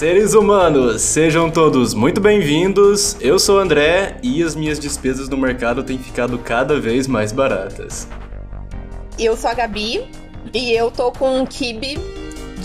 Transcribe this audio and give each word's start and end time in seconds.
Seres 0.00 0.32
humanos! 0.32 1.02
Sejam 1.02 1.50
todos 1.50 1.92
muito 1.92 2.22
bem-vindos. 2.22 3.18
Eu 3.20 3.38
sou 3.38 3.58
o 3.58 3.58
André 3.58 4.16
e 4.22 4.42
as 4.42 4.56
minhas 4.56 4.78
despesas 4.78 5.28
no 5.28 5.36
mercado 5.36 5.82
têm 5.82 5.98
ficado 5.98 6.38
cada 6.38 6.80
vez 6.80 7.06
mais 7.06 7.32
baratas. 7.32 8.08
Eu 9.18 9.36
sou 9.36 9.50
a 9.50 9.52
Gabi 9.52 10.10
e 10.54 10.72
eu 10.72 10.90
tô 10.90 11.12
com 11.12 11.40
um 11.40 11.44
kibe 11.44 11.98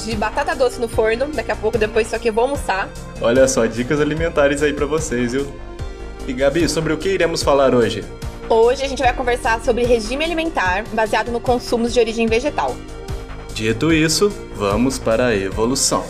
de 0.02 0.16
batata 0.16 0.56
doce 0.56 0.80
no 0.80 0.88
forno. 0.88 1.28
Daqui 1.28 1.52
a 1.52 1.58
pouco, 1.58 1.78
depois 1.78 2.08
só 2.08 2.18
que 2.18 2.30
eu 2.30 2.34
vou 2.34 2.46
almoçar. 2.46 2.88
Olha 3.20 3.46
só, 3.50 3.66
dicas 3.66 4.00
alimentares 4.00 4.64
aí 4.64 4.72
para 4.72 4.86
vocês, 4.86 5.34
viu? 5.34 5.46
E 6.26 6.32
Gabi, 6.32 6.70
sobre 6.70 6.94
o 6.94 6.98
que 6.98 7.10
iremos 7.10 7.44
falar 7.44 7.76
hoje? 7.76 8.02
Hoje 8.48 8.82
a 8.82 8.88
gente 8.88 9.04
vai 9.04 9.14
conversar 9.14 9.62
sobre 9.62 9.84
regime 9.84 10.24
alimentar 10.24 10.86
baseado 10.94 11.34
no 11.34 11.42
consumos 11.42 11.94
de 11.94 12.00
origem 12.00 12.28
vegetal. 12.28 12.74
Dito 13.54 13.92
isso, 13.92 14.32
vamos 14.56 14.98
para 14.98 15.26
a 15.28 15.36
evolução. 15.36 16.06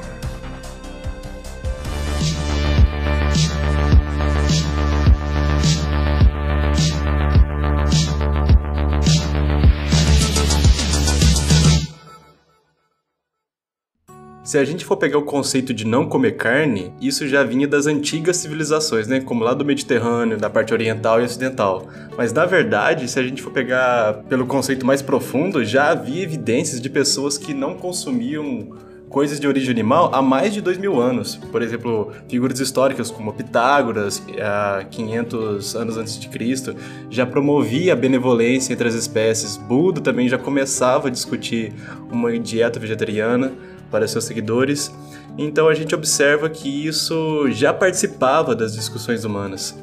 Se 14.56 14.60
a 14.60 14.64
gente 14.64 14.86
for 14.86 14.96
pegar 14.96 15.18
o 15.18 15.24
conceito 15.24 15.74
de 15.74 15.86
não 15.86 16.08
comer 16.08 16.38
carne, 16.38 16.94
isso 17.02 17.28
já 17.28 17.44
vinha 17.44 17.68
das 17.68 17.88
antigas 17.88 18.38
civilizações, 18.38 19.06
né? 19.06 19.20
Como 19.20 19.44
lá 19.44 19.54
do 19.54 19.66
Mediterrâneo, 19.66 20.38
da 20.38 20.50
parte 20.50 20.72
oriental 20.72 21.20
e 21.20 21.26
ocidental. 21.26 21.90
Mas 22.18 22.32
na 22.32 22.46
verdade, 22.46 23.06
se 23.10 23.20
a 23.20 23.24
gente 23.24 23.42
for 23.42 23.52
pegar 23.52 24.24
pelo 24.30 24.46
conceito 24.46 24.86
mais 24.86 25.02
profundo, 25.02 25.66
já 25.66 25.90
havia 25.90 26.24
evidências 26.24 26.80
de 26.80 26.90
pessoas 26.90 27.38
que 27.38 27.54
não 27.54 27.74
consumiam 27.74 28.70
coisas 29.10 29.42
de 29.42 29.46
origem 29.46 29.72
animal 29.72 30.10
há 30.14 30.22
mais 30.22 30.54
de 30.54 30.62
dois 30.62 30.78
mil 30.78 31.02
anos. 31.02 31.36
Por 31.36 31.62
exemplo, 31.62 32.14
figuras 32.30 32.58
históricas 32.58 33.12
como 33.12 33.34
Pitágoras, 33.34 34.24
há 34.42 34.86
500 34.90 35.76
anos 35.76 35.98
antes 35.98 36.18
de 36.18 36.30
Cristo, 36.30 36.74
já 37.10 37.26
promovia 37.26 37.92
a 37.92 37.96
benevolência 37.96 38.72
entre 38.72 38.88
as 38.88 38.94
espécies. 38.94 39.58
Buda 39.58 40.00
também 40.00 40.30
já 40.30 40.38
começava 40.38 41.10
a 41.10 41.12
discutir 41.12 41.74
uma 42.10 42.40
dieta 42.40 42.80
vegetariana 42.80 43.52
para 43.92 44.08
seus 44.08 44.26
seguidores. 44.26 44.92
Então 45.38 45.68
a 45.68 45.74
gente 45.74 45.94
observa 45.94 46.50
que 46.50 46.88
isso 46.88 47.50
já 47.52 47.74
participava 47.74 48.56
das 48.56 48.74
discussões 48.74 49.26
humanas. 49.26 49.76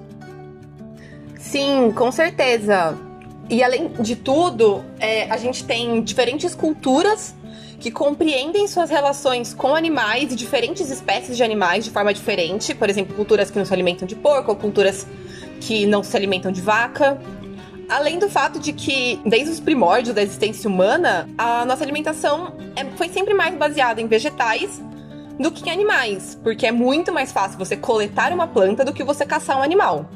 Sim, 1.39 1.93
com 1.95 2.11
certeza. 2.11 2.97
E 3.51 3.63
além 3.63 3.89
de 4.01 4.17
tudo, 4.17 4.83
é, 4.99 5.31
a 5.31 5.37
gente 5.37 5.65
tem 5.65 6.03
diferentes 6.03 6.55
culturas 6.55 7.35
que 7.79 7.91
compreendem 7.91 8.67
suas 8.69 8.89
relações 8.89 9.53
com 9.53 9.75
animais 9.75 10.33
e 10.33 10.37
diferentes 10.37 10.89
espécies 10.89 11.37
de 11.37 11.43
animais 11.43 11.85
de 11.85 11.91
forma 11.91 12.15
diferente. 12.15 12.75
Por 12.75 12.89
exemplo, 12.89 13.15
culturas 13.15 13.51
que 13.51 13.59
não 13.59 13.67
se 13.67 13.75
alimentam 13.75 14.07
de 14.07 14.15
porco, 14.15 14.53
ou 14.53 14.57
culturas 14.57 15.07
que 15.61 15.85
não 15.85 16.03
se 16.03 16.17
alimentam 16.17 16.53
de 16.53 16.61
vaca. 16.61 17.21
Além 17.89 18.19
do 18.19 18.29
fato 18.29 18.59
de 18.59 18.73
que, 18.73 19.21
desde 19.25 19.51
os 19.51 19.61
primórdios 19.61 20.15
da 20.15 20.23
existência 20.23 20.69
humana, 20.69 21.29
a 21.37 21.65
nossa 21.65 21.85
alimentação 21.85 22.55
é, 22.77 22.85
foi 22.97 23.09
sempre 23.09 23.35
mais 23.35 23.55
baseada 23.55 24.01
em 24.01 24.07
vegetais 24.07 24.81
do 25.39 25.51
que 25.51 25.69
em 25.69 25.73
animais, 25.73 26.39
porque 26.43 26.67
é 26.67 26.73
muito 26.73 27.13
mais 27.13 27.33
fácil 27.33 27.59
você 27.59 27.77
coletar 27.77 28.33
uma 28.33 28.47
planta 28.47 28.85
do 28.85 28.93
que 28.93 29.03
você 29.03 29.27
caçar 29.27 29.59
um 29.59 29.63
animal. 29.63 30.09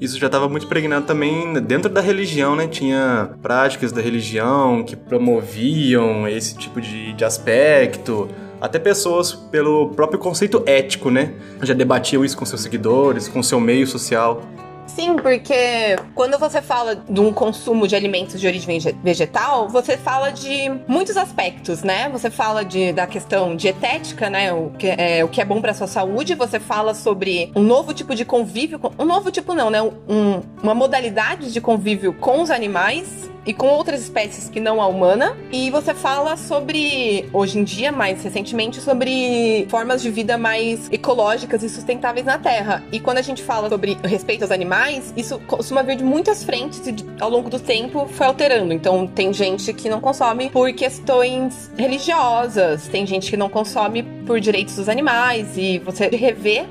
Isso 0.00 0.16
já 0.18 0.26
estava 0.26 0.48
muito 0.48 0.68
pregnado 0.68 1.06
também 1.06 1.52
dentro 1.54 1.90
da 1.90 2.00
religião, 2.00 2.54
né? 2.54 2.68
Tinha 2.68 3.30
práticas 3.42 3.90
da 3.90 4.00
religião 4.00 4.84
que 4.84 4.94
promoviam 4.94 6.28
esse 6.28 6.56
tipo 6.56 6.80
de, 6.80 7.12
de 7.12 7.24
aspecto. 7.24 8.28
Até 8.60 8.78
pessoas, 8.78 9.32
pelo 9.32 9.90
próprio 9.90 10.20
conceito 10.20 10.62
ético, 10.66 11.10
né? 11.10 11.34
Já 11.62 11.74
debatiam 11.74 12.24
isso 12.24 12.36
com 12.36 12.44
seus 12.44 12.60
seguidores, 12.60 13.26
com 13.26 13.42
seu 13.42 13.58
meio 13.58 13.88
social. 13.88 14.42
Sim, 14.88 15.16
porque 15.16 15.96
quando 16.14 16.38
você 16.38 16.60
fala 16.60 16.96
de 16.96 17.20
um 17.20 17.32
consumo 17.32 17.86
de 17.86 17.94
alimentos 17.94 18.40
de 18.40 18.46
origem 18.46 18.80
vegetal, 19.04 19.68
você 19.68 19.96
fala 19.96 20.30
de 20.30 20.70
muitos 20.88 21.16
aspectos, 21.16 21.82
né? 21.82 22.08
Você 22.08 22.30
fala 22.30 22.64
de, 22.64 22.92
da 22.92 23.06
questão 23.06 23.54
dietética, 23.54 24.30
né? 24.30 24.52
O 24.52 24.70
que 24.70 24.88
é, 24.88 25.22
o 25.22 25.28
que 25.28 25.40
é 25.40 25.44
bom 25.44 25.60
para 25.60 25.74
sua 25.74 25.86
saúde. 25.86 26.34
Você 26.34 26.58
fala 26.58 26.94
sobre 26.94 27.52
um 27.54 27.62
novo 27.62 27.92
tipo 27.92 28.14
de 28.14 28.24
convívio, 28.24 28.80
um 28.98 29.04
novo 29.04 29.30
tipo 29.30 29.54
não, 29.54 29.70
né? 29.70 29.82
Um, 29.82 30.42
uma 30.62 30.74
modalidade 30.74 31.52
de 31.52 31.60
convívio 31.60 32.12
com 32.14 32.42
os 32.42 32.50
animais 32.50 33.30
e 33.48 33.54
com 33.54 33.66
outras 33.66 34.02
espécies 34.02 34.50
que 34.50 34.60
não 34.60 34.78
a 34.78 34.86
humana. 34.86 35.34
E 35.50 35.70
você 35.70 35.94
fala 35.94 36.36
sobre, 36.36 37.26
hoje 37.32 37.58
em 37.58 37.64
dia, 37.64 37.90
mais 37.90 38.22
recentemente, 38.22 38.78
sobre 38.78 39.66
formas 39.70 40.02
de 40.02 40.10
vida 40.10 40.36
mais 40.36 40.86
ecológicas 40.92 41.62
e 41.62 41.68
sustentáveis 41.70 42.26
na 42.26 42.38
Terra. 42.38 42.84
E 42.92 43.00
quando 43.00 43.16
a 43.16 43.22
gente 43.22 43.42
fala 43.42 43.70
sobre 43.70 43.96
respeito 44.04 44.42
aos 44.42 44.50
animais, 44.50 45.14
isso 45.16 45.38
costuma 45.46 45.82
vir 45.82 45.96
de 45.96 46.04
muitas 46.04 46.44
frentes 46.44 46.86
e 46.86 46.94
ao 47.18 47.30
longo 47.30 47.48
do 47.48 47.58
tempo 47.58 48.06
foi 48.12 48.26
alterando. 48.26 48.74
Então 48.74 49.06
tem 49.06 49.32
gente 49.32 49.72
que 49.72 49.88
não 49.88 49.98
consome 49.98 50.50
por 50.50 50.70
questões 50.74 51.70
religiosas, 51.74 52.86
tem 52.88 53.06
gente 53.06 53.30
que 53.30 53.36
não 53.36 53.48
consome 53.48 54.02
por 54.26 54.40
direitos 54.40 54.76
dos 54.76 54.90
animais 54.90 55.56
e 55.56 55.78
você 55.78 56.08
rever 56.08 56.66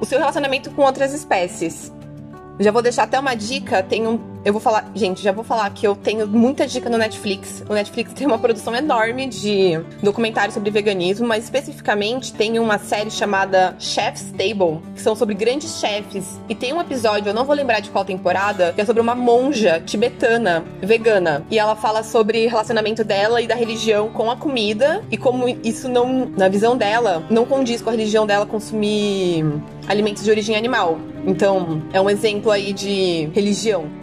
o 0.00 0.06
seu 0.06 0.18
relacionamento 0.18 0.70
com 0.70 0.80
outras 0.80 1.12
espécies. 1.12 1.92
Já 2.58 2.70
vou 2.70 2.80
deixar 2.80 3.02
até 3.02 3.20
uma 3.20 3.34
dica, 3.34 3.82
tem 3.82 4.06
um 4.06 4.31
eu 4.44 4.52
vou 4.52 4.60
falar, 4.60 4.90
gente, 4.94 5.22
já 5.22 5.30
vou 5.30 5.44
falar 5.44 5.70
que 5.70 5.86
eu 5.86 5.94
tenho 5.94 6.26
muita 6.26 6.66
dica 6.66 6.90
no 6.90 6.98
Netflix. 6.98 7.62
O 7.68 7.74
Netflix 7.74 8.12
tem 8.12 8.26
uma 8.26 8.38
produção 8.38 8.74
enorme 8.74 9.26
de 9.26 9.80
documentários 10.02 10.54
sobre 10.54 10.70
veganismo, 10.70 11.26
mas 11.26 11.44
especificamente 11.44 12.32
tem 12.32 12.58
uma 12.58 12.78
série 12.78 13.10
chamada 13.10 13.76
Chef's 13.78 14.32
Table, 14.32 14.80
que 14.94 15.00
são 15.00 15.14
sobre 15.14 15.34
grandes 15.34 15.78
chefes. 15.78 16.40
E 16.48 16.54
tem 16.54 16.72
um 16.72 16.80
episódio, 16.80 17.30
eu 17.30 17.34
não 17.34 17.44
vou 17.44 17.54
lembrar 17.54 17.80
de 17.80 17.90
qual 17.90 18.04
temporada, 18.04 18.72
que 18.72 18.80
é 18.80 18.84
sobre 18.84 19.00
uma 19.00 19.14
monja 19.14 19.80
tibetana 19.80 20.64
vegana. 20.80 21.44
E 21.50 21.58
ela 21.58 21.76
fala 21.76 22.02
sobre 22.02 22.46
relacionamento 22.46 23.04
dela 23.04 23.40
e 23.40 23.46
da 23.46 23.54
religião 23.54 24.08
com 24.08 24.30
a 24.30 24.36
comida 24.36 25.04
e 25.10 25.16
como 25.16 25.48
isso 25.62 25.88
não, 25.88 26.26
na 26.36 26.48
visão 26.48 26.76
dela, 26.76 27.24
não 27.30 27.44
condiz 27.44 27.80
com 27.80 27.90
a 27.90 27.92
religião 27.92 28.26
dela 28.26 28.44
consumir 28.44 29.44
alimentos 29.86 30.24
de 30.24 30.30
origem 30.30 30.56
animal. 30.56 30.98
Então, 31.24 31.82
é 31.92 32.00
um 32.00 32.10
exemplo 32.10 32.50
aí 32.50 32.72
de 32.72 33.30
religião. 33.32 34.01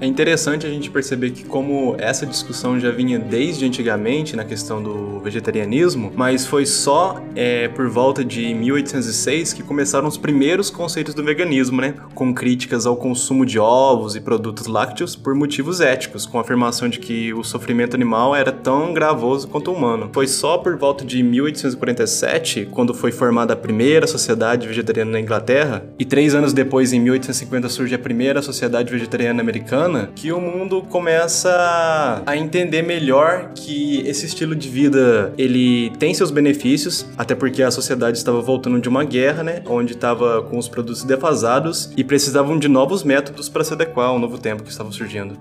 É 0.00 0.06
interessante 0.06 0.66
a 0.66 0.70
gente 0.70 0.90
perceber 0.90 1.30
que 1.30 1.44
como 1.44 1.94
essa 1.98 2.24
discussão 2.24 2.80
já 2.80 2.90
vinha 2.90 3.18
desde 3.18 3.66
antigamente 3.66 4.34
na 4.34 4.46
questão 4.46 4.82
do 4.82 5.20
vegetarianismo, 5.20 6.10
mas 6.16 6.46
foi 6.46 6.64
só 6.64 7.22
é, 7.36 7.68
por 7.68 7.86
volta 7.86 8.24
de 8.24 8.54
1806 8.54 9.52
que 9.52 9.62
começaram 9.62 10.08
os 10.08 10.16
primeiros 10.16 10.70
conceitos 10.70 11.12
do 11.12 11.22
veganismo, 11.22 11.82
né? 11.82 11.94
Com 12.14 12.32
críticas 12.32 12.86
ao 12.86 12.96
consumo 12.96 13.44
de 13.44 13.58
ovos 13.58 14.16
e 14.16 14.22
produtos 14.22 14.66
lácteos 14.66 15.14
por 15.14 15.34
motivos 15.34 15.82
éticos, 15.82 16.24
com 16.24 16.38
a 16.38 16.40
afirmação 16.40 16.88
de 16.88 16.98
que 16.98 17.34
o 17.34 17.44
sofrimento 17.44 17.94
animal 17.94 18.34
era 18.34 18.50
tão 18.50 18.94
gravoso 18.94 19.48
quanto 19.48 19.70
o 19.70 19.74
humano. 19.74 20.08
Foi 20.14 20.26
só 20.26 20.56
por 20.56 20.78
volta 20.78 21.04
de 21.04 21.22
1847, 21.22 22.68
quando 22.70 22.94
foi 22.94 23.12
formada 23.12 23.52
a 23.52 23.56
primeira 23.56 24.06
sociedade 24.06 24.66
vegetariana 24.66 25.10
na 25.10 25.20
Inglaterra, 25.20 25.84
e 25.98 26.06
três 26.06 26.34
anos 26.34 26.54
depois, 26.54 26.94
em 26.94 27.00
1850, 27.00 27.68
surge 27.68 27.94
a 27.94 27.98
primeira 27.98 28.40
sociedade 28.40 28.90
vegetariana 28.90 29.42
americana 29.42 29.89
que 30.14 30.32
o 30.32 30.40
mundo 30.40 30.82
começa 30.82 32.22
a 32.26 32.36
entender 32.36 32.82
melhor 32.82 33.50
que 33.54 34.00
esse 34.06 34.26
estilo 34.26 34.54
de 34.54 34.68
vida 34.68 35.32
ele 35.36 35.90
tem 35.98 36.14
seus 36.14 36.30
benefícios, 36.30 37.06
até 37.16 37.34
porque 37.34 37.62
a 37.62 37.70
sociedade 37.70 38.18
estava 38.18 38.40
voltando 38.40 38.80
de 38.80 38.88
uma 38.88 39.04
guerra, 39.04 39.42
né, 39.42 39.62
onde 39.66 39.92
estava 39.92 40.42
com 40.42 40.58
os 40.58 40.68
produtos 40.68 41.04
defasados 41.04 41.92
e 41.96 42.04
precisavam 42.04 42.58
de 42.58 42.68
novos 42.68 43.02
métodos 43.02 43.48
para 43.48 43.64
se 43.64 43.72
adequar 43.72 44.08
ao 44.08 44.18
novo 44.18 44.38
tempo 44.38 44.62
que 44.62 44.70
estava 44.70 44.90
surgindo. 44.92 45.36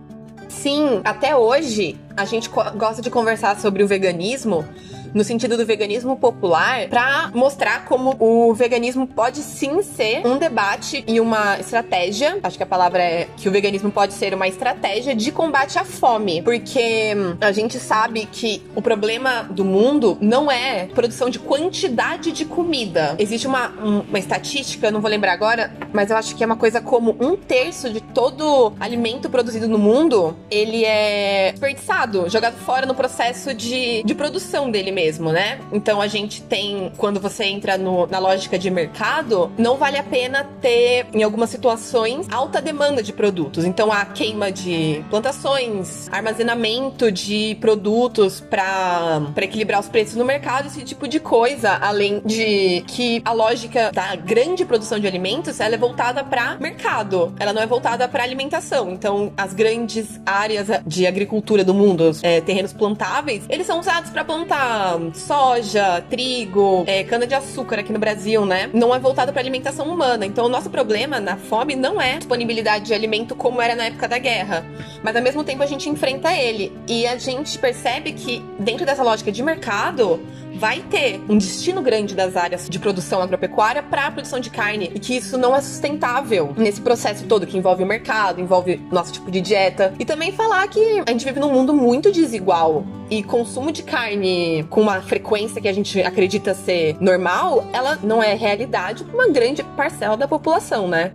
Sim, 0.47 0.99
até 1.03 1.35
hoje 1.35 1.95
a 2.17 2.25
gente 2.25 2.49
gosta 2.49 3.01
de 3.01 3.09
conversar 3.09 3.59
sobre 3.59 3.83
o 3.83 3.87
veganismo 3.87 4.65
no 5.13 5.23
sentido 5.23 5.57
do 5.57 5.65
veganismo 5.65 6.17
popular, 6.17 6.87
para 6.87 7.31
mostrar 7.33 7.85
como 7.85 8.15
o 8.19 8.53
veganismo 8.53 9.07
pode 9.07 9.39
sim 9.39 9.81
ser 9.81 10.25
um 10.25 10.37
debate 10.37 11.03
e 11.07 11.19
uma 11.19 11.59
estratégia. 11.59 12.39
Acho 12.43 12.57
que 12.57 12.63
a 12.63 12.67
palavra 12.67 13.01
é 13.01 13.27
que 13.37 13.47
o 13.47 13.51
veganismo 13.51 13.91
pode 13.91 14.13
ser 14.13 14.33
uma 14.33 14.47
estratégia 14.47 15.15
de 15.15 15.31
combate 15.31 15.77
à 15.77 15.85
fome, 15.85 16.41
porque 16.41 17.13
a 17.41 17.51
gente 17.51 17.79
sabe 17.79 18.27
que 18.31 18.61
o 18.75 18.81
problema 18.81 19.43
do 19.43 19.65
mundo 19.65 20.17
não 20.21 20.51
é 20.51 20.87
produção 20.87 21.29
de 21.29 21.39
quantidade 21.39 22.31
de 22.31 22.45
comida. 22.45 23.15
Existe 23.17 23.47
uma, 23.47 23.69
uma 23.69 24.19
estatística, 24.19 24.91
não 24.91 25.01
vou 25.01 25.09
lembrar 25.09 25.33
agora, 25.33 25.73
mas 25.93 26.11
eu 26.11 26.17
acho 26.17 26.35
que 26.35 26.43
é 26.43 26.45
uma 26.45 26.55
coisa 26.57 26.81
como 26.81 27.15
um 27.19 27.35
terço 27.35 27.89
de 27.89 28.01
todo 28.01 28.73
alimento 28.79 29.29
produzido 29.29 29.67
no 29.67 29.77
mundo, 29.77 30.35
ele 30.49 30.85
é 30.85 31.51
desperdiçado, 31.51 32.29
jogado 32.29 32.57
fora 32.57 32.85
no 32.85 32.95
processo 32.95 33.53
de, 33.53 34.03
de 34.03 34.15
produção 34.15 34.69
dele 34.69 34.91
mesmo, 34.91 34.98
né? 35.31 35.59
Então 35.71 36.01
a 36.01 36.07
gente 36.07 36.41
tem, 36.41 36.91
quando 36.97 37.19
você 37.19 37.45
entra 37.45 37.77
no, 37.77 38.05
na 38.07 38.19
lógica 38.19 38.59
de 38.59 38.69
mercado, 38.69 39.51
não 39.57 39.77
vale 39.77 39.97
a 39.97 40.03
pena 40.03 40.43
ter, 40.61 41.07
em 41.13 41.23
algumas 41.23 41.49
situações, 41.49 42.27
alta 42.31 42.61
demanda 42.61 43.01
de 43.01 43.13
produtos. 43.13 43.63
Então 43.65 43.91
a 43.91 44.05
queima 44.05 44.51
de 44.51 45.03
plantações, 45.09 46.09
armazenamento 46.11 47.11
de 47.11 47.57
produtos 47.61 48.41
para 48.41 49.31
equilibrar 49.37 49.79
os 49.79 49.87
preços 49.87 50.15
no 50.15 50.25
mercado, 50.25 50.67
esse 50.67 50.83
tipo 50.83 51.07
de 51.07 51.19
coisa, 51.19 51.77
além 51.81 52.21
de 52.25 52.83
que 52.87 53.21
a 53.23 53.31
lógica 53.31 53.91
da 53.91 54.15
grande 54.15 54.65
produção 54.65 54.99
de 54.99 55.07
alimentos 55.07 55.59
ela 55.59 55.75
é 55.75 55.77
voltada 55.77 56.23
para 56.23 56.57
mercado, 56.57 57.33
ela 57.39 57.53
não 57.53 57.61
é 57.61 57.67
voltada 57.67 58.07
para 58.07 58.23
alimentação. 58.23 58.91
Então 58.91 59.31
as 59.37 59.53
grandes 59.53 60.19
áreas 60.25 60.67
de 60.85 61.07
agricultura 61.07 61.63
do 61.63 61.73
mundo, 61.73 62.11
é, 62.21 62.41
terrenos 62.41 62.73
plantáveis, 62.73 63.43
eles 63.49 63.65
são 63.65 63.79
usados 63.79 64.09
para 64.09 64.23
plantar 64.23 64.88
soja, 65.13 66.03
trigo, 66.09 66.83
é, 66.87 67.03
cana 67.03 67.27
de 67.27 67.35
açúcar 67.35 67.79
aqui 67.79 67.91
no 67.91 67.99
Brasil, 67.99 68.45
né? 68.45 68.69
Não 68.73 68.93
é 68.93 68.99
voltado 68.99 69.31
para 69.31 69.41
alimentação 69.41 69.87
humana. 69.87 70.25
Então 70.25 70.45
o 70.45 70.49
nosso 70.49 70.69
problema 70.69 71.19
na 71.19 71.37
fome 71.37 71.75
não 71.75 72.01
é 72.01 72.17
disponibilidade 72.17 72.85
de 72.85 72.93
alimento 72.93 73.35
como 73.35 73.61
era 73.61 73.75
na 73.75 73.85
época 73.85 74.07
da 74.07 74.17
guerra, 74.17 74.65
mas 75.03 75.15
ao 75.15 75.21
mesmo 75.21 75.43
tempo 75.43 75.63
a 75.63 75.65
gente 75.65 75.89
enfrenta 75.89 76.33
ele 76.33 76.71
e 76.87 77.05
a 77.05 77.17
gente 77.17 77.57
percebe 77.59 78.13
que 78.13 78.43
dentro 78.57 78.85
dessa 78.85 79.03
lógica 79.03 79.31
de 79.31 79.43
mercado 79.43 80.19
vai 80.59 80.81
ter 80.81 81.21
um 81.29 81.37
destino 81.37 81.81
grande 81.81 82.13
das 82.13 82.35
áreas 82.35 82.69
de 82.69 82.77
produção 82.77 83.21
agropecuária 83.21 83.81
para 83.81 84.07
a 84.07 84.11
produção 84.11 84.41
de 84.41 84.49
carne 84.49 84.91
e 84.93 84.99
que 84.99 85.15
isso 85.15 85.37
não 85.37 85.55
é 85.55 85.61
sustentável 85.61 86.53
nesse 86.57 86.81
processo 86.81 87.25
todo 87.25 87.47
que 87.47 87.57
envolve 87.57 87.81
o 87.81 87.87
mercado, 87.87 88.41
envolve 88.41 88.79
nosso 88.91 89.13
tipo 89.13 89.31
de 89.31 89.39
dieta 89.39 89.93
e 89.97 90.03
também 90.03 90.33
falar 90.33 90.67
que 90.67 91.01
a 91.05 91.11
gente 91.11 91.23
vive 91.23 91.39
num 91.39 91.51
mundo 91.51 91.73
muito 91.73 92.11
desigual 92.11 92.85
e 93.09 93.23
consumo 93.23 93.71
de 93.71 93.83
carne 93.83 94.65
com 94.69 94.81
uma 94.81 95.01
frequência 95.01 95.61
que 95.61 95.67
a 95.67 95.73
gente 95.73 96.01
acredita 96.01 96.53
ser 96.53 96.95
normal, 96.99 97.65
ela 97.73 97.97
não 98.03 98.21
é 98.21 98.35
realidade 98.35 99.03
para 99.03 99.15
uma 99.15 99.29
grande 99.29 99.63
parcela 99.63 100.15
da 100.15 100.27
população, 100.27 100.87
né? 100.87 101.13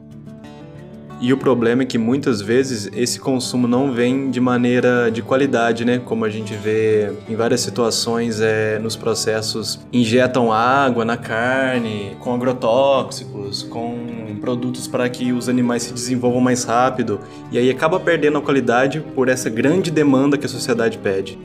E 1.25 1.33
o 1.33 1.39
problema 1.39 1.85
é 1.85 1.87
que 1.87 1.97
muitas 1.97 2.43
vezes 2.43 2.91
esse 2.95 3.19
consumo 3.19 3.67
não 3.67 3.91
vem 3.91 4.31
de 4.31 4.39
maneira 4.43 5.11
de 5.11 5.23
qualidade, 5.23 5.83
né? 5.83 5.99
Como 5.99 6.23
a 6.23 6.29
gente 6.29 6.55
vê 6.55 7.15
em 7.27 7.35
várias 7.35 7.63
situações 7.63 8.43
é, 8.43 8.79
nos 8.79 8.95
processos, 8.95 9.81
injetam 9.91 10.53
água 10.53 11.03
na 11.03 11.17
carne, 11.17 12.15
com 12.21 12.35
agrotóxicos, 12.35 13.63
com 13.63 14.37
produtos 14.39 14.87
para 14.87 15.09
que 15.09 15.33
os 15.33 15.49
animais 15.49 15.85
se 15.85 15.95
desenvolvam 15.95 16.43
mais 16.43 16.65
rápido, 16.65 17.19
e 17.51 17.57
aí 17.57 17.71
acaba 17.71 17.99
perdendo 17.99 18.37
a 18.37 18.43
qualidade 18.43 19.01
por 19.01 19.31
essa 19.31 19.49
grande 19.49 19.91
demanda 19.91 20.37
que 20.37 20.45
a 20.45 20.49
sociedade 20.51 20.99
pede 20.99 21.39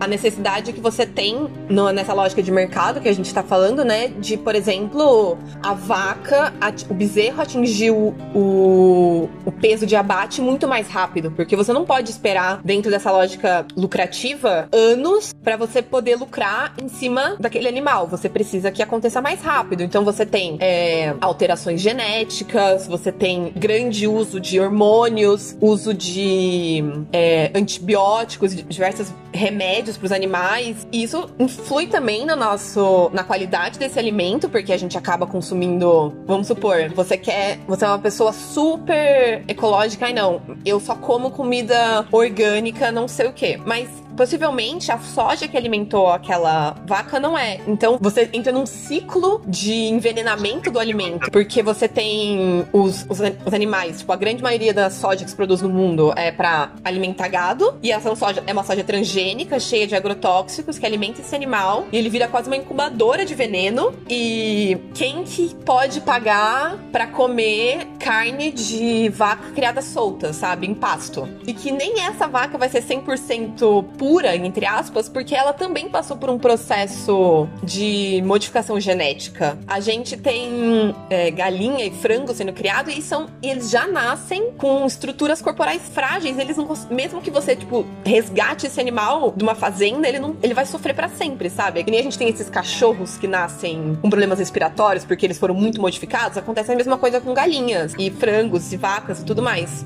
a 0.00 0.06
necessidade 0.06 0.72
que 0.72 0.80
você 0.80 1.06
tem 1.06 1.48
no, 1.68 1.90
nessa 1.90 2.12
lógica 2.12 2.42
de 2.42 2.50
mercado 2.50 3.00
que 3.00 3.08
a 3.08 3.12
gente 3.12 3.26
está 3.26 3.42
falando, 3.42 3.84
né? 3.84 4.08
De, 4.08 4.36
por 4.36 4.54
exemplo, 4.54 5.38
a 5.62 5.74
vaca, 5.74 6.52
a, 6.60 6.72
o 6.90 6.94
bezerro 6.94 7.40
atingiu 7.40 8.14
o, 8.34 9.28
o 9.44 9.52
peso 9.52 9.86
de 9.86 9.96
abate 9.96 10.40
muito 10.40 10.66
mais 10.66 10.88
rápido, 10.88 11.30
porque 11.30 11.56
você 11.56 11.72
não 11.72 11.84
pode 11.84 12.10
esperar, 12.10 12.60
dentro 12.64 12.90
dessa 12.90 13.10
lógica 13.10 13.66
lucrativa, 13.76 14.68
anos 14.72 15.32
para 15.42 15.56
você 15.56 15.82
poder 15.82 16.16
lucrar 16.16 16.74
em 16.82 16.88
cima 16.88 17.36
daquele 17.38 17.68
animal. 17.68 18.06
Você 18.08 18.28
precisa 18.28 18.70
que 18.70 18.82
aconteça 18.82 19.20
mais 19.20 19.40
rápido. 19.40 19.82
Então 19.82 20.04
você 20.04 20.24
tem 20.24 20.56
é, 20.60 21.14
alterações 21.20 21.80
genéticas, 21.80 22.86
você 22.86 23.10
tem 23.10 23.52
grande 23.56 24.06
uso 24.06 24.40
de 24.40 24.60
hormônios, 24.60 25.56
uso 25.60 25.94
de 25.94 26.82
é, 27.12 27.50
antibióticos, 27.54 28.54
diversos 28.54 29.12
remédios 29.32 29.87
remédios 29.88 29.96
para 29.96 30.06
os 30.06 30.12
animais. 30.12 30.86
E 30.92 31.02
isso 31.02 31.28
influi 31.38 31.86
também 31.86 32.26
no 32.26 32.36
nosso, 32.36 33.10
na 33.12 33.24
qualidade 33.24 33.78
desse 33.78 33.98
alimento, 33.98 34.48
porque 34.48 34.72
a 34.72 34.76
gente 34.76 34.98
acaba 34.98 35.26
consumindo. 35.26 36.14
Vamos 36.26 36.46
supor, 36.46 36.90
você 36.94 37.16
quer, 37.16 37.58
você 37.66 37.84
é 37.84 37.88
uma 37.88 37.98
pessoa 37.98 38.32
super 38.32 39.42
ecológica 39.48 40.08
e 40.10 40.12
não, 40.12 40.42
eu 40.64 40.78
só 40.78 40.94
como 40.94 41.30
comida 41.30 42.06
orgânica, 42.12 42.92
não 42.92 43.08
sei 43.08 43.26
o 43.26 43.32
que. 43.32 43.56
Mas 43.56 43.88
possivelmente 44.18 44.90
a 44.90 44.98
soja 44.98 45.46
que 45.46 45.56
alimentou 45.56 46.10
aquela 46.10 46.74
vaca 46.84 47.20
não 47.20 47.38
é. 47.38 47.60
Então 47.68 47.96
você 48.00 48.28
entra 48.32 48.50
num 48.50 48.66
ciclo 48.66 49.40
de 49.46 49.72
envenenamento 49.72 50.72
do 50.72 50.80
alimento, 50.80 51.30
porque 51.30 51.62
você 51.62 51.86
tem 51.86 52.66
os, 52.72 53.06
os, 53.08 53.20
os 53.46 53.54
animais, 53.54 54.00
tipo, 54.00 54.12
a 54.12 54.16
grande 54.16 54.42
maioria 54.42 54.74
da 54.74 54.90
soja 54.90 55.24
que 55.24 55.30
se 55.30 55.36
produz 55.36 55.62
no 55.62 55.68
mundo 55.68 56.12
é 56.16 56.32
para 56.32 56.72
alimentar 56.84 57.28
gado, 57.28 57.78
e 57.80 57.92
essa 57.92 58.12
soja 58.16 58.42
é 58.44 58.52
uma 58.52 58.64
soja 58.64 58.82
transgênica, 58.82 59.60
cheia 59.60 59.86
de 59.86 59.94
agrotóxicos, 59.94 60.80
que 60.80 60.84
alimenta 60.84 61.20
esse 61.20 61.36
animal, 61.36 61.86
e 61.92 61.96
ele 61.96 62.08
vira 62.08 62.26
quase 62.26 62.48
uma 62.48 62.56
incubadora 62.56 63.24
de 63.24 63.36
veneno. 63.36 63.92
E 64.10 64.78
quem 64.94 65.22
que 65.22 65.54
pode 65.64 66.00
pagar 66.00 66.76
para 66.90 67.06
comer 67.06 67.86
carne 68.00 68.50
de 68.50 69.08
vaca 69.10 69.52
criada 69.52 69.80
solta, 69.80 70.32
sabe? 70.32 70.66
Em 70.66 70.74
pasto. 70.74 71.28
E 71.46 71.54
que 71.54 71.70
nem 71.70 72.00
essa 72.00 72.26
vaca 72.26 72.58
vai 72.58 72.68
ser 72.68 72.82
100% 72.82 73.84
pura 73.96 74.07
pura, 74.08 74.34
entre 74.34 74.64
aspas, 74.64 75.06
porque 75.06 75.34
ela 75.34 75.52
também 75.52 75.90
passou 75.90 76.16
por 76.16 76.30
um 76.30 76.38
processo 76.38 77.46
de 77.62 78.22
modificação 78.24 78.80
genética. 78.80 79.58
A 79.66 79.80
gente 79.80 80.16
tem 80.16 80.96
é, 81.10 81.30
galinha 81.30 81.84
e 81.84 81.90
frango 81.90 82.32
sendo 82.32 82.54
criado 82.54 82.90
e 82.90 83.02
são 83.02 83.26
eles 83.42 83.68
já 83.68 83.86
nascem 83.86 84.52
com 84.52 84.86
estruturas 84.86 85.42
corporais 85.42 85.90
frágeis. 85.90 86.38
Eles 86.38 86.56
não, 86.56 86.66
mesmo 86.90 87.20
que 87.20 87.30
você 87.30 87.54
tipo 87.54 87.84
resgate 88.02 88.66
esse 88.66 88.80
animal 88.80 89.34
de 89.36 89.42
uma 89.42 89.54
fazenda, 89.54 90.08
ele 90.08 90.18
não, 90.18 90.34
ele 90.42 90.54
vai 90.54 90.64
sofrer 90.64 90.94
para 90.94 91.10
sempre, 91.10 91.50
sabe? 91.50 91.84
Que 91.84 91.90
nem 91.90 92.00
a 92.00 92.02
gente 92.02 92.16
tem 92.16 92.30
esses 92.30 92.48
cachorros 92.48 93.18
que 93.18 93.28
nascem 93.28 93.98
com 94.00 94.08
problemas 94.08 94.38
respiratórios 94.38 95.04
porque 95.04 95.26
eles 95.26 95.36
foram 95.36 95.54
muito 95.54 95.82
modificados. 95.82 96.38
Acontece 96.38 96.72
a 96.72 96.76
mesma 96.76 96.96
coisa 96.96 97.20
com 97.20 97.34
galinhas 97.34 97.94
e 97.98 98.10
frangos 98.10 98.72
e 98.72 98.78
vacas 98.78 99.20
e 99.20 99.24
tudo 99.26 99.42
mais. 99.42 99.84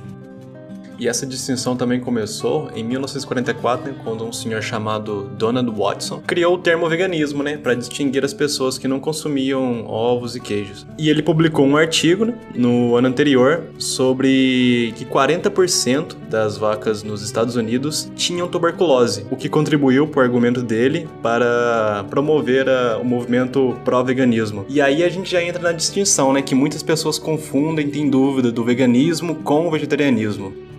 E 0.99 1.09
essa 1.09 1.27
distinção 1.27 1.77
também 1.77 2.01
começou 2.01 2.71
em 2.75 2.85
1944, 2.85 3.91
né, 3.91 3.99
quando 4.05 4.25
um 4.25 4.33
senhor 4.33 4.63
chamado 4.63 5.31
Donald 5.37 5.71
Watson 5.71 6.23
criou 6.27 6.55
o 6.55 6.59
termo 6.59 6.89
veganismo, 6.89 7.43
né, 7.43 7.57
para 7.57 7.75
distinguir 7.75 8.25
as 8.25 8.33
pessoas 8.33 8.79
que 8.79 8.87
não 8.87 9.01
consumiam 9.01 9.87
ovos 9.87 10.37
e 10.37 10.41
queijos. 10.41 10.87
E 10.99 11.09
ele 11.09 11.23
publicou 11.23 11.67
um 11.67 11.77
artigo 11.77 12.25
né, 12.25 12.35
no 12.55 12.97
ano 12.97 13.09
anterior 13.09 13.65
sobre 13.79 14.93
que 14.97 15.05
40% 15.05 16.15
das 16.29 16.57
vacas 16.57 17.03
nos 17.03 17.23
Estados 17.23 17.57
Unidos 17.57 18.11
tinham 18.15 18.49
tuberculose, 18.49 19.27
o 19.31 19.37
que 19.37 19.49
contribuiu 19.49 20.07
para 20.07 20.21
o 20.21 20.23
argumento 20.23 20.63
dele 20.63 21.09
para 21.23 22.05
promover 22.11 22.69
a, 22.69 22.99
o 22.99 23.05
movimento 23.05 23.77
pró-veganismo. 23.85 24.65
E 24.69 24.81
aí 24.81 25.03
a 25.03 25.09
gente 25.09 25.31
já 25.31 25.43
entra 25.43 25.63
na 25.63 25.73
distinção, 25.73 26.33
né, 26.33 26.43
que 26.43 26.55
muitas 26.55 26.83
pessoas 26.83 27.19
confundem, 27.19 27.91
têm 27.91 28.09
dúvida 28.09 28.53
do 28.53 28.65
veganismo 28.65 29.37
com 29.37 29.67
o 29.67 29.71
vegetarianismo. 29.71 30.72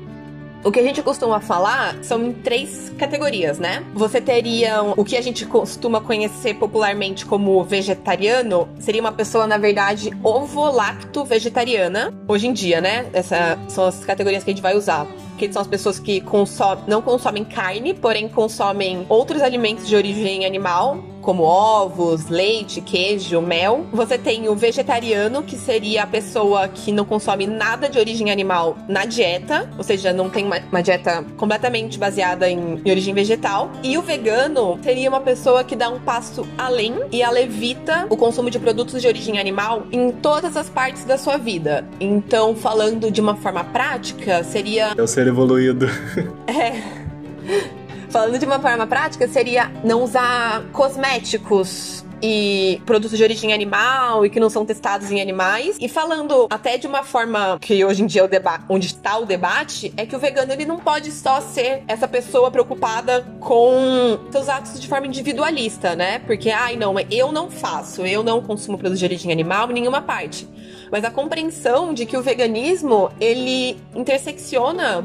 O 0.64 0.72
que 0.72 0.80
a 0.80 0.84
gente 0.84 1.02
costuma 1.02 1.42
falar 1.42 1.98
são 2.02 2.24
em 2.24 2.32
três 2.32 2.90
categorias, 2.98 3.60
né? 3.60 3.84
Você 3.94 4.22
teria 4.22 4.82
o 4.82 5.04
que 5.04 5.18
a 5.18 5.22
gente 5.22 5.46
costuma 5.46 6.00
conhecer 6.00 6.54
popularmente 6.54 7.26
como 7.26 7.62
vegetariano, 7.66 8.70
seria 8.80 9.02
uma 9.02 9.12
pessoa, 9.12 9.46
na 9.46 9.58
verdade, 9.58 10.12
ovo-lacto 10.24 11.26
vegetariana, 11.26 12.14
hoje 12.28 12.48
em 12.48 12.54
dia, 12.54 12.80
né? 12.80 13.10
Essas 13.12 13.60
são 13.68 13.86
as 13.86 14.06
categorias 14.06 14.44
que 14.44 14.52
a 14.52 14.54
gente 14.54 14.64
vai 14.64 14.76
usar 14.76 15.06
que 15.38 15.52
são 15.52 15.62
as 15.62 15.68
pessoas 15.68 16.00
que 16.00 16.22
consomem, 16.22 16.84
não 16.88 17.02
consomem 17.02 17.44
carne, 17.44 17.94
porém 17.94 18.30
consomem 18.30 19.06
outros 19.10 19.42
alimentos 19.42 19.88
de 19.88 19.96
origem 19.96 20.46
animal, 20.46 21.04
como 21.24 21.44
ovos, 21.44 22.28
leite, 22.28 22.82
queijo, 22.82 23.42
mel. 23.42 23.86
Você 23.92 24.18
tem 24.18 24.48
o 24.50 24.56
vegetariano, 24.56 25.42
que 25.42 25.56
seria 25.56 26.04
a 26.04 26.08
pessoa 26.08 26.68
que 26.68 26.92
não 26.92 27.06
consome 27.06 27.48
nada 27.48 27.90
de 27.90 27.98
origem 27.98 28.30
animal 28.30 28.78
na 28.88 29.06
dieta, 29.06 29.70
ou 29.78 29.84
seja, 29.84 30.14
não 30.14 30.30
tem 30.30 30.46
uma, 30.46 30.60
uma 30.70 30.84
dieta 30.84 31.26
completamente 31.38 31.98
baseada 31.98 32.50
em, 32.50 32.82
em, 32.84 32.92
origem 32.92 33.14
vegetal. 33.14 33.72
E 33.82 33.98
o 33.98 34.02
vegano 34.02 34.78
seria 34.84 35.10
uma 35.10 35.22
pessoa 35.22 35.64
que 35.64 35.76
dá 35.76 35.90
um 35.90 36.00
passo 36.00 36.46
além 36.58 36.96
e 37.12 37.22
ela 37.22 37.40
evita 37.40 38.06
o 38.10 38.18
consumo 38.18 38.50
de 38.50 38.60
produtos 38.60 39.02
de 39.02 39.08
origem 39.08 39.40
animal 39.40 39.84
em 39.92 40.12
todas 40.12 40.58
as 40.58 40.70
partes 40.70 41.06
da 41.06 41.18
sua 41.18 41.38
vida. 41.38 41.88
Então, 42.00 42.56
falando 42.56 43.10
de 43.10 43.22
uma 43.22 43.36
forma 43.36 43.64
prática, 43.64 44.44
seria. 44.44 44.94
É 44.98 45.02
o 45.02 45.08
ser 45.08 45.28
evoluído. 45.28 45.88
É. 46.46 47.83
Falando 48.14 48.38
de 48.38 48.46
uma 48.46 48.60
forma 48.60 48.86
prática, 48.86 49.28
seria 49.28 49.72
não 49.84 50.04
usar 50.04 50.64
cosméticos 50.72 52.06
e 52.22 52.80
produtos 52.86 53.18
de 53.18 53.24
origem 53.24 53.52
animal 53.52 54.24
e 54.24 54.30
que 54.30 54.40
não 54.40 54.52
são 54.52 54.64
testados 54.64 55.10
em 55.10 55.20
animais. 55.20 55.78
E 55.82 55.90
falando 55.90 56.46
até 56.48 56.78
de 56.78 56.86
uma 56.86 57.04
forma 57.04 57.58
que 57.60 57.84
hoje 57.84 58.04
em 58.04 58.06
dia 58.06 58.22
é 58.22 58.24
o 58.24 58.28
debate, 58.28 58.66
onde 58.70 58.86
está 58.86 59.18
o 59.18 59.26
debate, 59.26 59.92
é 59.98 60.06
que 60.06 60.16
o 60.16 60.20
vegano 60.20 60.54
ele 60.54 60.64
não 60.64 60.78
pode 60.78 61.12
só 61.12 61.42
ser 61.42 61.82
essa 61.88 62.08
pessoa 62.08 62.52
preocupada 62.52 63.26
com 63.40 64.20
seus 64.32 64.48
atos 64.48 64.80
de 64.80 64.88
forma 64.88 65.08
individualista, 65.08 65.96
né? 65.96 66.20
Porque, 66.20 66.52
ai, 66.52 66.76
não, 66.76 66.94
eu 67.10 67.32
não 67.32 67.50
faço, 67.50 68.06
eu 68.06 68.22
não 68.22 68.44
consumo 68.44 68.78
produtos 68.78 69.00
de 69.00 69.06
origem 69.06 69.32
animal 69.32 69.72
em 69.72 69.74
nenhuma 69.74 70.04
parte. 70.04 70.48
Mas 70.92 71.04
a 71.04 71.10
compreensão 71.10 71.96
de 71.96 72.06
que 72.06 72.16
o 72.16 72.22
veganismo 72.22 73.10
ele 73.20 73.76
intersecciona 73.96 75.04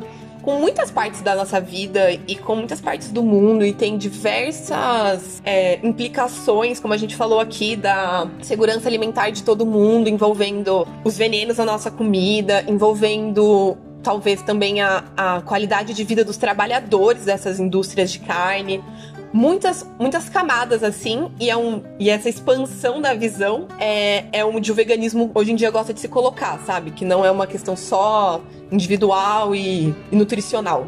com 0.49 0.59
muitas 0.59 0.91
partes 0.91 1.21
da 1.21 1.35
nossa 1.35 1.61
vida 1.61 2.11
e 2.27 2.35
com 2.35 2.57
muitas 2.57 2.81
partes 2.81 3.13
do 3.13 3.23
mundo 3.23 3.67
e 3.67 3.75
tem 3.75 3.99
diversas 3.99 5.43
é, 5.45 5.79
implicações, 5.87 6.81
como 6.81 6.95
a 6.95 6.97
gente 6.97 7.15
falou 7.15 7.39
aqui, 7.39 7.77
da 7.77 8.27
segurança 8.41 8.89
alimentar 8.89 9.29
de 9.29 9.43
todo 9.43 9.67
mundo, 9.67 10.09
envolvendo 10.09 10.89
os 11.05 11.19
venenos 11.19 11.59
na 11.59 11.67
nossa 11.67 11.91
comida, 11.91 12.65
envolvendo 12.67 13.77
talvez 14.03 14.41
também 14.41 14.81
a, 14.81 15.05
a 15.15 15.43
qualidade 15.43 15.93
de 15.93 16.03
vida 16.03 16.25
dos 16.25 16.39
trabalhadores 16.39 17.27
dessas 17.27 17.61
indústrias 17.61 18.11
de 18.11 18.21
carne. 18.21 18.83
Muitas, 19.33 19.87
muitas 19.99 20.29
camadas 20.29 20.83
assim, 20.83 21.31
e, 21.39 21.51
é 21.51 21.57
um, 21.57 21.83
e 21.99 22.09
essa 22.09 22.29
expansão 22.29 23.01
da 23.01 23.15
visão 23.15 23.69
é, 23.79 24.25
é 24.33 24.45
onde 24.45 24.73
o 24.73 24.75
veganismo 24.75 25.31
hoje 25.35 25.53
em 25.53 25.55
dia 25.55 25.71
gosta 25.71 25.93
de 25.93 26.01
se 26.01 26.09
colocar, 26.09 26.59
sabe? 26.65 26.91
Que 26.91 27.05
não 27.05 27.25
é 27.25 27.31
uma 27.31 27.47
questão 27.47 27.77
só 27.77 28.41
individual 28.71 29.55
e, 29.55 29.95
e 30.11 30.17
nutricional. 30.17 30.87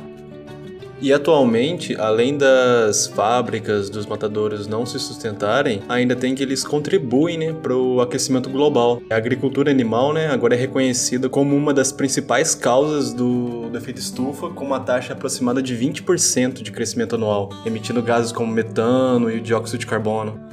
E 1.02 1.14
atualmente, 1.14 1.96
além 1.96 2.36
das 2.36 3.06
fábricas 3.06 3.88
dos 3.88 4.04
matadouros 4.04 4.66
não 4.66 4.84
se 4.84 4.98
sustentarem, 4.98 5.82
ainda 5.88 6.14
tem 6.14 6.34
que 6.34 6.42
eles 6.42 6.62
contribuem 6.62 7.38
né, 7.38 7.52
para 7.54 7.74
o 7.74 8.02
aquecimento 8.02 8.50
global. 8.50 9.00
A 9.08 9.16
agricultura 9.16 9.70
animal 9.70 10.12
né, 10.12 10.28
agora 10.28 10.54
é 10.54 10.58
reconhecida 10.58 11.28
como 11.28 11.56
uma 11.56 11.72
das 11.72 11.90
principais 11.90 12.54
causas 12.54 13.14
do, 13.14 13.70
do 13.70 13.78
efeito 13.78 13.98
estufa, 13.98 14.50
com 14.50 14.64
uma 14.64 14.80
taxa 14.80 15.14
aproximada 15.14 15.62
de 15.62 15.74
20% 15.74 16.62
de 16.62 16.70
crescimento 16.70 17.14
anual, 17.14 17.48
emitindo 17.64 18.02
gases 18.02 18.30
como 18.30 18.52
metano 18.52 19.30
e 19.30 19.38
o 19.38 19.40
dióxido 19.40 19.78
de 19.78 19.86
carbono 19.86 20.49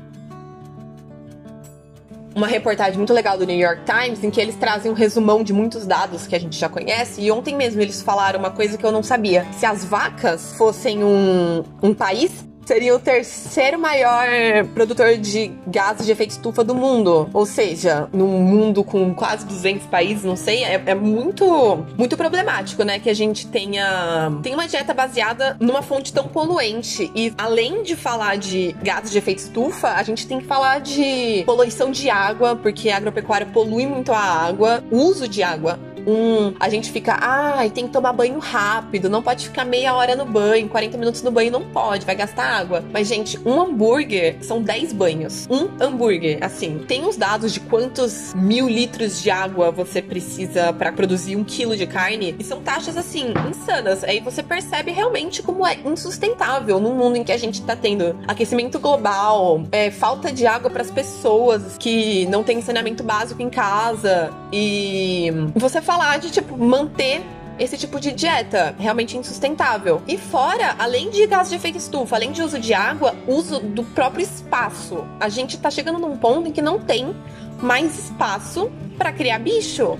uma 2.37 2.45
reportagem 2.45 2.97
muito 2.97 3.11
legal 3.13 3.35
do 3.35 3.47
New 3.47 3.57
York 3.57 3.81
Times 3.83 4.23
em 4.23 4.29
que 4.29 4.39
eles 4.39 4.55
trazem 4.55 4.91
um 4.91 4.93
resumão 4.93 5.43
de 5.43 5.51
muitos 5.51 5.87
dados 5.87 6.27
que 6.27 6.35
a 6.35 6.39
gente 6.39 6.55
já 6.55 6.69
conhece. 6.69 7.19
E 7.19 7.31
ontem 7.31 7.55
mesmo 7.55 7.81
eles 7.81 7.99
falaram 7.99 8.37
uma 8.37 8.51
coisa 8.51 8.77
que 8.77 8.85
eu 8.85 8.91
não 8.91 9.01
sabia. 9.01 9.43
Se 9.53 9.65
as 9.65 9.83
vacas 9.83 10.53
fossem 10.53 11.03
um, 11.03 11.63
um 11.81 11.95
país, 11.95 12.45
seria 12.67 12.93
o 12.93 12.99
terceiro 12.99 13.79
maior 13.79 14.27
produtor 14.73 15.15
de 15.15 15.53
gases 15.65 16.05
de 16.05 16.11
efeito 16.11 16.31
estufa 16.31 16.65
do 16.65 16.75
mundo. 16.75 17.29
Ou 17.33 17.45
seja, 17.45 18.09
num 18.11 18.27
mundo 18.27 18.83
com 18.83 19.13
quase 19.15 19.45
200 19.45 19.87
países, 19.87 20.25
não 20.25 20.35
sei, 20.35 20.65
é, 20.65 20.83
é, 20.85 20.93
muito 20.93 21.85
muito 21.97 22.17
problemático, 22.17 22.83
né? 22.83 22.99
Que 22.99 23.09
a 23.09 23.13
gente 23.13 23.47
tenha, 23.47 24.29
tenha 24.43 24.57
uma 24.57 24.67
dieta 24.67 24.93
baseada 24.93 25.55
numa 25.61 25.81
fonte 25.81 26.11
tão 26.11 26.27
poluente. 26.27 27.09
E 27.15 27.33
além 27.37 27.83
de 27.83 27.95
falar 27.95 28.37
de 28.37 28.75
gases 28.83 29.11
de 29.11 29.17
efeito 29.17 29.39
estufa, 29.39 29.93
a 29.93 30.03
gente 30.03 30.27
tem 30.27 30.39
que 30.41 30.45
falar 30.45 30.79
de 30.79 31.43
poluição 31.45 31.89
de 31.89 32.09
água, 32.09 32.57
porque 32.57 32.89
a 32.89 32.97
agropecuária 32.97 33.47
polui 33.47 33.87
muito 33.87 34.11
a 34.11 34.19
água, 34.19 34.83
o 34.91 34.97
uso 34.97 35.25
de 35.25 35.41
água 35.41 35.79
um. 36.07 36.53
A 36.59 36.69
gente 36.69 36.91
fica, 36.91 37.17
ai, 37.19 37.67
ah, 37.67 37.69
tem 37.69 37.85
que 37.85 37.93
tomar 37.93 38.13
banho 38.13 38.39
rápido, 38.39 39.09
não 39.09 39.21
pode 39.21 39.49
ficar 39.49 39.65
meia 39.65 39.93
hora 39.93 40.15
no 40.15 40.25
banho, 40.25 40.69
40 40.69 40.97
minutos 40.97 41.21
no 41.21 41.29
banho 41.29 41.51
não 41.51 41.63
pode, 41.63 42.05
vai 42.05 42.15
gastar 42.15 42.45
água. 42.45 42.83
Mas, 42.93 43.07
gente, 43.07 43.37
um 43.45 43.61
hambúrguer 43.61 44.37
são 44.41 44.61
10 44.61 44.93
banhos. 44.93 45.47
Um 45.49 45.69
hambúrguer, 45.83 46.39
assim. 46.41 46.79
Tem 46.87 47.05
os 47.05 47.17
dados 47.17 47.53
de 47.53 47.59
quantos 47.59 48.33
mil 48.33 48.69
litros 48.69 49.21
de 49.21 49.29
água 49.29 49.69
você 49.71 50.01
precisa 50.01 50.71
para 50.71 50.91
produzir 50.91 51.35
um 51.35 51.43
quilo 51.43 51.75
de 51.75 51.85
carne, 51.85 52.35
e 52.39 52.43
são 52.43 52.61
taxas, 52.61 52.95
assim, 52.95 53.33
insanas. 53.49 54.03
Aí 54.03 54.21
você 54.21 54.41
percebe 54.41 54.91
realmente 54.91 55.43
como 55.43 55.65
é 55.67 55.77
insustentável 55.85 56.79
num 56.79 56.95
mundo 56.95 57.17
em 57.17 57.23
que 57.23 57.31
a 57.31 57.37
gente 57.37 57.61
tá 57.61 57.75
tendo 57.75 58.15
aquecimento 58.27 58.79
global, 58.79 59.63
é, 59.71 59.91
falta 59.91 60.31
de 60.31 60.47
água 60.47 60.69
para 60.69 60.81
as 60.81 60.91
pessoas 60.91 61.77
que 61.77 62.25
não 62.27 62.43
tem 62.43 62.61
saneamento 62.61 63.03
básico 63.03 63.41
em 63.41 63.49
casa, 63.49 64.31
e 64.51 65.31
você 65.55 65.81
fala 65.81 65.96
falar 65.97 66.17
de, 66.17 66.29
tipo, 66.29 66.55
manter 66.55 67.23
esse 67.57 67.75
tipo 67.75 67.99
de 67.99 68.11
dieta 68.11 68.75
realmente 68.77 69.17
insustentável. 69.17 69.99
E 70.07 70.15
fora, 70.15 70.75
além 70.77 71.09
de 71.09 71.25
gás 71.25 71.49
de 71.49 71.55
efeito 71.55 71.79
estufa, 71.79 72.15
além 72.15 72.31
de 72.31 72.43
uso 72.43 72.59
de 72.59 72.71
água, 72.71 73.15
uso 73.27 73.59
do 73.59 73.83
próprio 73.83 74.21
espaço. 74.21 75.03
A 75.19 75.27
gente 75.27 75.57
tá 75.57 75.71
chegando 75.71 75.97
num 75.97 76.15
ponto 76.15 76.47
em 76.47 76.51
que 76.51 76.61
não 76.61 76.79
tem 76.79 77.15
mais 77.59 77.97
espaço 77.97 78.71
para 78.95 79.11
criar 79.11 79.39
bicho. 79.39 79.97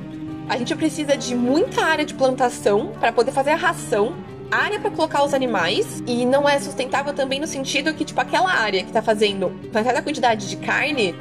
A 0.47 0.55
gente 0.55 0.75
precisa 0.75 1.17
de 1.17 1.33
muita 1.33 1.83
área 1.83 2.05
de 2.05 2.13
plantação 2.13 2.93
para 2.99 3.11
poder 3.11 3.31
fazer 3.31 3.49
a 3.49 3.55
ração, 3.55 4.15
área 4.51 4.79
para 4.79 4.91
colocar 4.91 5.23
os 5.23 5.33
animais 5.33 6.03
e 6.05 6.27
não 6.27 6.47
é 6.47 6.59
sustentável 6.59 7.11
também 7.11 7.39
no 7.39 7.47
sentido 7.47 7.91
que 7.95 8.05
tipo 8.05 8.21
aquela 8.21 8.51
área 8.51 8.83
que 8.83 8.91
tá 8.91 9.01
fazendo 9.01 9.51
cada 9.73 10.01
quantidade 10.01 10.47
de 10.47 10.57
carne 10.57 11.15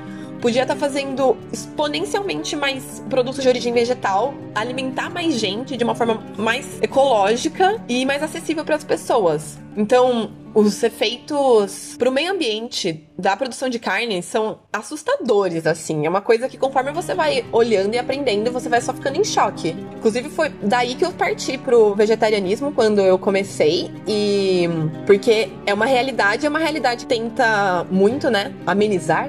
podia 0.46 0.62
estar 0.62 0.74
tá 0.74 0.80
fazendo 0.80 1.36
exponencialmente 1.52 2.54
mais 2.54 3.02
produtos 3.10 3.42
de 3.42 3.48
origem 3.48 3.72
vegetal, 3.72 4.32
alimentar 4.54 5.10
mais 5.10 5.34
gente 5.34 5.76
de 5.76 5.82
uma 5.82 5.96
forma 5.96 6.22
mais 6.38 6.80
ecológica 6.80 7.82
e 7.88 8.06
mais 8.06 8.22
acessível 8.22 8.64
para 8.64 8.76
as 8.76 8.84
pessoas. 8.84 9.58
Então, 9.76 10.30
os 10.54 10.80
efeitos 10.84 11.96
para 11.98 12.08
o 12.08 12.12
meio 12.12 12.30
ambiente 12.30 13.08
da 13.18 13.36
produção 13.36 13.68
de 13.68 13.80
carne 13.80 14.22
são 14.22 14.60
assustadores, 14.72 15.66
assim. 15.66 16.06
É 16.06 16.08
uma 16.08 16.20
coisa 16.20 16.48
que 16.48 16.56
conforme 16.56 16.92
você 16.92 17.12
vai 17.12 17.44
olhando 17.50 17.94
e 17.94 17.98
aprendendo, 17.98 18.52
você 18.52 18.68
vai 18.68 18.80
só 18.80 18.94
ficando 18.94 19.18
em 19.18 19.24
choque. 19.24 19.70
Inclusive, 19.96 20.30
foi 20.30 20.50
daí 20.62 20.94
que 20.94 21.04
eu 21.04 21.10
parti 21.10 21.58
pro 21.58 21.92
vegetarianismo 21.96 22.70
quando 22.70 23.00
eu 23.00 23.18
comecei. 23.18 23.90
E. 24.06 24.68
Porque 25.06 25.50
é 25.66 25.74
uma 25.74 25.86
realidade, 25.86 26.46
é 26.46 26.48
uma 26.48 26.60
realidade 26.60 27.04
que 27.04 27.14
tenta 27.14 27.84
muito, 27.90 28.30
né? 28.30 28.54
Amenizar 28.64 29.28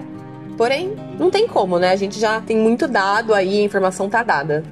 Porém, 0.57 0.95
não 1.19 1.29
tem 1.29 1.47
como, 1.47 1.77
né? 1.77 1.91
A 1.91 1.95
gente 1.95 2.19
já 2.19 2.41
tem 2.41 2.57
muito 2.57 2.87
dado 2.87 3.33
aí, 3.33 3.59
a 3.59 3.63
informação 3.63 4.09
tá 4.09 4.23
dada. 4.23 4.63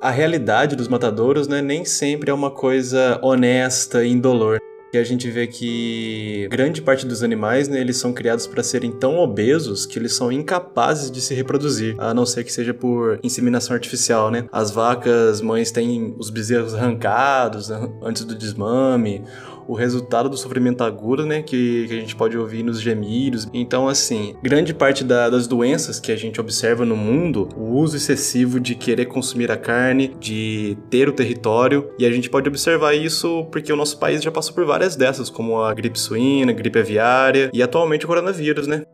a 0.00 0.10
realidade 0.10 0.74
dos 0.74 0.88
matadouros 0.88 1.46
né, 1.46 1.60
nem 1.60 1.84
sempre 1.84 2.30
é 2.30 2.34
uma 2.34 2.50
coisa 2.50 3.18
honesta 3.22 4.02
e 4.02 4.10
indolor. 4.10 4.58
E 4.92 4.96
a 4.96 5.04
gente 5.04 5.30
vê 5.30 5.46
que 5.46 6.48
grande 6.50 6.80
parte 6.80 7.06
dos 7.06 7.22
animais, 7.22 7.68
né, 7.68 7.78
eles 7.78 7.98
são 7.98 8.12
criados 8.12 8.46
para 8.46 8.62
serem 8.62 8.90
tão 8.90 9.18
obesos 9.18 9.84
que 9.84 9.98
eles 9.98 10.14
são 10.14 10.32
incapazes 10.32 11.10
de 11.10 11.20
se 11.20 11.34
reproduzir, 11.34 11.94
a 11.98 12.14
não 12.14 12.24
ser 12.24 12.42
que 12.42 12.52
seja 12.52 12.72
por 12.72 13.20
inseminação 13.22 13.74
artificial, 13.74 14.30
né? 14.30 14.46
As 14.50 14.70
vacas 14.70 15.42
mães 15.42 15.70
têm 15.70 16.14
os 16.18 16.30
bezerros 16.30 16.74
arrancados 16.74 17.68
né, 17.68 17.88
antes 18.02 18.24
do 18.24 18.34
desmame, 18.34 19.22
o 19.68 19.74
resultado 19.74 20.30
do 20.30 20.36
sofrimento 20.36 20.82
agudo, 20.82 21.26
né, 21.26 21.42
que, 21.42 21.86
que 21.86 21.94
a 21.94 22.00
gente 22.00 22.16
pode 22.16 22.36
ouvir 22.38 22.62
nos 22.62 22.80
gemidos. 22.80 23.46
Então, 23.52 23.86
assim, 23.86 24.34
grande 24.42 24.72
parte 24.72 25.04
da, 25.04 25.28
das 25.28 25.46
doenças 25.46 26.00
que 26.00 26.10
a 26.10 26.16
gente 26.16 26.40
observa 26.40 26.86
no 26.86 26.96
mundo, 26.96 27.50
o 27.54 27.76
uso 27.76 27.96
excessivo 27.96 28.58
de 28.58 28.74
querer 28.74 29.04
consumir 29.04 29.52
a 29.52 29.58
carne, 29.58 30.16
de 30.18 30.78
ter 30.88 31.06
o 31.06 31.12
território, 31.12 31.92
e 31.98 32.06
a 32.06 32.10
gente 32.10 32.30
pode 32.30 32.48
observar 32.48 32.94
isso 32.94 33.46
porque 33.52 33.70
o 33.70 33.76
nosso 33.76 33.98
país 33.98 34.22
já 34.22 34.30
passou 34.30 34.54
por 34.54 34.64
várias 34.64 34.96
dessas, 34.96 35.28
como 35.28 35.60
a 35.60 35.74
gripe 35.74 36.00
suína, 36.00 36.50
a 36.50 36.54
gripe 36.54 36.78
aviária 36.78 37.50
e 37.52 37.62
atualmente 37.62 38.06
o 38.06 38.08
coronavírus, 38.08 38.66
né? 38.66 38.84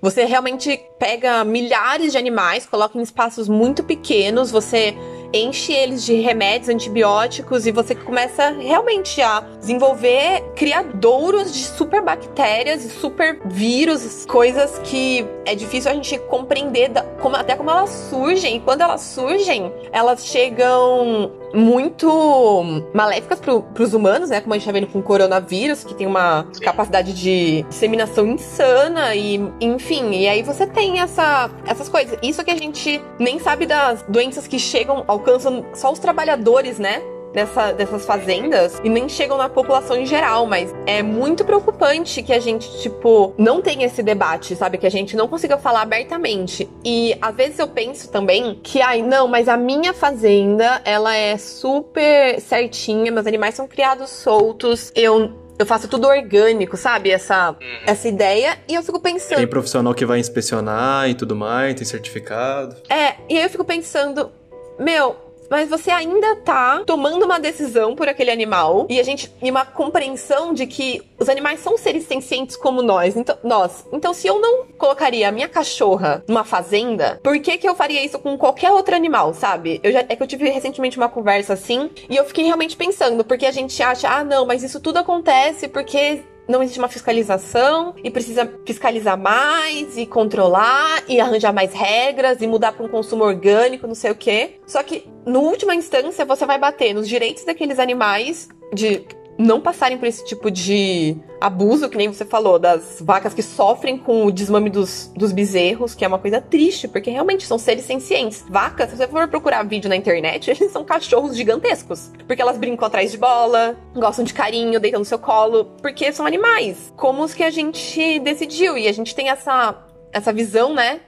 Você 0.00 0.24
realmente 0.24 0.80
pega 0.98 1.44
milhares 1.44 2.12
de 2.12 2.18
animais, 2.18 2.64
coloca 2.64 2.96
em 2.96 3.02
espaços 3.02 3.48
muito 3.48 3.84
pequenos, 3.84 4.50
você 4.50 4.94
enche 5.32 5.72
eles 5.72 6.04
de 6.04 6.14
remédios, 6.14 6.68
antibióticos 6.68 7.66
e 7.66 7.72
você 7.72 7.94
começa 7.94 8.50
realmente 8.50 9.20
a 9.22 9.40
desenvolver 9.58 10.42
criadouros 10.54 11.52
de 11.52 11.64
super 11.64 12.02
bactérias 12.02 12.84
e 12.84 12.90
super 12.90 13.40
vírus, 13.44 14.24
coisas 14.26 14.78
que 14.84 15.26
é 15.44 15.54
difícil 15.54 15.90
a 15.90 15.94
gente 15.94 16.18
compreender 16.20 16.88
da, 16.88 17.02
como, 17.20 17.36
até 17.36 17.56
como 17.56 17.70
elas 17.70 17.90
surgem. 18.10 18.56
E 18.56 18.60
quando 18.60 18.82
elas 18.82 19.00
surgem, 19.02 19.72
elas 19.92 20.26
chegam 20.26 21.32
muito 21.54 22.82
maléficas 22.94 23.40
para 23.40 23.82
os 23.82 23.94
humanos, 23.94 24.30
né? 24.30 24.40
Como 24.40 24.54
a 24.54 24.58
gente 24.58 24.66
tá 24.66 24.72
vendo 24.72 24.86
com 24.86 24.98
o 24.98 25.02
coronavírus, 25.02 25.84
que 25.84 25.94
tem 25.94 26.06
uma 26.06 26.46
capacidade 26.62 27.12
de 27.12 27.62
disseminação 27.68 28.26
insana 28.26 29.14
e, 29.14 29.40
enfim, 29.60 30.10
e 30.12 30.28
aí 30.28 30.42
você 30.42 30.66
tem 30.66 31.00
essa, 31.00 31.50
essas 31.66 31.88
coisas. 31.88 32.18
Isso 32.22 32.44
que 32.44 32.50
a 32.50 32.56
gente 32.56 33.00
nem 33.18 33.38
sabe 33.38 33.66
das 33.66 34.02
doenças 34.08 34.46
que 34.46 34.58
chegam, 34.58 35.04
alcançam 35.06 35.64
só 35.74 35.92
os 35.92 35.98
trabalhadores, 35.98 36.78
né? 36.78 37.02
Dessa, 37.32 37.72
dessas 37.72 38.04
fazendas 38.04 38.80
e 38.82 38.88
nem 38.88 39.08
chegam 39.08 39.36
na 39.36 39.48
população 39.48 39.96
em 39.96 40.06
geral, 40.06 40.46
mas 40.46 40.74
é 40.86 41.02
muito 41.02 41.44
preocupante 41.44 42.22
que 42.22 42.32
a 42.32 42.40
gente, 42.40 42.68
tipo, 42.80 43.34
não 43.38 43.60
tenha 43.60 43.86
esse 43.86 44.02
debate, 44.02 44.56
sabe? 44.56 44.78
Que 44.78 44.86
a 44.86 44.90
gente 44.90 45.16
não 45.16 45.28
consiga 45.28 45.56
falar 45.56 45.82
abertamente. 45.82 46.68
E 46.84 47.16
às 47.20 47.34
vezes 47.34 47.58
eu 47.58 47.68
penso 47.68 48.10
também 48.10 48.58
que, 48.62 48.80
ai, 48.80 49.02
não, 49.02 49.28
mas 49.28 49.48
a 49.48 49.56
minha 49.56 49.92
fazenda, 49.92 50.80
ela 50.84 51.14
é 51.14 51.36
super 51.36 52.40
certinha, 52.40 53.12
meus 53.12 53.26
animais 53.26 53.54
são 53.54 53.66
criados 53.66 54.10
soltos, 54.10 54.92
eu 54.94 55.38
eu 55.58 55.66
faço 55.66 55.86
tudo 55.88 56.08
orgânico, 56.08 56.74
sabe? 56.74 57.10
Essa, 57.10 57.54
essa 57.86 58.08
ideia. 58.08 58.56
E 58.66 58.74
eu 58.74 58.82
fico 58.82 58.98
pensando. 58.98 59.36
Tem 59.36 59.46
profissional 59.46 59.92
que 59.92 60.06
vai 60.06 60.18
inspecionar 60.18 61.10
e 61.10 61.14
tudo 61.14 61.36
mais, 61.36 61.74
tem 61.74 61.84
certificado. 61.84 62.76
É, 62.88 63.16
e 63.28 63.36
aí 63.36 63.42
eu 63.42 63.50
fico 63.50 63.62
pensando, 63.62 64.32
meu, 64.78 65.16
mas 65.50 65.68
você 65.68 65.90
ainda 65.90 66.36
tá 66.36 66.82
tomando 66.86 67.24
uma 67.24 67.40
decisão 67.40 67.96
por 67.96 68.08
aquele 68.08 68.30
animal 68.30 68.86
e 68.88 69.00
a 69.00 69.02
gente 69.02 69.30
e 69.42 69.50
uma 69.50 69.66
compreensão 69.66 70.54
de 70.54 70.66
que 70.66 71.02
os 71.18 71.28
animais 71.28 71.60
são 71.60 71.76
seres 71.76 72.04
sencientes 72.04 72.56
como 72.56 72.80
nós. 72.80 73.16
Então, 73.16 73.36
nós. 73.42 73.84
Então, 73.92 74.14
se 74.14 74.28
eu 74.28 74.40
não 74.40 74.66
colocaria 74.78 75.28
a 75.28 75.32
minha 75.32 75.48
cachorra 75.48 76.24
numa 76.28 76.44
fazenda, 76.44 77.20
por 77.22 77.38
que 77.40 77.58
que 77.58 77.68
eu 77.68 77.74
faria 77.74 78.04
isso 78.04 78.18
com 78.18 78.38
qualquer 78.38 78.70
outro 78.70 78.94
animal, 78.94 79.34
sabe? 79.34 79.80
Eu 79.82 79.92
já 79.92 80.00
é 80.08 80.16
que 80.16 80.22
eu 80.22 80.26
tive 80.26 80.48
recentemente 80.48 80.96
uma 80.96 81.08
conversa 81.08 81.54
assim 81.54 81.90
e 82.08 82.16
eu 82.16 82.24
fiquei 82.24 82.44
realmente 82.44 82.76
pensando, 82.76 83.24
porque 83.24 83.46
a 83.46 83.50
gente 83.50 83.82
acha, 83.82 84.08
ah, 84.08 84.24
não, 84.24 84.46
mas 84.46 84.62
isso 84.62 84.80
tudo 84.80 84.98
acontece 84.98 85.66
porque 85.66 86.22
não 86.50 86.62
existe 86.62 86.78
uma 86.78 86.88
fiscalização 86.88 87.94
e 88.02 88.10
precisa 88.10 88.52
fiscalizar 88.66 89.16
mais 89.16 89.96
e 89.96 90.04
controlar 90.04 91.04
e 91.08 91.20
arranjar 91.20 91.52
mais 91.52 91.72
regras 91.72 92.42
e 92.42 92.46
mudar 92.46 92.72
para 92.72 92.84
um 92.84 92.88
consumo 92.88 93.24
orgânico, 93.24 93.86
não 93.86 93.94
sei 93.94 94.10
o 94.10 94.14
quê. 94.14 94.60
Só 94.66 94.82
que, 94.82 95.06
no 95.24 95.40
última 95.40 95.74
instância, 95.74 96.24
você 96.24 96.44
vai 96.44 96.58
bater 96.58 96.92
nos 96.92 97.08
direitos 97.08 97.44
daqueles 97.44 97.78
animais 97.78 98.48
de 98.74 99.04
não 99.40 99.60
passarem 99.60 99.96
por 99.96 100.06
esse 100.06 100.24
tipo 100.24 100.50
de 100.50 101.16
abuso, 101.40 101.88
que 101.88 101.96
nem 101.96 102.08
você 102.08 102.24
falou, 102.24 102.58
das 102.58 102.98
vacas 103.00 103.32
que 103.32 103.42
sofrem 103.42 103.96
com 103.96 104.26
o 104.26 104.30
desmame 104.30 104.68
dos, 104.68 105.10
dos 105.16 105.32
bezerros, 105.32 105.94
que 105.94 106.04
é 106.04 106.08
uma 106.08 106.18
coisa 106.18 106.40
triste, 106.40 106.86
porque 106.86 107.10
realmente 107.10 107.46
são 107.46 107.58
seres 107.58 107.84
sencientes. 107.84 108.44
Vacas, 108.48 108.90
se 108.90 108.96
você 108.96 109.08
for 109.08 109.26
procurar 109.28 109.62
vídeo 109.62 109.88
na 109.88 109.96
internet, 109.96 110.50
eles 110.52 110.70
são 110.70 110.84
cachorros 110.84 111.34
gigantescos. 111.34 112.10
Porque 112.26 112.42
elas 112.42 112.58
brincam 112.58 112.86
atrás 112.86 113.10
de 113.10 113.18
bola, 113.18 113.76
gostam 113.94 114.24
de 114.24 114.34
carinho, 114.34 114.78
deitam 114.78 115.00
no 115.00 115.06
seu 115.06 115.18
colo, 115.18 115.64
porque 115.80 116.12
são 116.12 116.26
animais. 116.26 116.92
Como 116.96 117.22
os 117.22 117.32
que 117.32 117.42
a 117.42 117.50
gente 117.50 118.18
decidiu. 118.20 118.76
E 118.76 118.86
a 118.86 118.92
gente 118.92 119.14
tem 119.14 119.30
essa, 119.30 119.74
essa 120.12 120.32
visão, 120.32 120.74
né? 120.74 121.00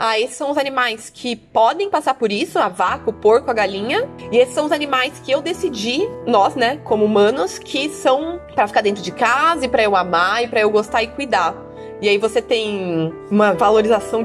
Ah, 0.00 0.16
esses 0.16 0.36
são 0.36 0.48
os 0.52 0.56
animais 0.56 1.10
que 1.12 1.34
podem 1.34 1.90
passar 1.90 2.14
por 2.14 2.30
isso, 2.30 2.56
a 2.56 2.68
vaca, 2.68 3.10
o 3.10 3.12
porco, 3.12 3.50
a 3.50 3.52
galinha. 3.52 4.08
E 4.30 4.36
esses 4.36 4.54
são 4.54 4.66
os 4.66 4.70
animais 4.70 5.12
que 5.24 5.32
eu 5.32 5.42
decidi, 5.42 6.08
nós, 6.24 6.54
né, 6.54 6.76
como 6.84 7.04
humanos, 7.04 7.58
que 7.58 7.88
são 7.88 8.40
para 8.54 8.68
ficar 8.68 8.80
dentro 8.80 9.02
de 9.02 9.10
casa 9.10 9.64
e 9.64 9.68
para 9.68 9.82
eu 9.82 9.96
amar 9.96 10.44
e 10.44 10.46
para 10.46 10.60
eu 10.60 10.70
gostar 10.70 11.02
e 11.02 11.08
cuidar. 11.08 11.52
E 12.00 12.08
aí 12.08 12.16
você 12.16 12.40
tem 12.40 13.12
uma 13.28 13.54
valorização, 13.54 14.22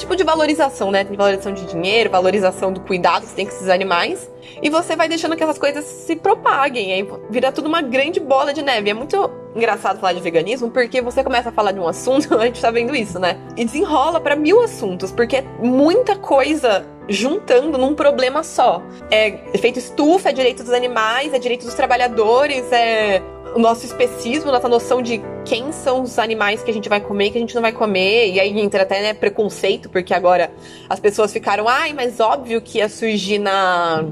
tipo 0.00 0.16
de 0.16 0.24
valorização, 0.24 0.90
né? 0.90 1.04
Tem 1.04 1.16
valorização 1.16 1.52
de 1.52 1.66
dinheiro, 1.66 2.10
valorização 2.10 2.72
do 2.72 2.80
cuidado 2.80 3.22
que 3.22 3.28
você 3.28 3.36
tem 3.36 3.46
com 3.46 3.52
esses 3.52 3.68
animais. 3.68 4.30
E 4.62 4.68
você 4.68 4.96
vai 4.96 5.08
deixando 5.08 5.36
que 5.36 5.42
essas 5.42 5.58
coisas 5.58 5.84
se 5.84 6.16
propaguem, 6.16 6.92
aí 6.92 7.08
vira 7.30 7.52
tudo 7.52 7.68
uma 7.68 7.80
grande 7.80 8.18
bola 8.20 8.52
de 8.52 8.62
neve. 8.62 8.90
É 8.90 8.94
muito 8.94 9.30
engraçado 9.54 10.00
falar 10.00 10.12
de 10.12 10.20
veganismo, 10.20 10.70
porque 10.70 11.00
você 11.00 11.22
começa 11.22 11.48
a 11.48 11.52
falar 11.52 11.72
de 11.72 11.80
um 11.80 11.88
assunto, 11.88 12.34
a 12.38 12.46
gente 12.46 12.60
tá 12.60 12.70
vendo 12.70 12.94
isso, 12.94 13.18
né? 13.18 13.38
E 13.56 13.64
desenrola 13.64 14.20
para 14.20 14.36
mil 14.36 14.62
assuntos, 14.62 15.12
porque 15.12 15.36
é 15.36 15.44
muita 15.60 16.16
coisa 16.16 16.84
juntando 17.08 17.76
num 17.76 17.94
problema 17.94 18.42
só. 18.42 18.82
É 19.10 19.38
efeito 19.52 19.78
estufa, 19.78 20.30
é 20.30 20.32
direito 20.32 20.62
dos 20.62 20.72
animais, 20.72 21.32
é 21.32 21.38
direito 21.38 21.64
dos 21.64 21.74
trabalhadores, 21.74 22.70
é 22.72 23.22
o 23.54 23.58
nosso 23.58 23.84
especismo, 23.84 24.52
nossa 24.52 24.68
noção 24.68 25.02
de 25.02 25.20
quem 25.44 25.72
são 25.72 26.02
os 26.02 26.18
animais 26.18 26.62
que 26.62 26.70
a 26.70 26.74
gente 26.74 26.88
vai 26.88 27.00
comer 27.00 27.26
e 27.26 27.30
que 27.30 27.38
a 27.38 27.40
gente 27.40 27.54
não 27.54 27.62
vai 27.62 27.72
comer. 27.72 28.32
E 28.32 28.40
aí 28.40 28.58
entra 28.60 28.82
até 28.82 29.00
né, 29.00 29.14
preconceito, 29.14 29.88
porque 29.88 30.14
agora 30.14 30.52
as 30.88 31.00
pessoas 31.00 31.32
ficaram, 31.32 31.68
ai, 31.68 31.92
mas 31.92 32.20
óbvio 32.20 32.60
que 32.60 32.78
ia 32.78 32.88
surgir 32.88 33.38
na, 33.38 34.04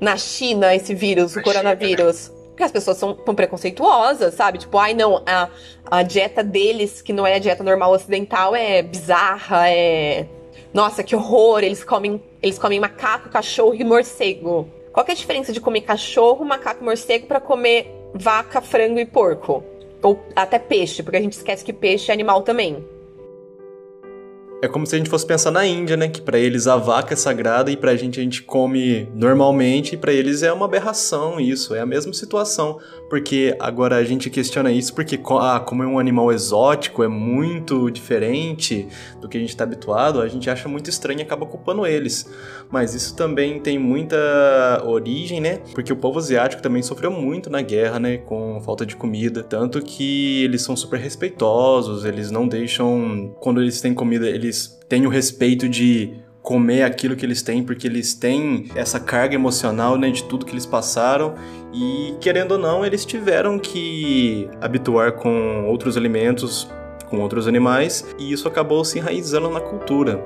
na 0.00 0.16
China 0.16 0.74
esse 0.74 0.94
vírus, 0.94 1.36
o 1.36 1.42
coronavírus. 1.42 2.32
Porque 2.48 2.62
as 2.62 2.72
pessoas 2.72 2.96
são, 2.96 3.18
são 3.22 3.34
preconceituosas, 3.34 4.34
sabe? 4.34 4.58
Tipo, 4.58 4.78
ai 4.78 4.94
não, 4.94 5.22
a, 5.26 5.48
a 5.90 6.02
dieta 6.02 6.42
deles, 6.42 7.02
que 7.02 7.12
não 7.12 7.26
é 7.26 7.34
a 7.34 7.38
dieta 7.38 7.62
normal 7.62 7.92
ocidental, 7.92 8.56
é 8.56 8.82
bizarra, 8.82 9.68
é. 9.68 10.26
Nossa, 10.72 11.02
que 11.02 11.14
horror! 11.14 11.62
Eles 11.62 11.84
comem, 11.84 12.22
eles 12.42 12.58
comem 12.58 12.80
macaco, 12.80 13.28
cachorro 13.28 13.74
e 13.74 13.84
morcego. 13.84 14.68
Qual 14.90 15.04
é 15.06 15.12
a 15.12 15.14
diferença 15.14 15.52
de 15.52 15.60
comer 15.60 15.82
cachorro, 15.82 16.42
macaco 16.46 16.80
e 16.80 16.84
morcego 16.84 17.26
para 17.26 17.38
comer 17.38 17.92
vaca, 18.18 18.60
frango 18.60 18.98
e 18.98 19.06
porco? 19.06 19.64
Ou 20.02 20.18
até 20.34 20.58
peixe, 20.58 21.02
porque 21.02 21.16
a 21.16 21.20
gente 21.20 21.32
esquece 21.32 21.64
que 21.64 21.72
peixe 21.72 22.10
é 22.10 22.14
animal 22.14 22.42
também. 22.42 22.84
É 24.62 24.68
como 24.68 24.86
se 24.86 24.94
a 24.94 24.98
gente 24.98 25.10
fosse 25.10 25.26
pensar 25.26 25.50
na 25.50 25.66
Índia, 25.66 25.96
né? 25.96 26.08
Que 26.08 26.20
para 26.20 26.38
eles 26.38 26.66
a 26.66 26.76
vaca 26.76 27.12
é 27.12 27.16
sagrada 27.16 27.70
e 27.70 27.76
pra 27.76 27.94
gente 27.94 28.18
a 28.18 28.22
gente 28.22 28.42
come 28.42 29.06
normalmente 29.14 29.94
e 29.94 29.98
para 29.98 30.12
eles 30.12 30.42
é 30.42 30.52
uma 30.52 30.64
aberração 30.64 31.38
isso, 31.38 31.74
é 31.74 31.80
a 31.80 31.86
mesma 31.86 32.12
situação. 32.14 32.78
Porque 33.08 33.56
agora 33.60 33.96
a 33.96 34.04
gente 34.04 34.28
questiona 34.28 34.70
isso 34.72 34.94
porque 34.94 35.18
ah, 35.40 35.60
como 35.60 35.82
é 35.82 35.86
um 35.86 35.98
animal 35.98 36.32
exótico, 36.32 37.02
é 37.02 37.08
muito 37.08 37.90
diferente 37.90 38.88
do 39.20 39.28
que 39.28 39.36
a 39.36 39.40
gente 39.40 39.50
está 39.50 39.64
habituado, 39.64 40.20
a 40.20 40.28
gente 40.28 40.50
acha 40.50 40.68
muito 40.68 40.90
estranho 40.90 41.20
e 41.20 41.22
acaba 41.22 41.46
culpando 41.46 41.86
eles. 41.86 42.28
Mas 42.70 42.94
isso 42.94 43.14
também 43.14 43.60
tem 43.60 43.78
muita 43.78 44.82
origem, 44.84 45.40
né? 45.40 45.60
Porque 45.74 45.92
o 45.92 45.96
povo 45.96 46.18
asiático 46.18 46.62
também 46.62 46.82
sofreu 46.82 47.10
muito 47.10 47.48
na 47.48 47.62
guerra, 47.62 48.00
né? 48.00 48.18
Com 48.18 48.60
falta 48.60 48.84
de 48.84 48.96
comida. 48.96 49.42
Tanto 49.42 49.80
que 49.80 50.42
eles 50.42 50.62
são 50.62 50.76
super 50.76 50.98
respeitosos, 50.98 52.04
eles 52.04 52.30
não 52.30 52.48
deixam. 52.48 53.34
Quando 53.40 53.60
eles 53.60 53.80
têm 53.80 53.94
comida, 53.94 54.28
eles 54.28 54.78
têm 54.88 55.06
o 55.06 55.08
respeito 55.08 55.68
de 55.68 56.25
comer 56.46 56.84
aquilo 56.84 57.16
que 57.16 57.26
eles 57.26 57.42
têm, 57.42 57.60
porque 57.60 57.88
eles 57.88 58.14
têm 58.14 58.66
essa 58.76 59.00
carga 59.00 59.34
emocional 59.34 59.98
né, 59.98 60.10
de 60.10 60.22
tudo 60.22 60.46
que 60.46 60.52
eles 60.52 60.64
passaram 60.64 61.34
e, 61.74 62.14
querendo 62.20 62.52
ou 62.52 62.58
não, 62.58 62.86
eles 62.86 63.04
tiveram 63.04 63.58
que 63.58 64.48
habituar 64.60 65.10
com 65.14 65.66
outros 65.66 65.96
alimentos, 65.96 66.70
com 67.10 67.18
outros 67.18 67.48
animais, 67.48 68.06
e 68.16 68.32
isso 68.32 68.46
acabou 68.46 68.84
se 68.84 69.00
enraizando 69.00 69.50
na 69.50 69.58
cultura. 69.58 70.22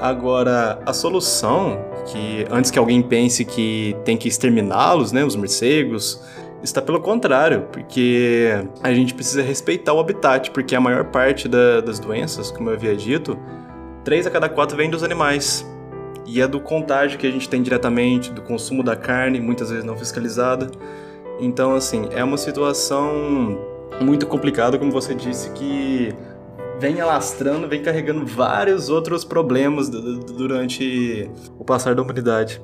Agora, 0.00 0.80
a 0.86 0.94
solução, 0.94 1.78
que 2.06 2.46
antes 2.50 2.70
que 2.70 2.78
alguém 2.78 3.02
pense 3.02 3.44
que 3.44 3.94
tem 4.06 4.16
que 4.16 4.26
exterminá-los, 4.26 5.12
né, 5.12 5.22
os 5.22 5.36
morcegos, 5.36 6.24
está 6.62 6.80
pelo 6.80 6.98
contrário, 6.98 7.66
porque 7.70 8.52
a 8.82 8.90
gente 8.94 9.12
precisa 9.12 9.42
respeitar 9.42 9.92
o 9.92 10.00
habitat, 10.00 10.50
porque 10.50 10.74
a 10.74 10.80
maior 10.80 11.04
parte 11.04 11.46
da, 11.46 11.82
das 11.82 11.98
doenças, 11.98 12.50
como 12.50 12.70
eu 12.70 12.74
havia 12.74 12.96
dito, 12.96 13.38
3 14.04 14.26
a 14.26 14.30
cada 14.30 14.48
4 14.48 14.76
vem 14.76 14.90
dos 14.90 15.02
animais. 15.02 15.66
E 16.26 16.40
é 16.40 16.46
do 16.46 16.60
contágio 16.60 17.18
que 17.18 17.26
a 17.26 17.30
gente 17.30 17.48
tem 17.48 17.62
diretamente, 17.62 18.30
do 18.30 18.42
consumo 18.42 18.82
da 18.82 18.94
carne, 18.94 19.40
muitas 19.40 19.70
vezes 19.70 19.84
não 19.84 19.96
fiscalizada. 19.96 20.70
Então, 21.40 21.74
assim, 21.74 22.08
é 22.12 22.22
uma 22.22 22.36
situação 22.36 23.58
muito 24.00 24.26
complicada, 24.26 24.78
como 24.78 24.90
você 24.90 25.14
disse, 25.14 25.50
que 25.52 26.14
vem 26.78 27.00
alastrando, 27.00 27.66
vem 27.66 27.82
carregando 27.82 28.26
vários 28.26 28.88
outros 28.88 29.24
problemas 29.24 29.88
durante 29.88 31.30
o 31.58 31.64
passar 31.64 31.94
da 31.94 32.02
humanidade 32.02 32.60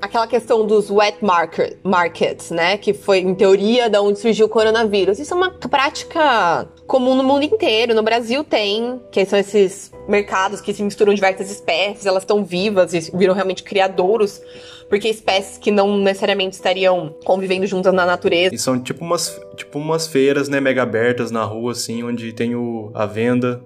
aquela 0.00 0.26
questão 0.26 0.66
dos 0.66 0.90
wet 0.90 1.24
market, 1.24 1.76
markets, 1.82 2.50
né? 2.50 2.76
Que 2.76 2.92
foi, 2.92 3.18
em 3.18 3.34
teoria, 3.34 3.88
da 3.88 4.00
onde 4.00 4.18
surgiu 4.18 4.46
o 4.46 4.48
coronavírus. 4.48 5.18
Isso 5.18 5.34
é 5.34 5.36
uma 5.36 5.50
prática 5.50 6.68
comum 6.86 7.14
no 7.14 7.22
mundo 7.22 7.44
inteiro. 7.44 7.94
No 7.94 8.02
Brasil 8.02 8.42
tem, 8.42 9.00
que 9.10 9.24
são 9.24 9.38
esses 9.38 9.92
mercados 10.08 10.60
que 10.60 10.72
se 10.72 10.82
misturam 10.82 11.14
diversas 11.14 11.50
espécies, 11.50 12.06
elas 12.06 12.22
estão 12.22 12.44
vivas 12.44 12.92
e 12.94 13.16
viram 13.16 13.34
realmente 13.34 13.62
criadouros, 13.62 14.40
porque 14.88 15.08
espécies 15.08 15.56
que 15.56 15.70
não 15.70 15.96
necessariamente 15.98 16.56
estariam 16.56 17.14
convivendo 17.24 17.66
juntas 17.66 17.92
na 17.92 18.04
natureza. 18.04 18.54
E 18.54 18.58
são 18.58 18.80
tipo 18.80 19.04
umas, 19.04 19.40
tipo 19.56 19.78
umas 19.78 20.08
feiras, 20.08 20.48
né, 20.48 20.60
mega 20.60 20.82
abertas 20.82 21.30
na 21.30 21.44
rua, 21.44 21.72
assim, 21.72 22.02
onde 22.02 22.32
tem 22.32 22.56
o, 22.56 22.90
a 22.92 23.06
venda 23.06 23.62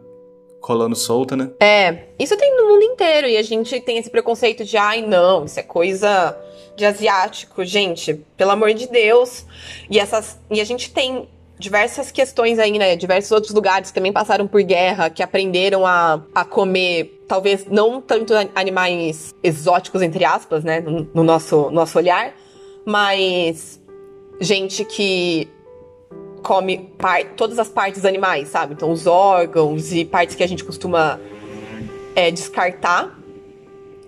rolando 0.67 0.97
solta, 0.97 1.37
né? 1.37 1.51
É, 1.61 2.05
isso 2.19 2.37
tem 2.37 2.57
no 2.57 2.69
mundo 2.69 2.83
inteiro 2.83 3.27
e 3.27 3.37
a 3.37 3.43
gente 3.43 3.79
tem 3.81 3.99
esse 3.99 4.11
preconceito 4.11 4.65
de, 4.65 4.77
ai 4.77 5.03
não, 5.03 5.45
isso 5.45 5.61
é 5.61 5.63
coisa 5.63 6.37
de 6.77 6.85
asiático, 6.85 7.65
gente, 7.65 8.15
pelo 8.37 8.51
amor 8.51 8.73
de 8.73 8.89
Deus. 8.89 9.45
E 9.91 9.99
essas 9.99 10.39
e 10.51 10.61
a 10.61 10.65
gente 10.65 10.93
tem 10.93 11.29
diversas 11.59 12.11
questões 12.11 12.59
aí, 12.59 12.79
né? 12.79 12.97
Diversos 12.97 13.31
outros 13.31 13.55
lugares 13.55 13.91
que 13.91 13.95
também 13.95 14.13
passaram 14.13 14.47
por 14.47 14.63
guerra, 14.63 15.11
que 15.11 15.23
aprenderam 15.23 15.87
a, 15.87 16.23
a 16.35 16.45
comer, 16.45 17.23
talvez 17.29 17.67
não 17.67 18.01
tanto 18.01 18.35
animais 18.55 19.35
exóticos, 19.43 20.03
entre 20.03 20.25
aspas, 20.25 20.65
né? 20.65 20.81
No, 20.81 21.09
no 21.15 21.23
nosso, 21.23 21.71
nosso 21.71 21.99
olhar, 21.99 22.35
mas 22.85 23.81
gente 24.41 24.85
que 24.85 25.49
come 26.45 26.91
todas 27.37 27.59
as 27.59 27.69
partes 27.69 28.05
animais, 28.05 28.49
sabe? 28.49 28.75
Então, 28.75 28.93
os 28.93 29.07
órgãos 29.07 29.93
e 29.93 30.05
partes 30.05 30.37
que 30.37 30.43
a 30.43 30.47
gente 30.47 30.63
costuma 30.63 31.19
é, 32.15 32.31
descartar. 32.31 33.19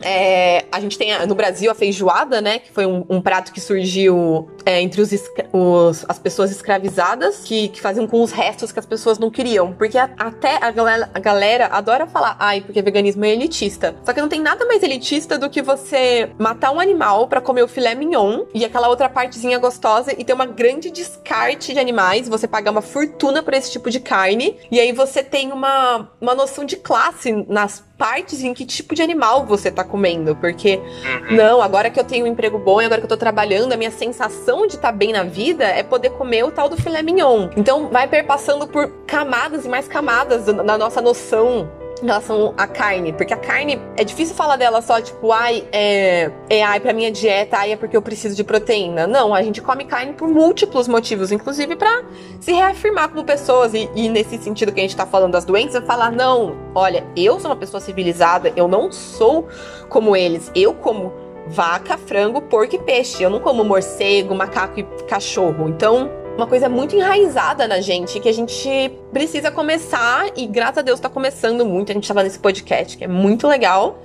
É, 0.01 0.67
a 0.71 0.79
gente 0.79 0.99
tem 0.99 1.27
no 1.27 1.35
Brasil 1.35 1.71
a 1.71 1.75
feijoada, 1.75 2.43
né? 2.43 2.59
Que 2.59 2.71
foi 2.71 2.85
um, 2.85 3.05
um, 3.09 3.21
prato 3.21 3.51
que 3.53 3.61
surgiu 3.61 4.51
é, 4.67 4.83
entre 4.83 5.01
os, 5.01 5.13
os, 5.53 6.05
as 6.09 6.19
pessoas 6.19 6.51
escravizadas 6.51 7.39
que, 7.45 7.69
que 7.69 7.81
faziam 7.81 8.05
com 8.05 8.21
os 8.21 8.33
restos 8.33 8.73
que 8.73 8.81
as 8.81 8.85
pessoas 8.85 9.17
não 9.17 9.31
queriam. 9.31 9.73
Porque 9.73 9.97
a, 9.97 10.11
até 10.19 10.59
a 10.61 10.73
galera, 10.73 11.09
a 11.15 11.21
galera 11.21 11.67
adora 11.67 12.05
falar, 12.09 12.37
ai, 12.41 12.61
porque 12.61 12.83
veganismo 12.83 13.25
é 13.25 13.31
elitista. 13.31 13.95
Só 14.05 14.13
que 14.13 14.21
não 14.21 14.29
tem 14.29 14.41
nada 14.41 14.67
mais 14.67 14.83
elitista 14.83 15.39
do 15.39 15.49
que 15.49 15.63
você 15.63 16.31
matar 16.37 16.73
um 16.73 16.81
animal 16.81 17.29
para 17.29 17.41
comer 17.41 17.63
o 17.63 17.69
filé 17.69 17.95
mignon 17.95 18.45
e 18.53 18.65
aquela 18.65 18.89
outra 18.89 19.09
partezinha 19.09 19.57
gostosa 19.61 20.13
e 20.19 20.25
ter 20.25 20.33
uma 20.33 20.47
grande 20.47 20.91
descarte 20.91 21.73
de 21.73 21.79
animais, 21.79 22.29
você 22.29 22.49
pagar 22.49 22.73
uma 22.73 22.83
fortuna 22.83 23.45
por 23.45 23.55
esse 23.55 23.71
tipo 23.71 23.89
de 23.89 24.01
carne, 24.01 24.57
e 24.71 24.81
aí 24.81 24.91
você 24.91 25.23
tem 25.23 25.53
uma, 25.53 26.11
uma 26.21 26.35
noção 26.35 26.65
de 26.65 26.77
classe 26.77 27.31
nas 27.49 27.85
partes 27.97 28.43
em 28.43 28.53
que 28.53 28.65
tipo 28.65 28.95
de 28.95 29.03
animal 29.03 29.47
você 29.47 29.71
tá 29.71 29.83
comendo. 29.83 30.37
Porque, 30.37 30.77
uhum. 30.77 31.37
não, 31.37 31.63
agora 31.63 31.91
que 31.91 31.99
eu 31.99 32.05
tenho 32.05 32.25
um 32.25 32.29
emprego 32.29 32.59
bom 32.59 32.81
e 32.81 32.85
agora 32.85 33.01
que 33.01 33.05
eu 33.05 33.09
tô 33.09 33.17
trabalhando, 33.17 33.73
a 33.73 33.77
minha 33.77 33.91
sensação 33.91 34.56
de 34.63 34.77
estar 34.77 34.93
tá 34.93 34.97
bem 34.97 35.13
na 35.13 35.25
vida 35.25 35.65
é 35.65 35.83
poder 35.83 36.11
comer 36.11 36.45
o 36.45 36.51
tal 36.51 36.69
do 36.69 36.77
filé 36.77 37.03
mignon. 37.03 37.49
Então, 37.57 37.89
vai 37.89 38.07
perpassando 38.09 38.67
por 38.67 38.89
camadas 39.07 39.65
e 39.65 39.69
mais 39.69 39.89
camadas 39.89 40.47
na 40.47 40.79
nossa 40.79 41.01
noção 41.01 41.69
em 42.03 42.07
relação 42.07 42.55
à 42.57 42.67
carne, 42.67 43.13
porque 43.13 43.33
a 43.33 43.37
carne 43.37 43.81
é 43.97 44.05
difícil 44.05 44.35
falar 44.35 44.57
dela 44.57 44.83
só 44.83 45.01
tipo, 45.01 45.33
ai, 45.33 45.67
é, 45.73 46.31
é 46.49 46.63
ai 46.63 46.81
pra 46.81 46.93
minha 46.93 47.11
dieta, 47.11 47.57
ai 47.59 47.73
é 47.73 47.77
porque 47.77 47.97
eu 47.97 48.03
preciso 48.03 48.37
de 48.37 48.45
proteína. 48.45 49.07
Não, 49.07 49.35
a 49.35 49.43
gente 49.43 49.61
come 49.63 49.85
carne 49.85 50.13
por 50.13 50.29
múltiplos 50.29 50.89
motivos, 50.89 51.33
inclusive 51.33 51.77
para 51.77 52.05
se 52.41 52.53
reafirmar 52.53 53.09
como 53.09 53.25
pessoas 53.25 53.75
e, 53.75 53.89
e, 53.95 54.09
nesse 54.09 54.39
sentido 54.39 54.73
que 54.73 54.81
a 54.81 54.83
gente 54.83 54.97
tá 54.97 55.07
falando 55.07 55.33
das 55.33 55.45
doenças, 55.45 55.85
falar 55.85 56.13
não, 56.13 56.57
olha, 56.75 57.05
eu 57.17 57.41
sou 57.41 57.51
uma 57.51 57.57
pessoa 57.57 57.81
civilizada, 57.81 58.53
eu 58.57 58.69
não 58.69 58.93
sou 58.93 59.49
como 59.89 60.17
eles, 60.17 60.51
eu 60.55 60.75
como 60.75 61.26
vaca, 61.49 61.97
frango, 61.97 62.43
porco 62.43 62.75
e 62.75 62.79
peixe, 62.79 63.23
eu 63.23 63.31
não 63.31 63.41
como 63.41 63.65
morcego, 63.65 64.35
macaco 64.35 64.81
e 64.81 64.83
cachorro. 65.09 65.69
Então, 65.69 66.11
uma 66.37 66.47
coisa 66.47 66.69
muito 66.69 66.95
enraizada 66.95 67.67
na 67.67 67.81
gente, 67.81 68.21
que 68.21 68.29
a 68.29 68.33
gente 68.33 68.93
precisa 69.11 69.51
começar, 69.51 70.27
e 70.37 70.47
graças 70.47 70.79
a 70.79 70.83
Deus 70.83 71.01
tá 71.01 71.09
começando 71.09 71.65
muito, 71.65 71.91
a 71.91 71.95
gente 71.95 72.07
tava 72.07 72.23
nesse 72.23 72.39
podcast, 72.39 72.97
que 72.97 73.05
é 73.05 73.09
muito 73.09 73.49
legal, 73.49 74.03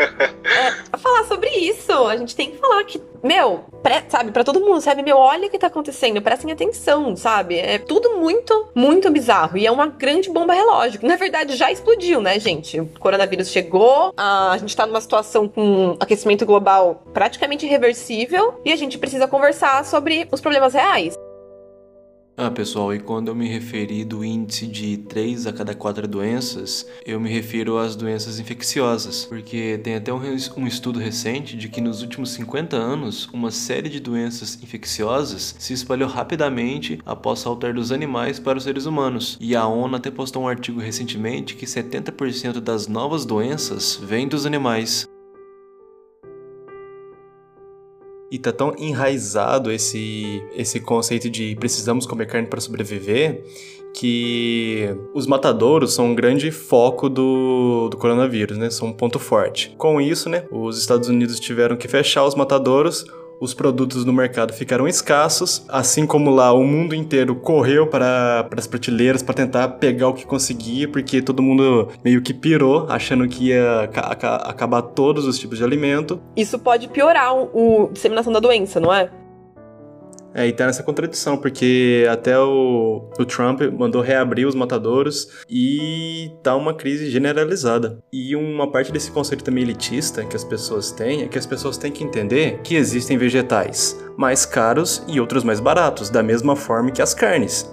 é, 0.00 0.72
a 0.90 0.96
falar 0.96 1.24
sobre 1.24 1.50
isso. 1.50 1.92
A 1.92 2.16
gente 2.16 2.34
tem 2.34 2.52
que 2.52 2.56
falar 2.56 2.82
que, 2.84 3.00
meu, 3.24 3.64
sabe, 4.08 4.30
para 4.30 4.44
todo 4.44 4.60
mundo, 4.60 4.80
sabe, 4.80 5.02
meu, 5.02 5.16
olha 5.16 5.48
o 5.48 5.50
que 5.50 5.58
tá 5.58 5.68
acontecendo, 5.68 6.20
prestem 6.20 6.52
atenção, 6.52 7.16
sabe? 7.16 7.58
É 7.58 7.78
tudo 7.78 8.18
muito, 8.18 8.68
muito 8.74 9.10
bizarro, 9.10 9.56
e 9.56 9.66
é 9.66 9.70
uma 9.70 9.86
grande 9.86 10.30
bomba 10.30 10.52
relógio, 10.52 11.00
na 11.02 11.16
verdade 11.16 11.56
já 11.56 11.72
explodiu, 11.72 12.20
né, 12.20 12.38
gente? 12.38 12.80
O 12.80 12.86
coronavírus 13.00 13.48
chegou, 13.48 14.12
a 14.16 14.56
gente 14.58 14.76
tá 14.76 14.86
numa 14.86 15.00
situação 15.00 15.48
com 15.48 15.96
aquecimento 15.98 16.44
global 16.44 17.02
praticamente 17.14 17.64
irreversível, 17.64 18.60
e 18.64 18.72
a 18.72 18.76
gente 18.76 18.98
precisa 18.98 19.26
conversar 19.26 19.84
sobre 19.84 20.28
os 20.30 20.40
problemas 20.40 20.74
reais. 20.74 21.16
Ah, 22.36 22.50
pessoal, 22.50 22.92
e 22.92 22.98
quando 22.98 23.28
eu 23.28 23.34
me 23.34 23.46
referi 23.46 24.04
do 24.04 24.24
índice 24.24 24.66
de 24.66 24.96
3 24.96 25.46
a 25.46 25.52
cada 25.52 25.72
4 25.72 26.08
doenças, 26.08 26.84
eu 27.06 27.20
me 27.20 27.30
refiro 27.30 27.78
às 27.78 27.94
doenças 27.94 28.40
infecciosas, 28.40 29.24
porque 29.24 29.78
tem 29.78 29.94
até 29.94 30.12
um, 30.12 30.20
um, 30.56 30.66
estudo 30.66 30.98
recente 30.98 31.56
de 31.56 31.68
que 31.68 31.80
nos 31.80 32.02
últimos 32.02 32.30
50 32.30 32.76
anos, 32.76 33.28
uma 33.32 33.52
série 33.52 33.88
de 33.88 34.00
doenças 34.00 34.58
infecciosas 34.60 35.54
se 35.60 35.72
espalhou 35.74 36.08
rapidamente 36.08 36.98
após 37.06 37.38
saltar 37.38 37.72
dos 37.72 37.92
animais 37.92 38.40
para 38.40 38.58
os 38.58 38.64
seres 38.64 38.84
humanos. 38.84 39.38
E 39.40 39.54
a 39.54 39.64
ONU 39.68 39.94
até 39.94 40.10
postou 40.10 40.42
um 40.42 40.48
artigo 40.48 40.80
recentemente 40.80 41.54
que 41.54 41.66
70% 41.66 42.58
das 42.58 42.88
novas 42.88 43.24
doenças 43.24 43.94
vêm 44.02 44.26
dos 44.26 44.44
animais. 44.44 45.06
E 48.34 48.38
tá 48.40 48.50
tão 48.50 48.74
enraizado 48.76 49.70
esse, 49.70 50.42
esse 50.56 50.80
conceito 50.80 51.30
de 51.30 51.54
precisamos 51.54 52.04
comer 52.04 52.26
carne 52.26 52.48
para 52.48 52.60
sobreviver 52.60 53.44
que 53.92 54.88
os 55.14 55.24
matadouros 55.24 55.94
são 55.94 56.06
um 56.06 56.14
grande 56.16 56.50
foco 56.50 57.08
do, 57.08 57.88
do 57.88 57.96
coronavírus, 57.96 58.58
né? 58.58 58.70
São 58.70 58.88
um 58.88 58.92
ponto 58.92 59.20
forte. 59.20 59.72
Com 59.78 60.00
isso, 60.00 60.28
né, 60.28 60.48
os 60.50 60.80
Estados 60.80 61.08
Unidos 61.08 61.38
tiveram 61.38 61.76
que 61.76 61.86
fechar 61.86 62.24
os 62.24 62.34
matadouros 62.34 63.06
os 63.40 63.54
produtos 63.54 64.04
no 64.04 64.12
mercado 64.12 64.52
ficaram 64.52 64.86
escassos, 64.86 65.64
assim 65.68 66.06
como 66.06 66.30
lá 66.30 66.52
o 66.52 66.64
mundo 66.64 66.94
inteiro 66.94 67.34
correu 67.34 67.86
para, 67.86 68.48
as 68.56 68.66
prateleiras 68.66 69.22
para 69.22 69.34
tentar 69.34 69.68
pegar 69.68 70.08
o 70.08 70.14
que 70.14 70.24
conseguia, 70.26 70.88
porque 70.88 71.20
todo 71.20 71.42
mundo 71.42 71.88
meio 72.04 72.22
que 72.22 72.32
pirou, 72.32 72.86
achando 72.88 73.26
que 73.28 73.48
ia 73.48 73.90
acabar 74.44 74.82
todos 74.82 75.26
os 75.26 75.38
tipos 75.38 75.58
de 75.58 75.64
alimento. 75.64 76.20
Isso 76.36 76.58
pode 76.58 76.88
piorar 76.88 77.34
o, 77.34 77.88
a 77.90 77.92
disseminação 77.92 78.32
da 78.32 78.40
doença, 78.40 78.80
não 78.80 78.92
é? 78.92 79.10
É, 80.34 80.48
e 80.48 80.52
tá 80.52 80.66
nessa 80.66 80.82
contradição, 80.82 81.36
porque 81.36 82.06
até 82.10 82.36
o, 82.36 83.08
o 83.16 83.24
Trump 83.24 83.60
mandou 83.78 84.02
reabrir 84.02 84.46
os 84.46 84.54
matadouros 84.54 85.28
e 85.48 86.32
tá 86.42 86.56
uma 86.56 86.74
crise 86.74 87.08
generalizada. 87.08 87.98
E 88.12 88.34
uma 88.34 88.68
parte 88.70 88.90
desse 88.90 89.12
conceito 89.12 89.44
também 89.44 89.62
elitista 89.62 90.24
que 90.24 90.34
as 90.34 90.42
pessoas 90.42 90.90
têm 90.90 91.22
é 91.22 91.28
que 91.28 91.38
as 91.38 91.46
pessoas 91.46 91.78
têm 91.78 91.92
que 91.92 92.02
entender 92.02 92.58
que 92.64 92.74
existem 92.74 93.16
vegetais 93.16 93.96
mais 94.16 94.44
caros 94.44 95.04
e 95.06 95.20
outros 95.20 95.44
mais 95.44 95.60
baratos, 95.60 96.10
da 96.10 96.22
mesma 96.22 96.56
forma 96.56 96.90
que 96.90 97.02
as 97.02 97.14
carnes. 97.14 97.72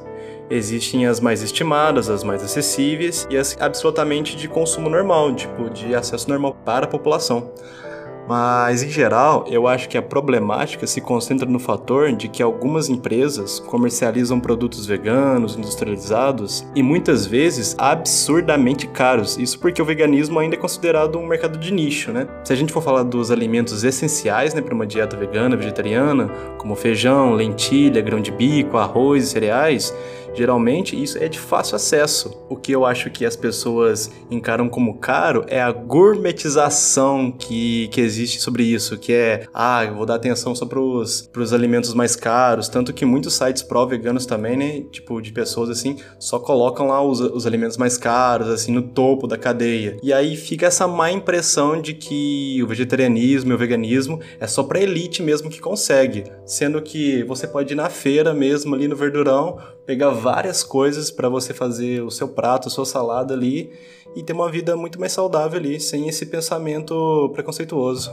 Existem 0.49 1.07
as 1.07 1.19
mais 1.19 1.41
estimadas, 1.41 2.09
as 2.09 2.23
mais 2.23 2.43
acessíveis 2.43 3.25
e 3.29 3.37
as 3.37 3.55
absolutamente 3.59 4.35
de 4.35 4.47
consumo 4.47 4.89
normal, 4.89 5.33
tipo 5.33 5.69
de 5.69 5.95
acesso 5.95 6.29
normal 6.29 6.55
para 6.65 6.85
a 6.85 6.89
população. 6.89 7.53
Mas, 8.31 8.81
em 8.81 8.89
geral, 8.89 9.43
eu 9.49 9.67
acho 9.67 9.89
que 9.89 9.97
a 9.97 10.01
problemática 10.01 10.87
se 10.87 11.01
concentra 11.01 11.45
no 11.45 11.59
fator 11.59 12.13
de 12.13 12.29
que 12.29 12.41
algumas 12.41 12.87
empresas 12.87 13.59
comercializam 13.59 14.39
produtos 14.39 14.85
veganos, 14.85 15.57
industrializados 15.57 16.65
e 16.73 16.81
muitas 16.81 17.25
vezes 17.25 17.75
absurdamente 17.77 18.87
caros. 18.87 19.37
Isso 19.37 19.59
porque 19.59 19.81
o 19.81 19.85
veganismo 19.85 20.39
ainda 20.39 20.55
é 20.55 20.57
considerado 20.57 21.19
um 21.19 21.27
mercado 21.27 21.59
de 21.59 21.73
nicho, 21.73 22.13
né? 22.13 22.25
Se 22.45 22.53
a 22.53 22.55
gente 22.55 22.71
for 22.71 22.81
falar 22.81 23.03
dos 23.03 23.31
alimentos 23.31 23.83
essenciais 23.83 24.53
né, 24.53 24.61
para 24.61 24.73
uma 24.73 24.87
dieta 24.87 25.17
vegana, 25.17 25.57
vegetariana, 25.57 26.29
como 26.57 26.73
feijão, 26.73 27.33
lentilha, 27.33 28.01
grão 28.01 28.21
de 28.21 28.31
bico, 28.31 28.77
arroz 28.77 29.25
e 29.25 29.27
cereais, 29.27 29.93
Geralmente 30.33 31.01
isso 31.01 31.17
é 31.17 31.27
de 31.27 31.39
fácil 31.39 31.75
acesso. 31.75 32.45
O 32.49 32.55
que 32.55 32.71
eu 32.71 32.85
acho 32.85 33.09
que 33.09 33.25
as 33.25 33.35
pessoas 33.35 34.11
encaram 34.29 34.69
como 34.69 34.97
caro 34.97 35.45
é 35.47 35.61
a 35.61 35.71
gourmetização 35.71 37.31
que, 37.31 37.87
que 37.89 38.01
existe 38.01 38.39
sobre 38.41 38.63
isso, 38.63 38.97
que 38.97 39.13
é, 39.13 39.47
ah, 39.53 39.85
eu 39.85 39.95
vou 39.95 40.05
dar 40.05 40.15
atenção 40.15 40.55
só 40.55 40.65
pros, 40.65 41.29
pros 41.33 41.53
alimentos 41.53 41.93
mais 41.93 42.15
caros, 42.15 42.69
tanto 42.69 42.93
que 42.93 43.05
muitos 43.05 43.33
sites 43.33 43.63
pró-veganos 43.63 44.25
também, 44.25 44.57
né, 44.57 44.81
tipo, 44.91 45.21
de 45.21 45.31
pessoas 45.31 45.69
assim, 45.69 45.97
só 46.19 46.39
colocam 46.39 46.87
lá 46.87 47.01
os, 47.03 47.19
os 47.19 47.45
alimentos 47.45 47.77
mais 47.77 47.97
caros, 47.97 48.47
assim, 48.49 48.71
no 48.71 48.81
topo 48.81 49.27
da 49.27 49.37
cadeia. 49.37 49.97
E 50.01 50.13
aí 50.13 50.35
fica 50.35 50.65
essa 50.65 50.87
má 50.87 51.11
impressão 51.11 51.81
de 51.81 51.93
que 51.93 52.61
o 52.63 52.67
vegetarianismo 52.67 53.51
e 53.51 53.55
o 53.55 53.57
veganismo 53.57 54.19
é 54.39 54.47
só 54.47 54.63
pra 54.63 54.81
elite 54.81 55.21
mesmo 55.21 55.49
que 55.49 55.59
consegue, 55.59 56.23
sendo 56.45 56.81
que 56.81 57.23
você 57.23 57.47
pode 57.47 57.73
ir 57.73 57.75
na 57.75 57.89
feira 57.89 58.33
mesmo, 58.33 58.75
ali 58.75 58.87
no 58.87 58.95
verdurão, 58.95 59.57
pegar 59.85 60.09
várias 60.09 60.63
coisas 60.63 61.09
para 61.11 61.29
você 61.29 61.53
fazer 61.53 62.01
o 62.01 62.11
seu 62.11 62.27
prato, 62.27 62.67
a 62.67 62.71
sua 62.71 62.85
salada 62.85 63.33
ali 63.33 63.71
e 64.15 64.23
ter 64.23 64.33
uma 64.33 64.49
vida 64.49 64.75
muito 64.75 64.99
mais 64.99 65.11
saudável 65.11 65.59
ali, 65.59 65.79
sem 65.79 66.07
esse 66.07 66.25
pensamento 66.25 67.29
preconceituoso. 67.33 68.11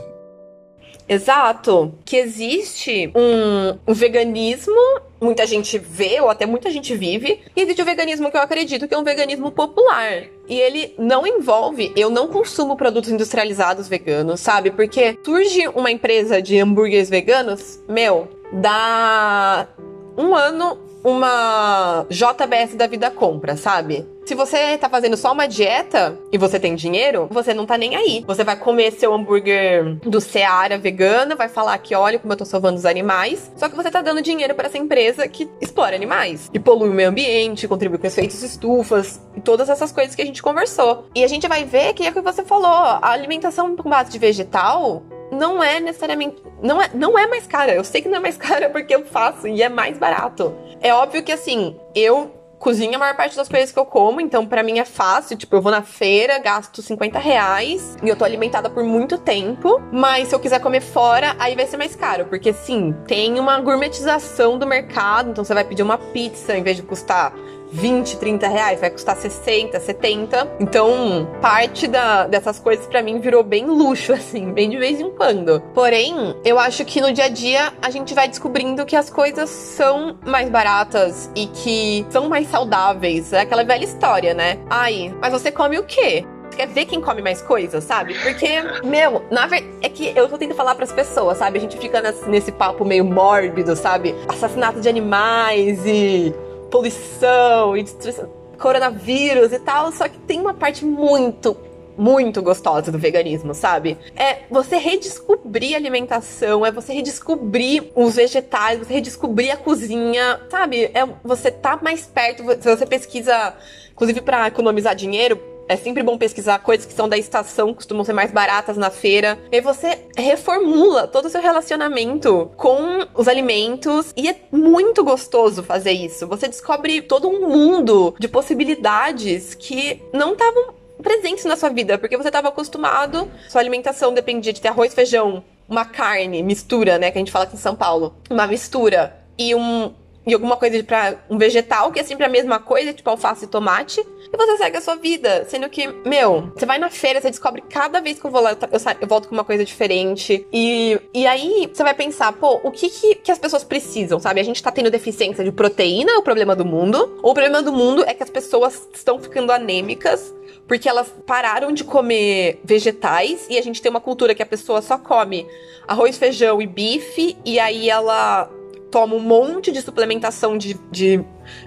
Exato. 1.09 1.91
Que 2.05 2.17
existe 2.17 3.11
um, 3.15 3.91
um, 3.91 3.93
veganismo, 3.93 5.01
muita 5.19 5.45
gente 5.47 5.79
vê, 5.79 6.21
ou 6.21 6.29
até 6.29 6.45
muita 6.45 6.69
gente 6.69 6.95
vive, 6.95 7.41
e 7.55 7.61
existe 7.61 7.81
o 7.81 7.85
veganismo 7.85 8.29
que 8.29 8.37
eu 8.37 8.41
acredito 8.41 8.87
que 8.87 8.93
é 8.93 8.97
um 8.97 9.03
veganismo 9.03 9.51
popular. 9.51 10.23
E 10.47 10.59
ele 10.59 10.93
não 10.99 11.25
envolve, 11.25 11.91
eu 11.95 12.11
não 12.11 12.27
consumo 12.27 12.77
produtos 12.77 13.09
industrializados 13.09 13.87
veganos, 13.87 14.39
sabe? 14.39 14.69
Porque 14.69 15.17
surge 15.25 15.67
uma 15.69 15.91
empresa 15.91 16.39
de 16.39 16.59
hambúrgueres 16.59 17.09
veganos, 17.09 17.83
meu, 17.89 18.27
dá 18.53 19.67
um 20.15 20.35
ano 20.35 20.88
uma 21.03 22.05
JBS 22.09 22.75
da 22.75 22.87
vida 22.87 23.09
compra, 23.09 23.55
sabe? 23.55 24.05
Se 24.25 24.35
você 24.35 24.77
tá 24.77 24.87
fazendo 24.87 25.17
só 25.17 25.31
uma 25.31 25.47
dieta 25.47 26.15
e 26.31 26.37
você 26.37 26.59
tem 26.59 26.75
dinheiro, 26.75 27.27
você 27.31 27.51
não 27.51 27.65
tá 27.65 27.77
nem 27.77 27.95
aí. 27.95 28.23
Você 28.27 28.43
vai 28.43 28.55
comer 28.55 28.91
seu 28.91 29.11
hambúrguer 29.11 29.95
do 30.03 30.21
Seara 30.21 30.77
vegana, 30.77 31.35
vai 31.35 31.49
falar 31.49 31.75
que 31.79 31.95
olha 31.95 32.19
como 32.19 32.31
eu 32.31 32.37
tô 32.37 32.45
salvando 32.45 32.77
os 32.77 32.85
animais, 32.85 33.51
só 33.55 33.67
que 33.67 33.75
você 33.75 33.89
tá 33.89 34.03
dando 34.03 34.21
dinheiro 34.21 34.53
para 34.53 34.67
essa 34.67 34.77
empresa 34.77 35.27
que 35.27 35.49
explora 35.59 35.95
animais 35.95 36.47
e 36.53 36.59
polui 36.59 36.89
o 36.89 36.93
meio 36.93 37.09
ambiente, 37.09 37.67
contribui 37.67 37.97
com 37.97 38.05
efeitos 38.05 38.43
estufas 38.43 39.19
e 39.35 39.41
todas 39.41 39.67
essas 39.67 39.91
coisas 39.91 40.13
que 40.13 40.21
a 40.21 40.25
gente 40.25 40.43
conversou. 40.43 41.05
E 41.15 41.23
a 41.23 41.27
gente 41.27 41.47
vai 41.47 41.65
ver 41.65 41.93
que 41.93 42.05
é 42.05 42.11
o 42.11 42.13
que 42.13 42.21
você 42.21 42.43
falou, 42.43 42.67
a 42.67 43.09
alimentação 43.09 43.75
com 43.75 43.89
base 43.89 44.11
de 44.11 44.19
vegetal 44.19 45.01
não 45.31 45.63
é 45.63 45.79
necessariamente. 45.79 46.41
Não 46.61 46.81
é, 46.81 46.89
não 46.93 47.17
é 47.17 47.27
mais 47.27 47.45
cara. 47.47 47.73
Eu 47.73 47.83
sei 47.83 48.01
que 48.01 48.09
não 48.09 48.17
é 48.17 48.21
mais 48.21 48.35
cara 48.37 48.69
porque 48.69 48.93
eu 48.93 49.05
faço 49.05 49.47
e 49.47 49.61
é 49.61 49.69
mais 49.69 49.97
barato. 49.97 50.53
É 50.81 50.93
óbvio 50.93 51.23
que 51.23 51.31
assim, 51.31 51.75
eu 51.93 52.31
cozinho 52.59 52.95
a 52.95 52.99
maior 52.99 53.15
parte 53.15 53.37
das 53.37 53.47
coisas 53.47 53.71
que 53.71 53.79
eu 53.79 53.85
como, 53.85 54.19
então 54.19 54.45
para 54.45 54.61
mim 54.61 54.79
é 54.79 54.85
fácil. 54.85 55.37
Tipo, 55.37 55.55
eu 55.55 55.61
vou 55.61 55.71
na 55.71 55.81
feira, 55.81 56.37
gasto 56.37 56.81
50 56.81 57.17
reais 57.17 57.97
e 58.03 58.09
eu 58.09 58.15
tô 58.15 58.25
alimentada 58.25 58.69
por 58.69 58.83
muito 58.83 59.17
tempo. 59.17 59.81
Mas 59.91 60.27
se 60.27 60.35
eu 60.35 60.39
quiser 60.39 60.59
comer 60.59 60.81
fora, 60.81 61.35
aí 61.39 61.55
vai 61.55 61.65
ser 61.65 61.77
mais 61.77 61.95
caro. 61.95 62.25
Porque 62.25 62.53
sim, 62.53 62.93
tem 63.07 63.39
uma 63.39 63.59
gourmetização 63.59 64.57
do 64.57 64.67
mercado. 64.67 65.31
Então 65.31 65.43
você 65.43 65.53
vai 65.53 65.63
pedir 65.63 65.83
uma 65.83 65.97
pizza 65.97 66.55
em 66.55 66.61
vez 66.61 66.75
de 66.75 66.83
custar 66.83 67.33
20, 67.71 68.17
30 68.17 68.47
reais, 68.47 68.79
vai 68.79 68.89
custar 68.89 69.15
60, 69.15 69.79
70. 69.79 70.55
Então, 70.59 71.27
parte 71.41 71.87
da, 71.87 72.27
dessas 72.27 72.59
coisas 72.59 72.85
para 72.87 73.01
mim 73.01 73.19
virou 73.19 73.43
bem 73.43 73.65
luxo, 73.65 74.13
assim, 74.13 74.51
bem 74.51 74.69
de 74.69 74.77
vez 74.77 74.99
em 74.99 75.09
quando. 75.11 75.61
Porém, 75.73 76.35
eu 76.43 76.59
acho 76.59 76.83
que 76.85 77.01
no 77.01 77.11
dia 77.11 77.25
a 77.25 77.29
dia 77.29 77.73
a 77.81 77.89
gente 77.89 78.13
vai 78.13 78.27
descobrindo 78.27 78.85
que 78.85 78.95
as 78.95 79.09
coisas 79.09 79.49
são 79.49 80.17
mais 80.25 80.49
baratas 80.49 81.29
e 81.35 81.47
que 81.47 82.05
são 82.09 82.27
mais 82.27 82.47
saudáveis. 82.47 83.33
É 83.33 83.41
aquela 83.41 83.63
velha 83.63 83.83
história, 83.83 84.33
né? 84.33 84.59
Ai, 84.69 85.15
mas 85.21 85.31
você 85.31 85.51
come 85.51 85.77
o 85.77 85.83
quê? 85.83 86.25
quer 86.59 86.67
ver 86.67 86.85
quem 86.85 86.99
come 86.99 87.21
mais 87.21 87.41
coisas, 87.41 87.83
sabe? 87.85 88.15
Porque, 88.15 88.61
meu, 88.83 89.23
na 89.31 89.47
verdade, 89.47 89.73
é 89.81 89.87
que 89.87 90.11
eu 90.13 90.27
tô 90.27 90.37
tentando 90.37 90.57
falar 90.57 90.75
pras 90.75 90.91
pessoas, 90.91 91.37
sabe? 91.37 91.57
A 91.57 91.61
gente 91.61 91.77
fica 91.77 92.01
nesse, 92.01 92.29
nesse 92.29 92.51
papo 92.51 92.83
meio 92.83 93.05
mórbido, 93.05 93.77
sabe? 93.77 94.13
Assassinato 94.27 94.81
de 94.81 94.89
animais 94.89 95.85
e 95.85 96.35
poluição 96.69 97.75
e 97.75 97.83
destruição, 97.83 98.29
coronavírus 98.59 99.51
e 99.51 99.59
tal, 99.59 99.91
só 99.91 100.07
que 100.07 100.17
tem 100.19 100.39
uma 100.39 100.53
parte 100.53 100.85
muito 100.85 101.57
muito 101.97 102.41
gostosa 102.41 102.93
do 102.93 102.97
veganismo, 102.97 103.53
sabe? 103.53 103.97
É 104.15 104.43
você 104.49 104.77
redescobrir 104.77 105.73
a 105.73 105.77
alimentação, 105.77 106.65
é 106.65 106.71
você 106.71 106.93
redescobrir 106.93 107.91
os 107.93 108.15
vegetais, 108.15 108.79
você 108.79 108.93
redescobrir 108.93 109.51
a 109.51 109.57
cozinha, 109.57 110.39
sabe? 110.49 110.85
É 110.93 111.05
você 111.21 111.51
tá 111.51 111.77
mais 111.81 112.05
perto, 112.05 112.43
se 112.61 112.73
você 112.73 112.85
pesquisa, 112.85 113.53
inclusive 113.91 114.21
para 114.21 114.47
economizar 114.47 114.95
dinheiro, 114.95 115.37
é 115.69 115.77
sempre 115.77 116.01
bom 116.01 116.17
pesquisar 116.17 116.57
coisas 116.59 116.87
que 116.87 116.93
são 116.93 117.07
da 117.07 117.15
estação, 117.15 117.75
costumam 117.75 118.03
ser 118.03 118.11
mais 118.11 118.31
baratas 118.31 118.75
na 118.75 118.89
feira. 118.89 119.37
E 119.51 119.61
você 119.61 120.07
reformula 120.17 121.07
todo 121.07 121.25
o 121.25 121.29
seu 121.29 121.41
relacionamento 121.41 122.51
com 122.57 123.07
os 123.13 123.27
alimentos 123.27 124.11
e 124.17 124.27
é 124.27 124.35
muito 124.51 125.03
gostoso 125.03 125.61
fazer 125.61 125.91
isso. 125.91 126.27
Você 126.27 126.47
descobre 126.47 127.03
todo 127.03 127.29
um 127.29 127.47
mundo 127.47 128.15
de 128.19 128.27
possibilidades 128.27 129.53
que 129.53 130.01
não 130.11 130.33
estavam 130.33 130.73
presentes 131.03 131.45
na 131.45 131.55
sua 131.55 131.69
vida, 131.69 131.99
porque 131.99 132.17
você 132.17 132.29
estava 132.29 132.49
acostumado, 132.49 133.31
sua 133.47 133.61
alimentação 133.61 134.11
dependia 134.11 134.51
de 134.51 134.59
ter 134.59 134.69
arroz, 134.69 134.93
feijão, 134.93 135.43
uma 135.67 135.85
carne, 135.85 136.41
mistura, 136.41 136.97
né, 136.97 137.11
que 137.11 137.17
a 137.17 137.21
gente 137.21 137.31
fala 137.31 137.45
aqui 137.45 137.55
em 137.55 137.59
São 137.59 137.75
Paulo, 137.75 138.15
uma 138.29 138.47
mistura 138.47 139.15
e 139.37 139.53
um 139.53 139.93
e 140.29 140.33
alguma 140.33 140.55
coisa 140.55 140.83
para 140.83 141.17
um 141.29 141.37
vegetal, 141.37 141.91
que 141.91 141.99
é 141.99 142.03
sempre 142.03 142.25
a 142.25 142.29
mesma 142.29 142.59
coisa, 142.59 142.93
tipo 142.93 143.09
alface 143.09 143.45
e 143.45 143.47
tomate, 143.47 143.99
e 144.31 144.37
você 144.37 144.57
segue 144.57 144.77
a 144.77 144.81
sua 144.81 144.95
vida. 144.95 145.45
Sendo 145.49 145.67
que, 145.69 145.87
meu, 146.05 146.51
você 146.55 146.65
vai 146.65 146.77
na 146.77 146.89
feira, 146.89 147.19
você 147.19 147.29
descobre 147.29 147.63
cada 147.67 147.99
vez 147.99 148.19
que 148.19 148.25
eu 148.25 148.31
vou 148.31 148.41
lá, 148.41 148.51
eu, 148.51 148.57
eu 149.01 149.07
volto 149.07 149.27
com 149.27 149.33
uma 149.33 149.43
coisa 149.43 149.65
diferente. 149.65 150.45
E, 150.53 150.99
e 151.13 151.25
aí 151.25 151.69
você 151.73 151.81
vai 151.83 151.95
pensar, 151.95 152.31
pô, 152.33 152.61
o 152.63 152.71
que, 152.71 152.89
que, 152.89 153.15
que 153.15 153.31
as 153.31 153.39
pessoas 153.39 153.63
precisam, 153.63 154.19
sabe? 154.19 154.39
A 154.39 154.43
gente 154.43 154.61
tá 154.61 154.71
tendo 154.71 154.91
deficiência 154.91 155.43
de 155.43 155.51
proteína, 155.51 156.11
é 156.11 156.17
o 156.17 156.21
problema 156.21 156.55
do 156.55 156.63
mundo. 156.63 157.19
Ou 157.23 157.31
o 157.31 157.33
problema 157.33 157.63
do 157.63 157.73
mundo 157.73 158.03
é 158.05 158.13
que 158.13 158.21
as 158.21 158.29
pessoas 158.29 158.87
estão 158.93 159.19
ficando 159.19 159.51
anêmicas 159.51 160.33
porque 160.67 160.87
elas 160.87 161.11
pararam 161.25 161.71
de 161.71 161.83
comer 161.83 162.61
vegetais 162.63 163.47
e 163.49 163.57
a 163.57 163.61
gente 163.61 163.81
tem 163.81 163.89
uma 163.89 163.99
cultura 163.99 164.35
que 164.35 164.43
a 164.43 164.45
pessoa 164.45 164.83
só 164.83 164.99
come 164.99 165.47
arroz, 165.87 166.15
feijão 166.15 166.61
e 166.61 166.67
bife 166.67 167.35
e 167.43 167.59
aí 167.59 167.89
ela 167.89 168.47
toma 168.89 169.15
um 169.15 169.19
monte 169.19 169.71
de 169.71 169.81
suplementação 169.81 170.57
de, 170.57 170.73
de 170.91 171.23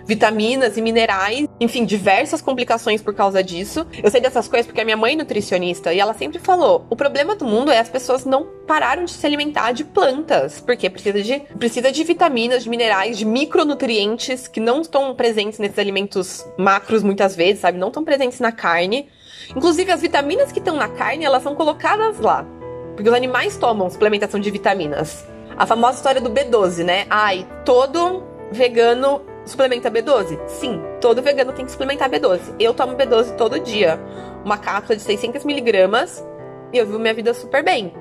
vitaminas 0.06 0.76
e 0.76 0.82
minerais, 0.82 1.48
enfim, 1.60 1.84
diversas 1.84 2.40
complicações 2.40 3.02
por 3.02 3.14
causa 3.14 3.42
disso. 3.42 3.86
Eu 4.02 4.10
sei 4.10 4.20
dessas 4.20 4.48
coisas 4.48 4.66
porque 4.66 4.80
a 4.80 4.84
minha 4.84 4.96
mãe 4.96 5.14
é 5.14 5.16
nutricionista 5.16 5.92
e 5.92 6.00
ela 6.00 6.14
sempre 6.14 6.38
falou: 6.38 6.86
o 6.90 6.96
problema 6.96 7.34
do 7.34 7.44
mundo 7.44 7.70
é 7.70 7.78
as 7.78 7.88
pessoas 7.88 8.24
não 8.24 8.46
pararam 8.66 9.04
de 9.04 9.12
se 9.12 9.26
alimentar 9.26 9.72
de 9.72 9.84
plantas, 9.84 10.60
porque 10.60 10.88
precisa 10.88 11.22
de, 11.22 11.40
precisa 11.58 11.92
de 11.92 12.04
vitaminas, 12.04 12.64
de 12.64 12.70
minerais, 12.70 13.18
de 13.18 13.24
micronutrientes 13.24 14.48
que 14.48 14.60
não 14.60 14.80
estão 14.80 15.14
presentes 15.14 15.58
nesses 15.58 15.78
alimentos 15.78 16.46
macros 16.58 17.02
muitas 17.02 17.34
vezes, 17.36 17.60
sabe? 17.60 17.78
Não 17.78 17.88
estão 17.88 18.04
presentes 18.04 18.40
na 18.40 18.52
carne. 18.52 19.08
Inclusive, 19.54 19.90
as 19.90 20.00
vitaminas 20.00 20.52
que 20.52 20.58
estão 20.58 20.76
na 20.76 20.88
carne, 20.88 21.24
elas 21.24 21.42
são 21.42 21.54
colocadas 21.54 22.18
lá. 22.18 22.46
Porque 22.94 23.08
os 23.08 23.14
animais 23.14 23.56
tomam 23.56 23.90
suplementação 23.90 24.38
de 24.38 24.50
vitaminas. 24.50 25.26
A 25.56 25.66
famosa 25.66 25.96
história 25.96 26.20
do 26.20 26.30
B12, 26.30 26.84
né? 26.84 27.06
Ai, 27.10 27.46
todo 27.64 28.22
vegano 28.50 29.22
suplementa 29.44 29.90
B12? 29.90 30.38
Sim, 30.46 30.80
todo 31.00 31.22
vegano 31.22 31.52
tem 31.52 31.64
que 31.64 31.72
suplementar 31.72 32.10
B12. 32.10 32.40
Eu 32.58 32.74
tomo 32.74 32.96
B12 32.96 33.36
todo 33.36 33.58
dia. 33.58 34.00
Uma 34.44 34.58
cápsula 34.58 34.96
de 34.96 35.02
600 35.02 35.44
miligramas 35.44 36.24
e 36.72 36.78
eu 36.78 36.86
vivo 36.86 36.98
minha 36.98 37.14
vida 37.14 37.34
super 37.34 37.62
bem. 37.62 37.92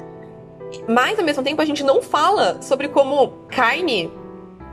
Mas, 0.87 1.19
ao 1.19 1.25
mesmo 1.25 1.43
tempo, 1.43 1.61
a 1.61 1.65
gente 1.65 1.83
não 1.83 2.01
fala 2.01 2.61
sobre 2.61 2.87
como 2.87 3.45
carne 3.49 4.11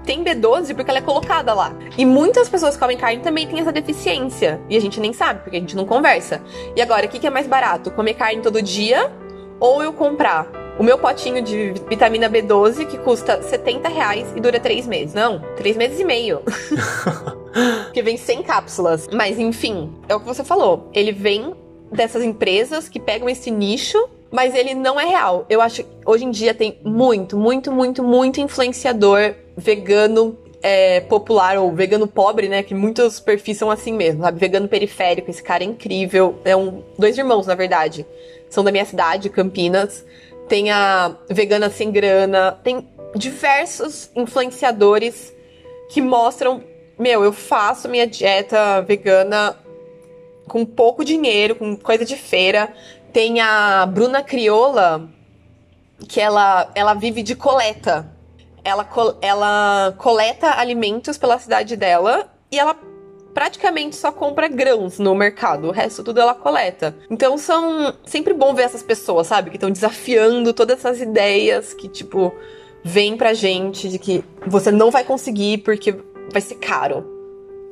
tem 0.05 0.25
B12 0.25 0.75
porque 0.75 0.91
ela 0.91 1.01
é 1.01 1.03
colocada 1.03 1.53
lá. 1.53 1.75
E 1.97 2.07
muitas 2.07 2.49
pessoas 2.49 2.75
que 2.75 2.81
comem 2.81 2.97
carne 2.97 3.21
também 3.21 3.47
têm 3.47 3.61
essa 3.61 3.73
deficiência. 3.73 4.61
E 4.69 4.77
a 4.77 4.81
gente 4.81 5.01
nem 5.01 5.13
sabe, 5.13 5.41
porque 5.43 5.57
a 5.57 5.61
gente 5.61 5.77
não 5.77 5.85
conversa. 5.85 6.41
E 6.75 6.81
agora, 6.81 7.05
o 7.05 7.09
que 7.09 7.27
é 7.27 7.31
mais 7.31 7.47
barato? 7.47 7.91
Comer 7.91 8.15
carne 8.15 8.41
todo 8.41 8.63
dia 8.63 9.13
ou 9.61 9.83
eu 9.83 9.93
comprar 9.93 10.47
o 10.79 10.83
meu 10.83 10.97
potinho 10.97 11.43
de 11.43 11.75
vitamina 11.89 12.31
B12 12.31 12.87
que 12.87 12.99
custa 12.99 13.43
70 13.43 13.89
reais 13.89 14.27
e 14.37 14.41
dura 14.41 14.61
3 14.61 14.87
meses. 14.87 15.15
Não, 15.15 15.41
3 15.57 15.77
meses 15.77 15.99
e 15.99 16.05
meio. 16.05 16.41
que 17.93 18.03
vem 18.03 18.17
100 18.17 18.43
cápsulas. 18.43 19.09
Mas 19.13 19.39
enfim, 19.39 19.93
é 20.09 20.15
o 20.15 20.21
que 20.21 20.27
você 20.27 20.45
falou. 20.45 20.89
Ele 20.93 21.13
vem 21.13 21.55
dessas 21.91 22.23
empresas 22.23 22.89
que 22.89 23.01
pegam 23.01 23.29
esse 23.29 23.51
nicho 23.51 23.99
mas 24.31 24.55
ele 24.55 24.75
não 24.75 25.01
é 25.01 25.07
real. 25.07 25.47
Eu 25.49 25.61
acho 25.61 25.83
que 25.83 25.89
hoje 26.05 26.25
em 26.25 26.31
dia 26.31 26.53
tem 26.53 26.79
muito, 26.85 27.37
muito, 27.37 27.73
muito, 27.73 28.03
muito 28.03 28.41
influenciador 28.41 29.35
vegano 29.57 30.37
é, 30.63 31.01
popular 31.01 31.57
ou 31.59 31.73
vegano 31.73 32.07
pobre, 32.07 32.49
né? 32.49 32.63
Que 32.63 32.75
muitos 32.75 33.21
perfis 33.21 33.57
são 33.57 33.71
assim 33.71 33.93
mesmo, 33.93 34.23
sabe? 34.23 34.39
Vegano 34.39 34.69
periférico, 34.69 35.31
esse 35.31 35.43
cara 35.43 35.65
é 35.65 35.67
incrível. 35.67 36.39
É 36.45 36.55
um. 36.55 36.83
Dois 36.99 37.17
irmãos, 37.17 37.47
na 37.47 37.55
verdade. 37.55 38.07
São 38.51 38.65
da 38.65 38.73
minha 38.73 38.85
cidade, 38.85 39.29
Campinas 39.29 40.05
tem 40.49 40.71
a 40.71 41.15
Vegana 41.29 41.71
Sem 41.71 41.91
Grana, 41.91 42.59
tem 42.65 42.89
diversos 43.15 44.11
influenciadores 44.17 45.33
que 45.91 46.01
mostram, 46.01 46.63
meu, 46.99 47.23
eu 47.23 47.33
faço 47.33 47.89
minha 47.89 48.07
dieta 48.07 48.83
vegana 48.83 49.57
com 50.49 50.65
pouco 50.65 51.05
dinheiro, 51.05 51.55
com 51.55 51.77
coisa 51.77 52.05
de 52.05 52.17
feira. 52.17 52.73
Tem 53.13 53.41
a 53.41 53.87
Bruna 53.87 54.23
Crioula, 54.23 55.09
que 56.09 56.21
ela, 56.21 56.71
ela 56.75 56.95
vive 56.95 57.23
de 57.23 57.35
coleta. 57.35 58.11
Ela, 58.65 58.87
ela 59.23 59.95
coleta 59.99 60.59
alimentos 60.59 61.17
pela 61.17 61.39
cidade 61.39 61.77
dela 61.77 62.31
e 62.51 62.59
ela 62.59 62.77
praticamente 63.39 63.95
só 63.95 64.11
compra 64.11 64.49
grãos 64.49 64.99
no 64.99 65.15
mercado, 65.15 65.69
o 65.69 65.71
resto 65.71 66.03
tudo 66.03 66.21
ela 66.21 66.35
coleta. 66.35 66.97
Então 67.09 67.39
são 67.39 67.95
sempre 68.05 68.35
bom 68.35 68.53
ver 68.53 68.65
essas 68.65 68.83
pessoas, 68.83 69.29
sabe, 69.29 69.51
que 69.51 69.57
estão 69.57 69.71
desafiando 69.71 70.53
todas 70.53 70.81
essas 70.81 71.01
ideias 71.01 71.73
que 71.73 71.87
tipo 71.87 72.35
vêm 72.83 73.17
pra 73.17 73.35
gente 73.35 73.89
de 73.89 73.97
que 73.97 74.25
você 74.45 74.73
não 74.73 74.91
vai 74.91 75.05
conseguir 75.05 75.59
porque 75.59 75.95
vai 76.33 76.43
ser 76.43 76.57
caro. 76.57 77.07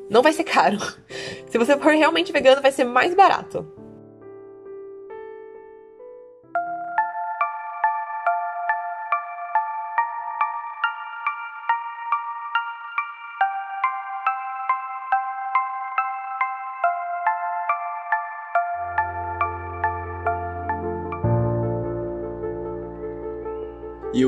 Não 0.08 0.22
vai 0.22 0.32
ser 0.32 0.44
caro. 0.44 0.78
Se 1.50 1.58
você 1.58 1.76
for 1.76 1.92
realmente 1.94 2.30
vegano, 2.30 2.62
vai 2.62 2.70
ser 2.70 2.84
mais 2.84 3.12
barato. 3.12 3.66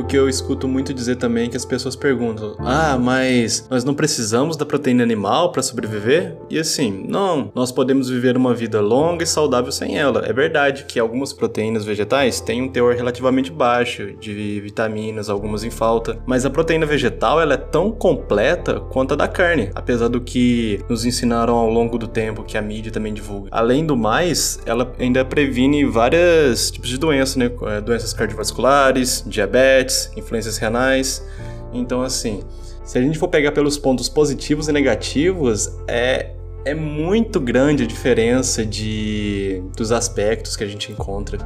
Que 0.09 0.17
eu 0.17 0.29
escuto 0.29 0.67
muito 0.67 0.95
dizer 0.95 1.17
também 1.17 1.47
é 1.47 1.49
que 1.49 1.57
as 1.57 1.67
pessoas 1.67 1.95
perguntam: 1.95 2.57
"Ah, 2.61 2.97
mas 2.99 3.67
nós 3.71 3.85
não 3.85 3.95
precisamos 3.95 4.57
da 4.57 4.65
proteína 4.65 5.03
animal 5.03 5.53
para 5.53 5.63
sobreviver?" 5.63 6.37
E 6.49 6.59
assim, 6.59 7.05
não, 7.07 7.53
nós 7.55 7.71
podemos 7.71 8.09
viver 8.09 8.37
uma 8.37 8.55
vida 8.55 8.81
longa 8.81 9.23
e 9.23 9.27
saudável 9.27 9.71
sem 9.71 9.99
ela. 9.99 10.25
É 10.27 10.33
verdade 10.33 10.85
que 10.85 10.99
algumas 10.99 11.33
proteínas 11.33 11.85
vegetais 11.85 12.41
têm 12.41 12.63
um 12.63 12.69
teor 12.69 12.95
relativamente 12.95 13.53
baixo 13.53 14.13
de 14.19 14.61
vitaminas, 14.61 15.29
algumas 15.29 15.63
em 15.63 15.71
falta, 15.71 16.19
mas 16.27 16.47
a 16.47 16.51
proteína 16.51 16.87
vegetal 16.87 17.41
ela 17.41 17.55
é 17.55 17.59
tão 17.59 17.91
completa 17.91 18.81
quanto 18.81 19.13
a 19.13 19.17
da 19.17 19.29
carne, 19.29 19.71
apesar 19.75 20.09
do 20.09 20.21
que 20.21 20.81
nos 20.89 21.05
ensinaram 21.05 21.55
ao 21.55 21.69
longo 21.69 21.99
do 21.99 22.09
tempo 22.09 22.43
que 22.43 22.57
a 22.57 22.63
mídia 22.63 22.91
também 22.91 23.13
divulga. 23.13 23.49
Além 23.53 23.85
do 23.85 23.97
mais, 23.97 24.59
ela 24.65 24.91
ainda 24.99 25.25
previne 25.25 25.85
vários 25.85 26.71
tipos 26.71 26.89
de 26.89 26.97
doenças, 26.97 27.37
né? 27.37 27.51
Doenças 27.85 28.15
cardiovasculares, 28.15 29.23
diabetes, 29.27 29.98
influências 30.17 30.59
renais. 30.59 31.25
Então, 31.73 32.03
assim, 32.03 32.43
se 32.85 32.97
a 32.99 33.03
gente 33.03 33.19
for 33.19 33.29
pegar 33.29 33.53
pelos 33.53 33.77
pontos 33.77 34.09
positivos 34.09 34.69
e 34.69 34.73
negativos, 34.73 35.71
é, 35.87 36.31
é 36.65 36.75
muito 36.75 37.41
grande 37.41 37.83
a 37.83 37.87
diferença 37.87 38.65
de, 38.65 39.63
dos 39.77 39.93
aspectos 39.93 40.57
que 40.57 40.65
a 40.65 40.67
gente 40.67 40.91
encontra. 40.91 41.39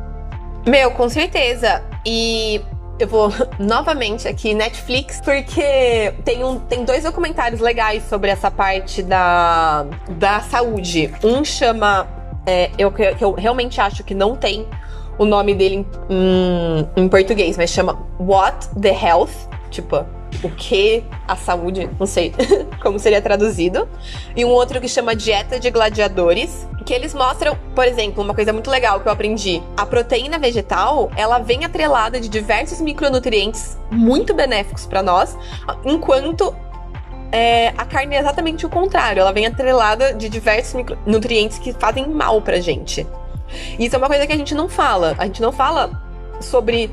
Meu, 0.66 0.92
com 0.92 1.08
certeza. 1.08 1.82
E 2.06 2.60
eu 2.98 3.08
vou 3.08 3.32
novamente 3.58 4.28
aqui 4.28 4.54
Netflix 4.54 5.20
porque 5.20 6.14
tem, 6.24 6.44
um, 6.44 6.58
tem 6.60 6.84
dois 6.84 7.02
documentários 7.02 7.60
legais 7.60 8.04
sobre 8.08 8.30
essa 8.30 8.50
parte 8.50 9.02
da, 9.02 9.84
da 10.10 10.40
saúde. 10.40 11.12
Um 11.24 11.44
chama 11.44 12.06
é, 12.46 12.70
eu, 12.78 12.90
que 12.90 13.16
eu 13.20 13.32
realmente 13.32 13.80
acho 13.80 14.02
que 14.04 14.14
não 14.14 14.36
tem 14.36 14.66
o 15.18 15.24
nome 15.24 15.54
dele 15.54 15.86
em, 16.08 16.88
em, 16.96 17.08
português, 17.08 17.56
mas 17.56 17.70
chama 17.70 17.98
What 18.18 18.68
the 18.80 18.90
Health, 18.90 19.48
tipo 19.70 20.04
o 20.42 20.50
que 20.50 21.04
a 21.28 21.36
saúde, 21.36 21.88
não 22.00 22.06
sei 22.06 22.32
como 22.82 22.98
seria 22.98 23.20
traduzido. 23.20 23.88
E 24.34 24.44
um 24.44 24.48
outro 24.48 24.80
que 24.80 24.88
chama 24.88 25.14
Dieta 25.14 25.60
de 25.60 25.70
Gladiadores, 25.70 26.66
que 26.86 26.92
eles 26.92 27.14
mostram, 27.14 27.56
por 27.74 27.86
exemplo, 27.86 28.24
uma 28.24 28.34
coisa 28.34 28.52
muito 28.52 28.70
legal 28.70 29.00
que 29.00 29.08
eu 29.08 29.12
aprendi. 29.12 29.62
A 29.76 29.84
proteína 29.86 30.38
vegetal, 30.38 31.10
ela 31.16 31.38
vem 31.38 31.64
atrelada 31.64 32.18
de 32.18 32.28
diversos 32.28 32.80
micronutrientes 32.80 33.78
muito 33.90 34.34
benéficos 34.34 34.86
para 34.86 35.02
nós, 35.02 35.36
enquanto 35.84 36.54
é, 37.30 37.68
a 37.78 37.84
carne 37.84 38.14
é 38.14 38.20
exatamente 38.20 38.66
o 38.66 38.68
contrário. 38.68 39.20
Ela 39.20 39.32
vem 39.32 39.46
atrelada 39.46 40.12
de 40.12 40.28
diversos 40.28 40.84
nutrientes 41.06 41.58
que 41.58 41.72
fazem 41.72 42.08
mal 42.08 42.42
pra 42.42 42.60
gente. 42.60 43.06
Isso 43.78 43.94
é 43.94 43.98
uma 43.98 44.08
coisa 44.08 44.26
que 44.26 44.32
a 44.32 44.36
gente 44.36 44.54
não 44.54 44.68
fala. 44.68 45.14
A 45.18 45.26
gente 45.26 45.42
não 45.42 45.52
fala 45.52 45.90
sobre 46.40 46.90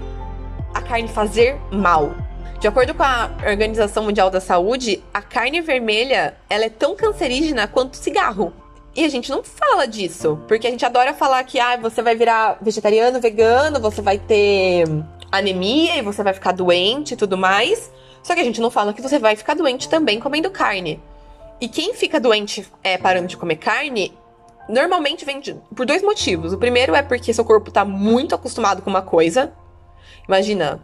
a 0.74 0.82
carne 0.82 1.08
fazer 1.08 1.58
mal. 1.72 2.14
De 2.60 2.68
acordo 2.68 2.94
com 2.94 3.04
a 3.04 3.32
Organização 3.48 4.04
Mundial 4.04 4.30
da 4.30 4.42
Saúde, 4.42 5.02
a 5.14 5.22
carne 5.22 5.62
vermelha 5.62 6.36
ela 6.50 6.66
é 6.66 6.70
tão 6.70 6.96
cancerígena 6.96 7.68
quanto 7.68 7.96
cigarro. 7.96 8.54
E 8.96 9.06
a 9.06 9.10
gente 9.10 9.30
não 9.30 9.44
fala 9.44 9.88
disso, 9.88 10.38
porque 10.48 10.68
a 10.68 10.72
gente 10.72 10.86
adora 10.86 11.14
falar 11.14 11.42
que 11.46 11.58
ah, 11.60 11.78
você 11.78 12.02
vai 12.02 12.16
virar 12.16 12.58
vegetariano, 12.62 13.22
vegano, 13.22 13.80
você 13.80 14.02
vai 14.02 14.18
ter 14.18 14.84
anemia 15.32 15.96
e 15.98 16.02
você 16.02 16.22
vai 16.22 16.34
ficar 16.34 16.52
doente 16.52 17.14
e 17.14 17.18
tudo 17.18 17.38
mais. 17.38 17.92
Só 18.22 18.36
que 18.36 18.42
a 18.42 18.44
gente 18.44 18.60
não 18.60 18.70
fala 18.70 18.94
que 18.94 19.02
você 19.02 19.20
vai 19.20 19.36
ficar 19.36 19.54
doente 19.54 19.88
também 19.88 20.20
comendo 20.20 20.50
carne. 20.50 21.02
E 21.62 21.68
quem 21.68 21.94
fica 21.94 22.20
doente 22.20 22.68
é, 22.84 22.98
parando 22.98 23.28
de 23.28 23.38
comer 23.38 23.56
carne, 23.56 24.14
normalmente 24.70 25.26
vem 25.26 25.40
de, 25.40 25.56
por 25.76 25.86
dois 25.86 26.02
motivos. 26.02 26.54
O 26.54 26.58
primeiro 26.58 26.96
é 26.96 27.02
porque 27.02 27.34
seu 27.34 27.44
corpo 27.44 27.70
está 27.70 27.84
muito 27.84 28.36
acostumado 28.36 28.82
com 28.82 28.90
uma 28.90 29.02
coisa. 29.02 29.52
Imagina, 30.28 30.80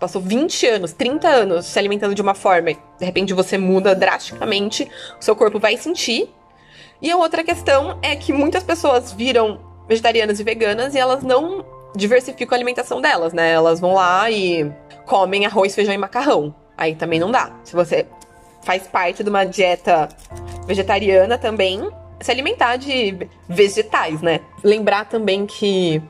passou 0.00 0.22
20 0.22 0.66
anos, 0.66 0.92
30 0.94 1.28
anos 1.28 1.66
se 1.66 1.78
alimentando 1.78 2.14
de 2.14 2.22
uma 2.22 2.34
forma 2.34 2.70
e 2.70 2.78
de 2.98 3.04
repente 3.04 3.34
você 3.34 3.58
muda 3.58 3.94
drasticamente, 3.94 4.90
o 5.20 5.22
seu 5.22 5.36
corpo 5.36 5.60
vai 5.60 5.76
sentir. 5.76 6.34
E 7.02 7.10
a 7.10 7.16
outra 7.16 7.44
questão 7.44 7.98
é 8.02 8.16
que 8.16 8.32
muitas 8.32 8.62
pessoas 8.62 9.12
viram 9.12 9.60
vegetarianas 9.86 10.40
e 10.40 10.44
veganas 10.44 10.94
e 10.94 10.98
elas 10.98 11.22
não 11.22 11.64
diversificam 11.94 12.54
a 12.54 12.56
alimentação 12.56 13.00
delas, 13.00 13.32
né? 13.32 13.52
Elas 13.52 13.80
vão 13.80 13.94
lá 13.94 14.30
e 14.30 14.70
comem 15.06 15.44
arroz, 15.44 15.74
feijão 15.74 15.94
e 15.94 15.98
macarrão. 15.98 16.54
Aí 16.76 16.94
também 16.94 17.20
não 17.20 17.30
dá. 17.30 17.52
Se 17.64 17.74
você 17.74 18.06
faz 18.62 18.86
parte 18.86 19.22
de 19.22 19.28
uma 19.28 19.44
dieta 19.44 20.08
vegetariana 20.66 21.36
também, 21.36 21.90
se 22.20 22.30
alimentar 22.30 22.76
de 22.76 23.28
vegetais, 23.48 24.20
né? 24.20 24.40
Lembrar 24.62 25.06
também 25.06 25.46
que 25.46 26.02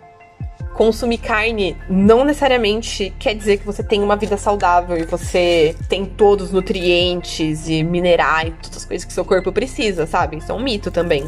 consumir 0.75 1.19
carne 1.19 1.77
não 1.89 2.25
necessariamente 2.25 3.13
quer 3.19 3.35
dizer 3.35 3.59
que 3.59 3.67
você 3.67 3.83
tem 3.83 4.03
uma 4.03 4.17
vida 4.17 4.37
saudável 4.37 4.97
e 4.97 5.05
você 5.05 5.75
tem 5.89 6.05
todos 6.05 6.47
os 6.47 6.53
nutrientes 6.53 7.69
e 7.69 7.83
minerais, 7.83 8.55
todas 8.63 8.79
as 8.79 8.85
coisas 8.85 9.05
que 9.05 9.13
seu 9.13 9.25
corpo 9.25 9.53
precisa, 9.53 10.07
sabe? 10.07 10.39
Isso 10.39 10.51
é 10.51 10.55
um 10.55 10.63
mito 10.63 10.91
também. 10.91 11.27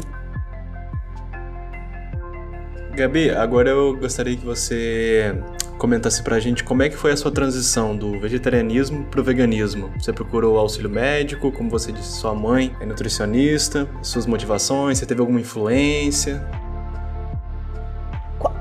Gabi, 2.95 3.31
agora 3.31 3.69
eu 3.69 3.97
gostaria 3.97 4.35
que 4.37 4.45
você 4.45 5.35
comentasse 5.83 6.23
pra 6.23 6.39
gente 6.39 6.63
como 6.63 6.81
é 6.81 6.87
que 6.87 6.95
foi 6.95 7.11
a 7.11 7.17
sua 7.17 7.29
transição 7.29 7.93
do 7.93 8.17
vegetarianismo 8.17 9.03
pro 9.03 9.21
veganismo. 9.21 9.91
Você 9.99 10.13
procurou 10.13 10.57
auxílio 10.57 10.89
médico, 10.89 11.51
como 11.51 11.69
você 11.69 11.91
disse, 11.91 12.19
sua 12.19 12.33
mãe 12.33 12.73
é 12.79 12.85
nutricionista, 12.85 13.85
suas 14.01 14.25
motivações, 14.25 14.97
você 14.97 15.05
teve 15.05 15.19
alguma 15.19 15.41
influência? 15.41 16.41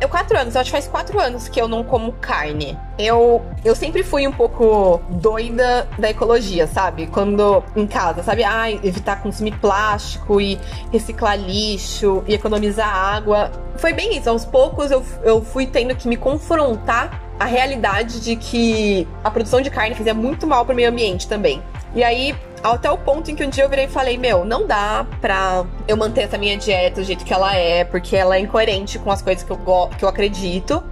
Eu, 0.00 0.08
quatro 0.08 0.38
anos, 0.38 0.54
eu 0.54 0.60
acho 0.60 0.70
que 0.70 0.76
faz 0.76 0.88
quatro 0.88 1.20
anos 1.20 1.48
que 1.48 1.60
eu 1.60 1.68
não 1.68 1.84
como 1.84 2.12
carne. 2.12 2.78
Eu, 2.98 3.42
eu 3.64 3.74
sempre 3.74 4.02
fui 4.02 4.26
um 4.26 4.32
pouco 4.32 5.00
doida 5.10 5.88
da 5.98 6.10
ecologia, 6.10 6.66
sabe? 6.66 7.06
Quando 7.06 7.62
em 7.76 7.86
casa, 7.86 8.22
sabe? 8.22 8.44
Ah, 8.44 8.70
evitar 8.70 9.22
consumir 9.22 9.52
plástico 9.58 10.40
e 10.40 10.58
reciclar 10.92 11.38
lixo 11.38 12.22
e 12.26 12.34
economizar 12.34 12.88
água. 12.88 13.50
Foi 13.76 13.92
bem 13.92 14.16
isso. 14.16 14.28
Aos 14.28 14.44
poucos 14.44 14.90
eu, 14.90 15.04
eu 15.22 15.42
fui 15.42 15.66
tendo 15.66 15.94
que 15.94 16.08
me 16.08 16.16
confrontar 16.16 17.20
a 17.42 17.44
realidade 17.44 18.20
de 18.20 18.36
que 18.36 19.06
a 19.24 19.30
produção 19.30 19.60
de 19.60 19.68
carne 19.68 19.96
fazia 19.96 20.14
muito 20.14 20.46
mal 20.46 20.64
para 20.64 20.72
o 20.72 20.76
meio 20.76 20.88
ambiente 20.88 21.26
também. 21.26 21.60
E 21.92 22.04
aí 22.04 22.34
até 22.62 22.88
o 22.88 22.96
ponto 22.96 23.28
em 23.28 23.34
que 23.34 23.44
um 23.44 23.50
dia 23.50 23.64
eu 23.64 23.68
virei 23.68 23.86
e 23.86 23.88
falei: 23.88 24.16
Meu, 24.16 24.44
não 24.44 24.64
dá 24.64 25.04
pra 25.20 25.64
eu 25.88 25.96
manter 25.96 26.22
essa 26.22 26.38
minha 26.38 26.56
dieta 26.56 27.00
do 27.00 27.04
jeito 27.04 27.24
que 27.24 27.34
ela 27.34 27.52
é, 27.56 27.82
porque 27.84 28.14
ela 28.14 28.36
é 28.36 28.38
incoerente 28.38 28.96
com 29.00 29.10
as 29.10 29.20
coisas 29.20 29.42
que 29.42 29.50
eu, 29.50 29.58
que 29.98 30.04
eu 30.04 30.08
acredito. 30.08 30.82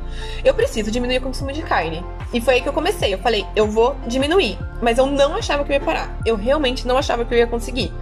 Eu 0.45 0.53
preciso 0.53 0.91
diminuir 0.91 1.19
o 1.19 1.23
consumo 1.23 1.53
de 1.53 1.63
carne. 1.63 2.05
E 2.33 2.41
foi 2.41 2.55
aí 2.55 2.61
que 2.61 2.69
eu 2.69 2.73
comecei. 2.73 3.15
Eu 3.15 3.19
falei: 3.19 3.47
Eu 3.55 3.69
vou 3.69 3.95
diminuir. 4.09 4.59
Mas 4.83 4.99
eu 4.99 5.07
não 5.07 5.37
achava 5.37 5.65
que 5.65 5.71
eu 5.71 5.75
ia 5.75 5.81
parar. 5.81 6.19
Eu 6.27 6.35
realmente 6.35 6.85
não 6.85 6.99
achava 6.99 7.25
que 7.25 7.33
eu 7.33 7.39
ia 7.39 7.47
conseguir. 7.47 7.93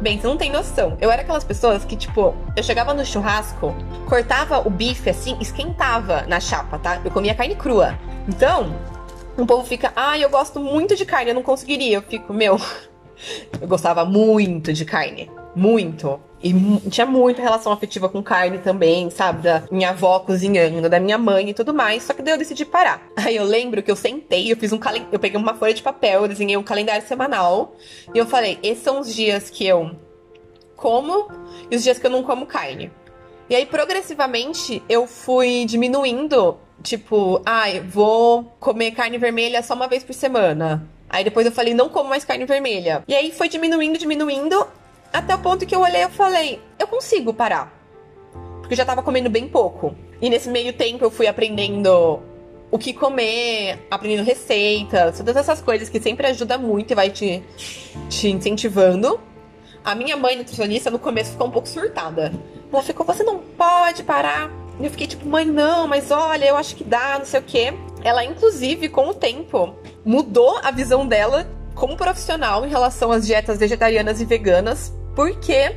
Bem, 0.00 0.20
você 0.20 0.26
não 0.28 0.36
tem 0.36 0.50
noção. 0.50 0.96
Eu 1.00 1.10
era 1.10 1.22
aquelas 1.22 1.42
pessoas 1.42 1.84
que, 1.84 1.96
tipo, 1.96 2.34
eu 2.56 2.62
chegava 2.62 2.94
no 2.94 3.04
churrasco, 3.04 3.74
cortava 4.06 4.60
o 4.66 4.70
bife 4.70 5.10
assim, 5.10 5.36
esquentava 5.40 6.22
na 6.22 6.38
chapa, 6.38 6.78
tá? 6.78 7.00
Eu 7.04 7.10
comia 7.10 7.34
carne 7.34 7.56
crua. 7.56 7.98
Então, 8.28 8.76
um 9.36 9.44
povo 9.44 9.66
fica, 9.66 9.92
ah, 9.96 10.16
eu 10.16 10.30
gosto 10.30 10.60
muito 10.60 10.94
de 10.94 11.04
carne, 11.04 11.30
eu 11.30 11.34
não 11.34 11.42
conseguiria. 11.42 11.96
Eu 11.96 12.02
fico, 12.02 12.32
meu, 12.32 12.60
eu 13.60 13.66
gostava 13.66 14.04
muito 14.04 14.72
de 14.72 14.84
carne. 14.84 15.30
Muito. 15.54 16.20
E 16.42 16.52
tinha 16.88 17.04
muita 17.04 17.42
relação 17.42 17.72
afetiva 17.72 18.08
com 18.08 18.22
carne 18.22 18.58
também, 18.58 19.10
sabe? 19.10 19.42
Da 19.42 19.64
minha 19.70 19.90
avó 19.90 20.20
cozinhando, 20.20 20.88
da 20.88 21.00
minha 21.00 21.18
mãe 21.18 21.50
e 21.50 21.54
tudo 21.54 21.74
mais. 21.74 22.04
Só 22.04 22.12
que 22.12 22.22
daí 22.22 22.34
eu 22.34 22.38
decidi 22.38 22.64
parar. 22.64 23.02
Aí 23.16 23.36
eu 23.36 23.44
lembro 23.44 23.82
que 23.82 23.90
eu 23.90 23.96
sentei, 23.96 24.52
eu 24.52 24.56
fiz 24.56 24.72
um 24.72 24.78
calendário. 24.78 25.12
Eu 25.12 25.18
peguei 25.18 25.38
uma 25.38 25.54
folha 25.54 25.74
de 25.74 25.82
papel, 25.82 26.22
eu 26.22 26.28
desenhei 26.28 26.56
um 26.56 26.62
calendário 26.62 27.06
semanal. 27.06 27.74
E 28.14 28.18
eu 28.18 28.26
falei: 28.26 28.58
esses 28.62 28.84
são 28.84 29.00
os 29.00 29.12
dias 29.12 29.50
que 29.50 29.66
eu 29.66 29.90
como 30.76 31.28
e 31.70 31.74
os 31.74 31.82
dias 31.82 31.98
que 31.98 32.06
eu 32.06 32.10
não 32.10 32.22
como 32.22 32.46
carne. 32.46 32.90
E 33.50 33.56
aí, 33.56 33.66
progressivamente, 33.66 34.82
eu 34.88 35.06
fui 35.06 35.64
diminuindo. 35.64 36.58
Tipo, 36.82 37.42
ai, 37.44 37.78
ah, 37.78 37.82
vou 37.88 38.44
comer 38.60 38.92
carne 38.92 39.18
vermelha 39.18 39.62
só 39.62 39.74
uma 39.74 39.88
vez 39.88 40.04
por 40.04 40.12
semana. 40.12 40.88
Aí 41.08 41.24
depois 41.24 41.44
eu 41.46 41.50
falei, 41.50 41.74
não 41.74 41.88
como 41.88 42.08
mais 42.08 42.24
carne 42.24 42.44
vermelha. 42.44 43.02
E 43.08 43.14
aí 43.14 43.32
foi 43.32 43.48
diminuindo, 43.48 43.98
diminuindo, 43.98 44.66
até 45.12 45.34
o 45.34 45.38
ponto 45.38 45.66
que 45.66 45.74
eu 45.74 45.80
olhei 45.80 46.04
e 46.04 46.08
falei, 46.08 46.60
eu 46.78 46.86
consigo 46.86 47.32
parar. 47.32 47.72
Porque 48.60 48.74
eu 48.74 48.76
já 48.76 48.84
tava 48.84 49.02
comendo 49.02 49.30
bem 49.30 49.48
pouco. 49.48 49.94
E 50.20 50.28
nesse 50.28 50.48
meio 50.48 50.72
tempo 50.72 51.04
eu 51.04 51.10
fui 51.10 51.26
aprendendo 51.26 52.20
o 52.70 52.78
que 52.78 52.92
comer, 52.92 53.86
aprendendo 53.90 54.24
receitas, 54.24 55.16
todas 55.16 55.36
essas 55.36 55.60
coisas 55.60 55.88
que 55.88 56.00
sempre 56.00 56.26
ajuda 56.26 56.58
muito 56.58 56.90
e 56.90 56.94
vai 56.94 57.10
te, 57.10 57.42
te 58.08 58.28
incentivando. 58.28 59.18
A 59.84 59.94
minha 59.94 60.16
mãe, 60.16 60.36
nutricionista, 60.36 60.90
no 60.90 60.98
começo 60.98 61.30
ficou 61.30 61.46
um 61.46 61.50
pouco 61.50 61.68
surtada. 61.68 62.32
Ela 62.70 62.82
ficou, 62.82 63.06
você 63.06 63.22
não 63.22 63.38
pode 63.38 64.02
parar. 64.02 64.50
E 64.78 64.84
eu 64.84 64.90
fiquei 64.90 65.06
tipo, 65.06 65.26
mãe, 65.26 65.44
não, 65.46 65.88
mas 65.88 66.10
olha, 66.10 66.44
eu 66.44 66.56
acho 66.56 66.76
que 66.76 66.84
dá, 66.84 67.18
não 67.18 67.24
sei 67.24 67.40
o 67.40 67.42
quê. 67.42 67.74
Ela, 68.04 68.24
inclusive, 68.24 68.88
com 68.88 69.08
o 69.08 69.14
tempo, 69.14 69.74
mudou 70.04 70.58
a 70.62 70.70
visão 70.70 71.06
dela 71.06 71.48
como 71.78 71.96
profissional 71.96 72.66
em 72.66 72.68
relação 72.68 73.12
às 73.12 73.26
dietas 73.26 73.58
vegetarianas 73.58 74.20
e 74.20 74.24
veganas, 74.24 74.92
porque 75.14 75.76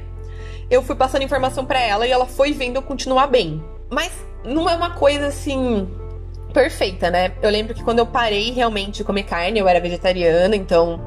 eu 0.69 0.81
fui 0.81 0.95
passando 0.95 1.23
informação 1.23 1.63
para 1.63 1.79
ela 1.79 2.07
e 2.07 2.11
ela 2.11 2.25
foi 2.25 2.51
vendo 2.51 2.77
eu 2.77 2.81
continuar 2.81 3.27
bem. 3.27 3.63
Mas 3.89 4.11
não 4.43 4.67
é 4.69 4.75
uma 4.75 4.91
coisa 4.91 5.27
assim 5.27 5.87
perfeita, 6.51 7.09
né? 7.09 7.33
Eu 7.41 7.49
lembro 7.49 7.73
que 7.73 7.83
quando 7.83 7.99
eu 7.99 8.05
parei 8.05 8.51
realmente 8.51 8.97
de 8.97 9.03
comer 9.03 9.23
carne, 9.23 9.59
eu 9.59 9.67
era 9.67 9.79
vegetariana, 9.79 10.55
então 10.55 10.99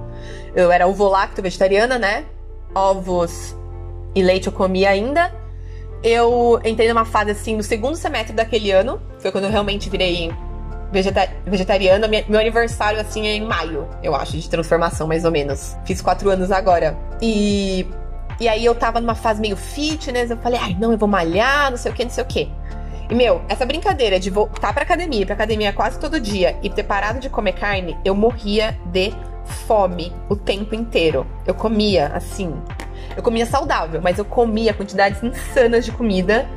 eu 0.54 0.70
era 0.70 0.86
ovo-lacto 0.86 1.42
vegetariana, 1.42 1.98
né? 1.98 2.24
Ovos 2.74 3.54
e 4.14 4.22
leite 4.22 4.46
eu 4.46 4.52
comia 4.52 4.90
ainda. 4.90 5.34
Eu 6.02 6.60
entrei 6.64 6.88
numa 6.88 7.04
fase 7.04 7.30
assim 7.32 7.56
no 7.56 7.62
segundo 7.62 7.96
semestre 7.96 8.34
daquele 8.34 8.70
ano, 8.70 9.02
foi 9.18 9.32
quando 9.32 9.44
eu 9.44 9.50
realmente 9.50 9.90
virei 9.90 10.30
vegeta 10.94 11.28
vegetariana. 11.44 12.08
Meu 12.08 12.40
aniversário, 12.40 13.00
assim, 13.00 13.26
é 13.26 13.34
em 13.34 13.44
maio, 13.44 13.88
eu 14.02 14.14
acho, 14.14 14.38
de 14.38 14.48
transformação, 14.48 15.06
mais 15.06 15.24
ou 15.24 15.30
menos. 15.30 15.76
Fiz 15.84 16.00
quatro 16.00 16.30
anos 16.30 16.50
agora. 16.50 16.96
E. 17.20 17.86
E 18.40 18.48
aí 18.48 18.64
eu 18.64 18.74
tava 18.74 19.00
numa 19.00 19.14
fase 19.14 19.40
meio 19.40 19.56
fitness, 19.56 20.28
eu 20.28 20.36
falei, 20.38 20.58
ai, 20.60 20.76
não, 20.80 20.90
eu 20.90 20.98
vou 20.98 21.08
malhar, 21.08 21.70
não 21.70 21.76
sei 21.76 21.92
o 21.92 21.94
que, 21.94 22.02
não 22.02 22.10
sei 22.10 22.24
o 22.24 22.26
que. 22.26 22.50
E, 23.08 23.14
meu, 23.14 23.42
essa 23.48 23.64
brincadeira 23.64 24.18
de 24.18 24.28
voltar 24.28 24.72
pra 24.72 24.82
academia, 24.82 25.24
pra 25.24 25.36
academia 25.36 25.72
quase 25.72 26.00
todo 26.00 26.18
dia 26.18 26.56
e 26.60 26.68
ter 26.68 26.82
parado 26.82 27.20
de 27.20 27.28
comer 27.28 27.52
carne, 27.52 27.96
eu 28.04 28.12
morria 28.12 28.76
de 28.86 29.12
fome 29.66 30.12
o 30.28 30.34
tempo 30.34 30.74
inteiro. 30.74 31.24
Eu 31.46 31.54
comia 31.54 32.08
assim. 32.08 32.52
Eu 33.16 33.22
comia 33.22 33.46
saudável, 33.46 34.00
mas 34.02 34.18
eu 34.18 34.24
comia 34.24 34.74
quantidades 34.74 35.22
insanas 35.22 35.84
de 35.84 35.92
comida. 35.92 36.48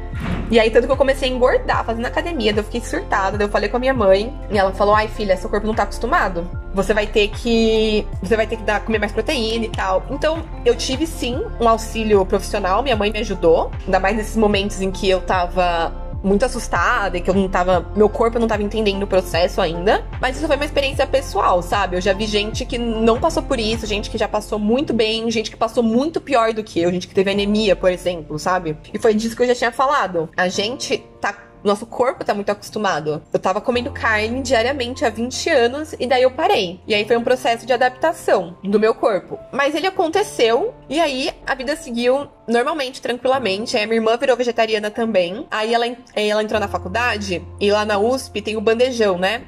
E 0.50 0.60
aí, 0.60 0.72
tanto 0.72 0.88
que 0.88 0.92
eu 0.92 0.98
comecei 0.98 1.30
a 1.30 1.32
engordar 1.32 1.84
fazendo 1.84 2.06
academia, 2.06 2.54
daí 2.54 2.62
eu 2.62 2.64
fiquei 2.64 2.82
surtada, 2.82 3.38
daí 3.38 3.46
eu 3.46 3.52
falei 3.52 3.70
com 3.70 3.78
a 3.78 3.80
minha 3.80 3.94
mãe, 3.94 4.34
e 4.50 4.58
ela 4.58 4.72
falou: 4.72 4.96
ai, 4.96 5.08
filha, 5.08 5.36
seu 5.36 5.50
corpo 5.50 5.68
não 5.68 5.74
tá 5.74 5.84
acostumado. 5.84 6.50
Você 6.74 6.94
vai 6.94 7.06
ter 7.06 7.28
que. 7.30 8.08
Você 8.22 8.36
vai 8.36 8.48
ter 8.48 8.56
que 8.56 8.64
dar, 8.64 8.80
comer 8.80 9.00
mais 9.00 9.12
proteína 9.12 9.66
e 9.66 9.70
tal. 9.70 10.04
Então, 10.10 10.44
eu 10.66 10.76
tive 10.76 11.06
sim 11.06 11.42
um 11.60 11.68
auxílio 11.68 12.26
profissional, 12.26 12.82
minha 12.82 12.96
mãe 12.96 13.12
me 13.12 13.20
ajudou, 13.20 13.72
ainda 13.86 14.00
mais 14.00 14.16
nesses 14.16 14.38
momentos 14.38 14.82
em 14.82 14.90
que 14.90 15.10
eu 15.10 15.22
tava 15.22 16.07
muito 16.28 16.46
assustada 16.46 17.18
e 17.18 17.22
que 17.22 17.30
eu 17.30 17.34
não 17.34 17.48
tava. 17.48 17.92
Meu 17.96 18.10
corpo 18.10 18.38
não 18.38 18.48
tava 18.48 18.62
entendendo 18.62 19.04
o 19.04 19.08
processo 19.08 19.62
ainda. 19.62 20.06
Mas 20.22 20.38
isso 20.38 20.46
foi 20.46 20.56
uma 20.56 20.66
experiência 20.66 21.08
pessoal, 21.08 21.62
sabe? 21.62 21.96
Eu 21.96 22.02
já 22.02 22.14
vi 22.14 22.26
gente 22.26 22.66
que 22.66 22.78
não 22.78 23.20
passou 23.20 23.44
por 23.44 23.60
isso, 23.60 23.86
gente 23.86 24.10
que 24.10 24.18
já 24.18 24.28
passou 24.28 24.60
muito 24.60 24.94
bem, 24.94 25.30
gente 25.32 25.50
que 25.50 25.58
passou 25.58 25.82
muito 25.82 26.20
pior 26.20 26.54
do 26.54 26.64
que 26.64 26.80
eu, 26.80 26.92
gente 26.92 27.08
que 27.08 27.16
teve 27.16 27.32
anemia, 27.32 27.76
por 27.76 27.92
exemplo, 27.92 28.38
sabe? 28.38 28.78
E 28.94 29.00
foi 29.00 29.14
disso 29.14 29.36
que 29.36 29.44
eu 29.44 29.48
já 29.48 29.56
tinha 29.56 29.72
falado. 29.72 30.30
A 30.36 30.48
gente 30.48 31.04
tá 31.22 31.47
nosso 31.64 31.86
corpo 31.86 32.24
tá 32.24 32.34
muito 32.34 32.50
acostumado. 32.50 33.22
Eu 33.32 33.40
tava 33.40 33.62
comendo 33.62 33.92
carne 33.92 34.42
diariamente 34.42 35.06
há 35.06 35.10
20 35.10 35.50
anos 35.50 35.96
e 36.00 36.08
daí 36.08 36.24
eu 36.24 36.32
parei. 36.32 36.80
E 36.88 36.94
aí 36.94 37.06
foi 37.06 37.18
um 37.18 37.24
processo 37.24 37.66
de 37.66 37.74
adaptação 37.74 38.58
do 38.64 38.80
meu 38.80 38.94
corpo. 38.94 39.40
Mas 39.52 39.76
ele 39.76 39.88
aconteceu 39.88 40.74
e 40.90 41.00
aí 41.00 41.32
a 41.46 41.56
vida 41.56 41.76
seguiu 41.76 42.28
normalmente, 42.48 43.02
tranquilamente. 43.02 43.78
Aí 43.78 43.86
minha 43.86 43.98
irmã 43.98 44.18
virou 44.18 44.36
vegetariana 44.36 44.90
também. 44.90 45.46
Aí 45.52 45.74
ela, 45.74 45.86
ela 46.16 46.44
entrou 46.44 46.60
na 46.60 46.68
faculdade 46.68 47.46
e 47.60 47.72
lá 47.72 47.86
na 47.86 47.98
USP 47.98 48.42
tem 48.42 48.56
o 48.56 48.62
bandejão, 48.62 49.18
né? 49.18 49.44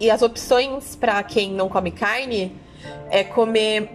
E 0.00 0.10
as 0.10 0.22
opções 0.22 0.94
para 0.94 1.22
quem 1.22 1.52
não 1.52 1.68
come 1.68 1.90
carne 1.90 2.54
é 3.10 3.24
comer 3.24 3.90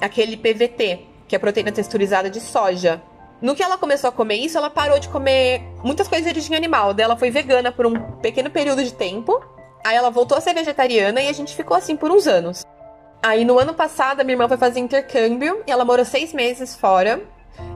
aquele 0.00 0.36
PVT, 0.36 1.00
que 1.28 1.36
é 1.36 1.38
proteína 1.38 1.70
texturizada 1.70 2.30
de 2.30 2.40
soja. 2.40 3.02
No 3.42 3.56
que 3.56 3.62
ela 3.62 3.76
começou 3.76 4.08
a 4.08 4.12
comer 4.12 4.36
isso, 4.36 4.56
ela 4.56 4.70
parou 4.70 5.00
de 5.00 5.08
comer 5.08 5.60
muitas 5.82 6.06
coisas 6.06 6.24
de 6.24 6.30
origem 6.30 6.56
animal. 6.56 6.94
Daí 6.94 7.04
ela 7.04 7.16
foi 7.16 7.28
vegana 7.28 7.72
por 7.72 7.84
um 7.84 8.00
pequeno 8.18 8.48
período 8.48 8.84
de 8.84 8.94
tempo. 8.94 9.44
Aí 9.84 9.96
ela 9.96 10.10
voltou 10.10 10.38
a 10.38 10.40
ser 10.40 10.54
vegetariana 10.54 11.20
e 11.20 11.28
a 11.28 11.32
gente 11.32 11.56
ficou 11.56 11.76
assim 11.76 11.96
por 11.96 12.12
uns 12.12 12.28
anos. 12.28 12.64
Aí 13.20 13.44
no 13.44 13.58
ano 13.58 13.74
passado, 13.74 14.20
a 14.20 14.24
minha 14.24 14.34
irmã 14.34 14.46
foi 14.46 14.56
fazer 14.56 14.78
intercâmbio 14.78 15.60
e 15.66 15.72
ela 15.72 15.84
morou 15.84 16.04
seis 16.04 16.32
meses 16.32 16.76
fora. 16.76 17.20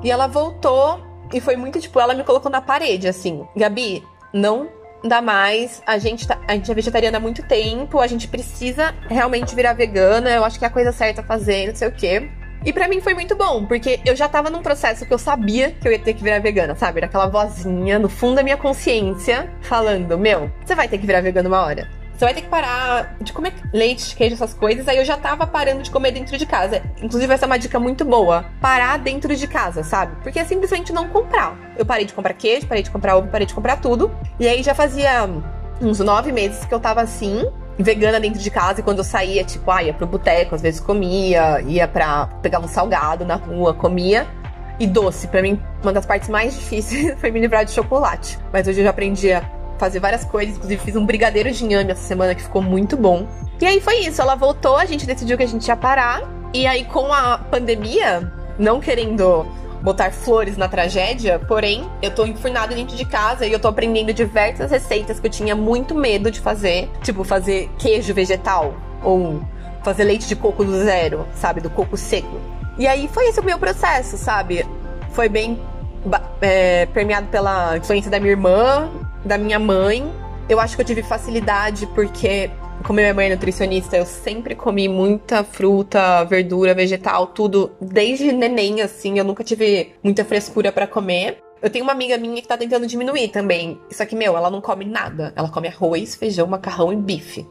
E 0.04 0.10
ela 0.10 0.28
voltou 0.28 1.00
e 1.32 1.40
foi 1.40 1.56
muito 1.56 1.80
tipo, 1.80 1.98
ela 1.98 2.14
me 2.14 2.22
colocou 2.22 2.50
na 2.50 2.60
parede, 2.60 3.08
assim. 3.08 3.44
Gabi, 3.56 4.04
não 4.32 4.68
dá 5.02 5.20
mais. 5.20 5.82
A 5.84 5.98
gente, 5.98 6.28
tá, 6.28 6.38
a 6.46 6.54
gente 6.54 6.70
é 6.70 6.74
vegetariana 6.74 7.18
há 7.18 7.20
muito 7.20 7.42
tempo. 7.48 7.98
A 7.98 8.06
gente 8.06 8.28
precisa 8.28 8.94
realmente 9.08 9.52
virar 9.52 9.72
vegana. 9.72 10.30
Eu 10.30 10.44
acho 10.44 10.60
que 10.60 10.64
é 10.64 10.68
a 10.68 10.70
coisa 10.70 10.92
certa 10.92 11.22
a 11.22 11.24
fazer, 11.24 11.68
não 11.68 11.74
sei 11.74 11.88
o 11.88 11.92
quê. 11.92 12.30
E 12.66 12.72
para 12.72 12.88
mim 12.88 13.00
foi 13.00 13.14
muito 13.14 13.36
bom, 13.36 13.64
porque 13.64 14.00
eu 14.04 14.16
já 14.16 14.28
tava 14.28 14.50
num 14.50 14.60
processo 14.60 15.06
que 15.06 15.14
eu 15.14 15.18
sabia 15.18 15.70
que 15.70 15.86
eu 15.86 15.92
ia 15.92 16.00
ter 16.00 16.14
que 16.14 16.22
virar 16.24 16.40
vegana, 16.40 16.74
sabe? 16.74 17.00
Daquela 17.00 17.28
vozinha 17.28 17.96
no 17.96 18.08
fundo 18.08 18.34
da 18.34 18.42
minha 18.42 18.56
consciência 18.56 19.48
falando: 19.60 20.18
Meu, 20.18 20.50
você 20.64 20.74
vai 20.74 20.88
ter 20.88 20.98
que 20.98 21.06
virar 21.06 21.20
vegana 21.20 21.48
uma 21.48 21.62
hora. 21.62 21.88
Você 22.16 22.24
vai 22.24 22.34
ter 22.34 22.40
que 22.40 22.48
parar 22.48 23.14
de 23.20 23.32
comer 23.32 23.52
leite, 23.72 24.16
queijo, 24.16 24.34
essas 24.34 24.52
coisas. 24.52 24.88
Aí 24.88 24.96
eu 24.96 25.04
já 25.04 25.16
tava 25.16 25.46
parando 25.46 25.82
de 25.82 25.90
comer 25.92 26.10
dentro 26.10 26.36
de 26.36 26.44
casa. 26.44 26.82
Inclusive, 27.00 27.32
essa 27.32 27.44
é 27.44 27.46
uma 27.46 27.58
dica 27.58 27.78
muito 27.78 28.04
boa. 28.04 28.46
Parar 28.60 28.98
dentro 28.98 29.36
de 29.36 29.46
casa, 29.46 29.84
sabe? 29.84 30.16
Porque 30.22 30.40
é 30.40 30.44
simplesmente 30.44 30.92
não 30.92 31.08
comprar. 31.08 31.56
Eu 31.78 31.86
parei 31.86 32.04
de 32.04 32.14
comprar 32.14 32.32
queijo, 32.32 32.66
parei 32.66 32.82
de 32.82 32.90
comprar 32.90 33.16
ovo, 33.16 33.28
parei 33.28 33.46
de 33.46 33.54
comprar 33.54 33.76
tudo. 33.76 34.10
E 34.40 34.48
aí 34.48 34.62
já 34.62 34.74
fazia 34.74 35.28
uns 35.80 36.00
nove 36.00 36.32
meses 36.32 36.64
que 36.64 36.74
eu 36.74 36.80
tava 36.80 37.02
assim 37.02 37.44
vegana 37.82 38.18
dentro 38.18 38.40
de 38.40 38.50
casa 38.50 38.80
e 38.80 38.82
quando 38.82 38.98
eu 38.98 39.04
saía, 39.04 39.44
tipo, 39.44 39.70
ah, 39.70 39.82
ia 39.82 39.92
pro 39.92 40.06
boteco, 40.06 40.54
às 40.54 40.62
vezes 40.62 40.80
comia, 40.80 41.60
ia 41.62 41.86
pra 41.86 42.26
pegar 42.42 42.58
um 42.58 42.68
salgado 42.68 43.24
na 43.24 43.36
rua, 43.36 43.74
comia. 43.74 44.26
E 44.78 44.86
doce, 44.86 45.26
para 45.28 45.40
mim, 45.40 45.58
uma 45.82 45.92
das 45.92 46.04
partes 46.04 46.28
mais 46.28 46.54
difíceis 46.54 47.16
foi 47.20 47.30
me 47.30 47.40
livrar 47.40 47.64
de 47.64 47.70
chocolate. 47.70 48.38
Mas 48.52 48.68
hoje 48.68 48.80
eu 48.80 48.84
já 48.84 48.90
aprendi 48.90 49.32
a 49.32 49.42
fazer 49.78 50.00
várias 50.00 50.24
coisas, 50.24 50.56
inclusive 50.56 50.82
fiz 50.82 50.96
um 50.96 51.04
brigadeiro 51.04 51.50
de 51.50 51.64
inhame 51.64 51.92
essa 51.92 52.06
semana 52.06 52.34
que 52.34 52.42
ficou 52.42 52.62
muito 52.62 52.96
bom. 52.96 53.26
E 53.60 53.64
aí 53.64 53.80
foi 53.80 54.00
isso, 54.00 54.20
ela 54.20 54.34
voltou, 54.34 54.76
a 54.76 54.84
gente 54.84 55.06
decidiu 55.06 55.36
que 55.36 55.42
a 55.42 55.48
gente 55.48 55.66
ia 55.66 55.76
parar. 55.76 56.22
E 56.52 56.66
aí 56.66 56.84
com 56.84 57.12
a 57.12 57.38
pandemia, 57.38 58.32
não 58.58 58.80
querendo 58.80 59.46
botar 59.86 60.10
flores 60.10 60.56
na 60.56 60.66
tragédia, 60.66 61.38
porém, 61.38 61.88
eu 62.02 62.10
tô 62.10 62.26
enfurnada 62.26 62.74
dentro 62.74 62.96
de 62.96 63.04
casa 63.04 63.46
e 63.46 63.52
eu 63.52 63.60
tô 63.60 63.68
aprendendo 63.68 64.12
diversas 64.12 64.72
receitas 64.72 65.20
que 65.20 65.28
eu 65.28 65.30
tinha 65.30 65.54
muito 65.54 65.94
medo 65.94 66.28
de 66.28 66.40
fazer, 66.40 66.90
tipo 67.04 67.22
fazer 67.22 67.70
queijo 67.78 68.12
vegetal 68.12 68.74
ou 69.00 69.40
fazer 69.84 70.02
leite 70.02 70.26
de 70.26 70.34
coco 70.34 70.64
do 70.64 70.76
zero, 70.82 71.24
sabe, 71.36 71.60
do 71.60 71.70
coco 71.70 71.96
seco. 71.96 72.36
E 72.76 72.84
aí 72.84 73.06
foi 73.06 73.28
esse 73.28 73.38
o 73.38 73.44
meu 73.44 73.60
processo, 73.60 74.18
sabe? 74.18 74.66
Foi 75.12 75.28
bem 75.28 75.56
é, 76.40 76.86
permeado 76.86 77.28
pela 77.28 77.76
influência 77.76 78.10
da 78.10 78.18
minha 78.18 78.32
irmã, 78.32 78.90
da 79.24 79.38
minha 79.38 79.60
mãe. 79.60 80.12
Eu 80.48 80.58
acho 80.58 80.74
que 80.74 80.82
eu 80.82 80.86
tive 80.86 81.04
facilidade 81.04 81.86
porque 81.94 82.50
como 82.86 83.00
minha 83.00 83.12
mãe 83.12 83.26
é 83.26 83.34
nutricionista, 83.34 83.96
eu 83.96 84.06
sempre 84.06 84.54
comi 84.54 84.88
muita 84.88 85.42
fruta, 85.42 86.22
verdura, 86.22 86.72
vegetal, 86.72 87.26
tudo 87.26 87.72
desde 87.80 88.30
neném, 88.30 88.80
assim. 88.80 89.18
Eu 89.18 89.24
nunca 89.24 89.42
tive 89.42 89.92
muita 90.04 90.24
frescura 90.24 90.70
para 90.70 90.86
comer. 90.86 91.42
Eu 91.60 91.68
tenho 91.68 91.84
uma 91.84 91.92
amiga 91.92 92.16
minha 92.16 92.40
que 92.40 92.46
tá 92.46 92.56
tentando 92.56 92.86
diminuir 92.86 93.28
também. 93.28 93.80
Só 93.90 94.06
que, 94.06 94.14
meu, 94.14 94.36
ela 94.36 94.48
não 94.50 94.60
come 94.60 94.84
nada. 94.84 95.32
Ela 95.34 95.48
come 95.48 95.66
arroz, 95.66 96.14
feijão, 96.14 96.46
macarrão 96.46 96.92
e 96.92 96.96
bife. 96.96 97.44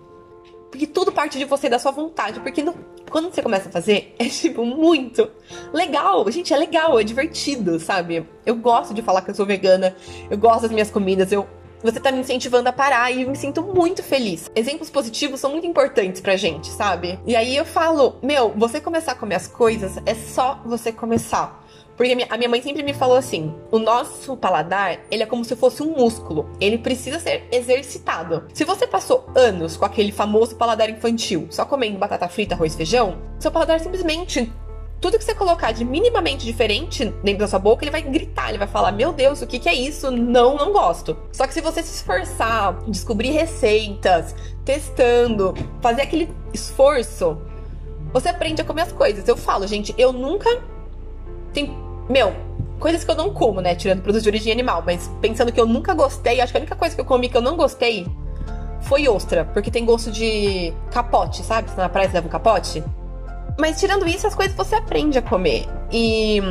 Porque 0.72 0.88
tudo 0.88 1.12
parte 1.12 1.38
de 1.38 1.44
você, 1.44 1.68
da 1.68 1.80
sua 1.80 1.92
vontade. 1.92 2.40
Porque 2.40 2.64
no, 2.64 2.74
quando 3.10 3.30
você 3.30 3.42
começa 3.42 3.68
a 3.68 3.72
fazer, 3.72 4.16
é 4.20 4.26
tipo 4.26 4.64
muito 4.64 5.30
legal. 5.74 6.32
Gente, 6.32 6.54
é 6.54 6.58
legal, 6.58 6.98
é 6.98 7.04
divertido, 7.04 7.78
sabe? 7.78 8.26
Eu 8.46 8.56
gosto 8.56 8.94
de 8.94 9.02
falar 9.02 9.22
que 9.22 9.32
eu 9.32 9.36
sou 9.36 9.46
vegana. 9.46 9.98
Eu 10.30 10.38
gosto 10.38 10.62
das 10.62 10.72
minhas 10.72 10.90
comidas. 10.90 11.30
Eu 11.34 11.46
você 11.86 12.00
tá 12.00 12.12
me 12.12 12.20
incentivando 12.20 12.68
a 12.68 12.74
parar 12.74 13.12
e 13.12 13.22
eu 13.22 13.30
me 13.30 13.36
sinto 13.38 13.62
muito 13.62 14.02
feliz. 14.02 14.50
Exemplos 14.56 14.90
positivos 14.90 15.40
são 15.40 15.52
muito 15.52 15.68
importantes 15.68 16.20
pra 16.20 16.36
gente, 16.36 16.68
sabe? 16.68 17.20
E 17.28 17.36
aí 17.36 17.56
eu 17.56 17.64
falo, 17.64 18.16
meu, 18.24 18.50
você 18.56 18.82
começar 18.82 19.12
a 19.12 19.16
comer 19.16 19.36
as 19.36 19.48
coisas 19.48 19.98
é 20.06 20.16
só 20.16 20.60
você 20.66 20.92
começar. 20.92 21.64
Porque 21.96 22.26
a 22.30 22.38
minha 22.38 22.50
mãe 22.50 22.62
sempre 22.62 22.84
me 22.84 22.94
falou 22.94 23.16
assim: 23.16 23.54
o 23.72 23.80
nosso 23.80 24.36
paladar, 24.36 25.00
ele 25.10 25.24
é 25.24 25.26
como 25.26 25.46
se 25.46 25.56
fosse 25.56 25.82
um 25.82 25.96
músculo. 25.96 26.50
Ele 26.60 26.78
precisa 26.78 27.20
ser 27.20 27.48
exercitado. 27.52 28.44
Se 28.54 28.66
você 28.66 28.86
passou 28.86 29.30
anos 29.36 29.78
com 29.78 29.86
aquele 29.86 30.12
famoso 30.12 30.56
paladar 30.56 30.90
infantil, 30.90 31.48
só 31.50 31.66
comendo 31.66 31.98
batata 31.98 32.28
frita, 32.28 32.56
arroz 32.56 32.74
e 32.74 32.78
feijão, 32.78 33.18
seu 33.40 33.52
paladar 33.52 33.80
simplesmente 33.80 34.52
tudo 35.06 35.20
que 35.20 35.24
você 35.24 35.36
colocar 35.36 35.72
de 35.72 35.86
minimamente 35.86 36.44
diferente 36.44 37.06
dentro 37.24 37.42
da 37.42 37.48
sua 37.48 37.60
boca, 37.60 37.84
ele 37.84 37.92
vai 37.92 38.02
gritar, 38.02 38.50
ele 38.50 38.58
vai 38.58 38.68
falar: 38.68 38.92
Meu 38.92 39.14
Deus, 39.14 39.40
o 39.40 39.46
que, 39.46 39.60
que 39.60 39.70
é 39.70 39.74
isso? 39.76 40.10
Não, 40.10 40.58
não 40.58 40.74
gosto. 40.74 41.16
Só 41.32 41.46
que 41.46 41.54
se 41.54 41.62
você 41.62 41.84
se 41.84 41.94
esforçar, 41.98 42.82
descobrir 42.88 43.30
receitas, 43.30 44.36
testando, 44.66 45.54
fazer 45.80 46.02
aquele 46.02 46.34
esforço, 46.52 47.38
você 48.12 48.30
aprende 48.30 48.64
a 48.64 48.66
comer 48.66 48.82
as 48.82 48.92
coisas. 48.92 49.28
Eu 49.28 49.38
falo, 49.38 49.68
gente, 49.68 49.94
eu 49.96 50.12
nunca. 50.12 50.50
Tem. 51.54 51.72
Meu, 52.10 52.34
coisas 52.80 53.04
que 53.04 53.12
eu 53.12 53.16
não 53.16 53.32
como, 53.32 53.62
né? 53.62 53.76
Tirando 53.76 54.02
produtos 54.02 54.24
de 54.24 54.30
origem 54.30 54.52
animal, 54.52 54.82
mas 54.84 55.08
pensando 55.22 55.52
que 55.52 55.62
eu 55.62 55.68
nunca 55.68 55.94
gostei, 55.94 56.42
acho 56.42 56.52
que 56.52 56.58
a 56.58 56.62
única 56.62 56.76
coisa 56.76 56.96
que 56.96 57.02
eu 57.02 57.06
comi 57.06 57.30
que 57.30 57.38
eu 57.38 57.42
não 57.42 57.56
gostei 57.56 58.08
foi 58.82 59.08
ostra, 59.08 59.46
porque 59.46 59.70
tem 59.70 59.86
gosto 59.86 60.12
de 60.12 60.74
capote, 60.90 61.44
sabe? 61.44 61.70
Você 61.70 61.78
na 61.78 61.90
praia 61.90 62.10
você 62.10 62.16
leva 62.16 62.28
um 62.28 62.32
capote. 62.32 62.84
Mas 63.58 63.80
tirando 63.80 64.08
isso, 64.08 64.28
as 64.28 64.36
coisas 64.36 64.56
você 64.56 64.76
aprende 64.76 65.18
a 65.18 65.22
comer. 65.22 65.66
E 65.92 66.42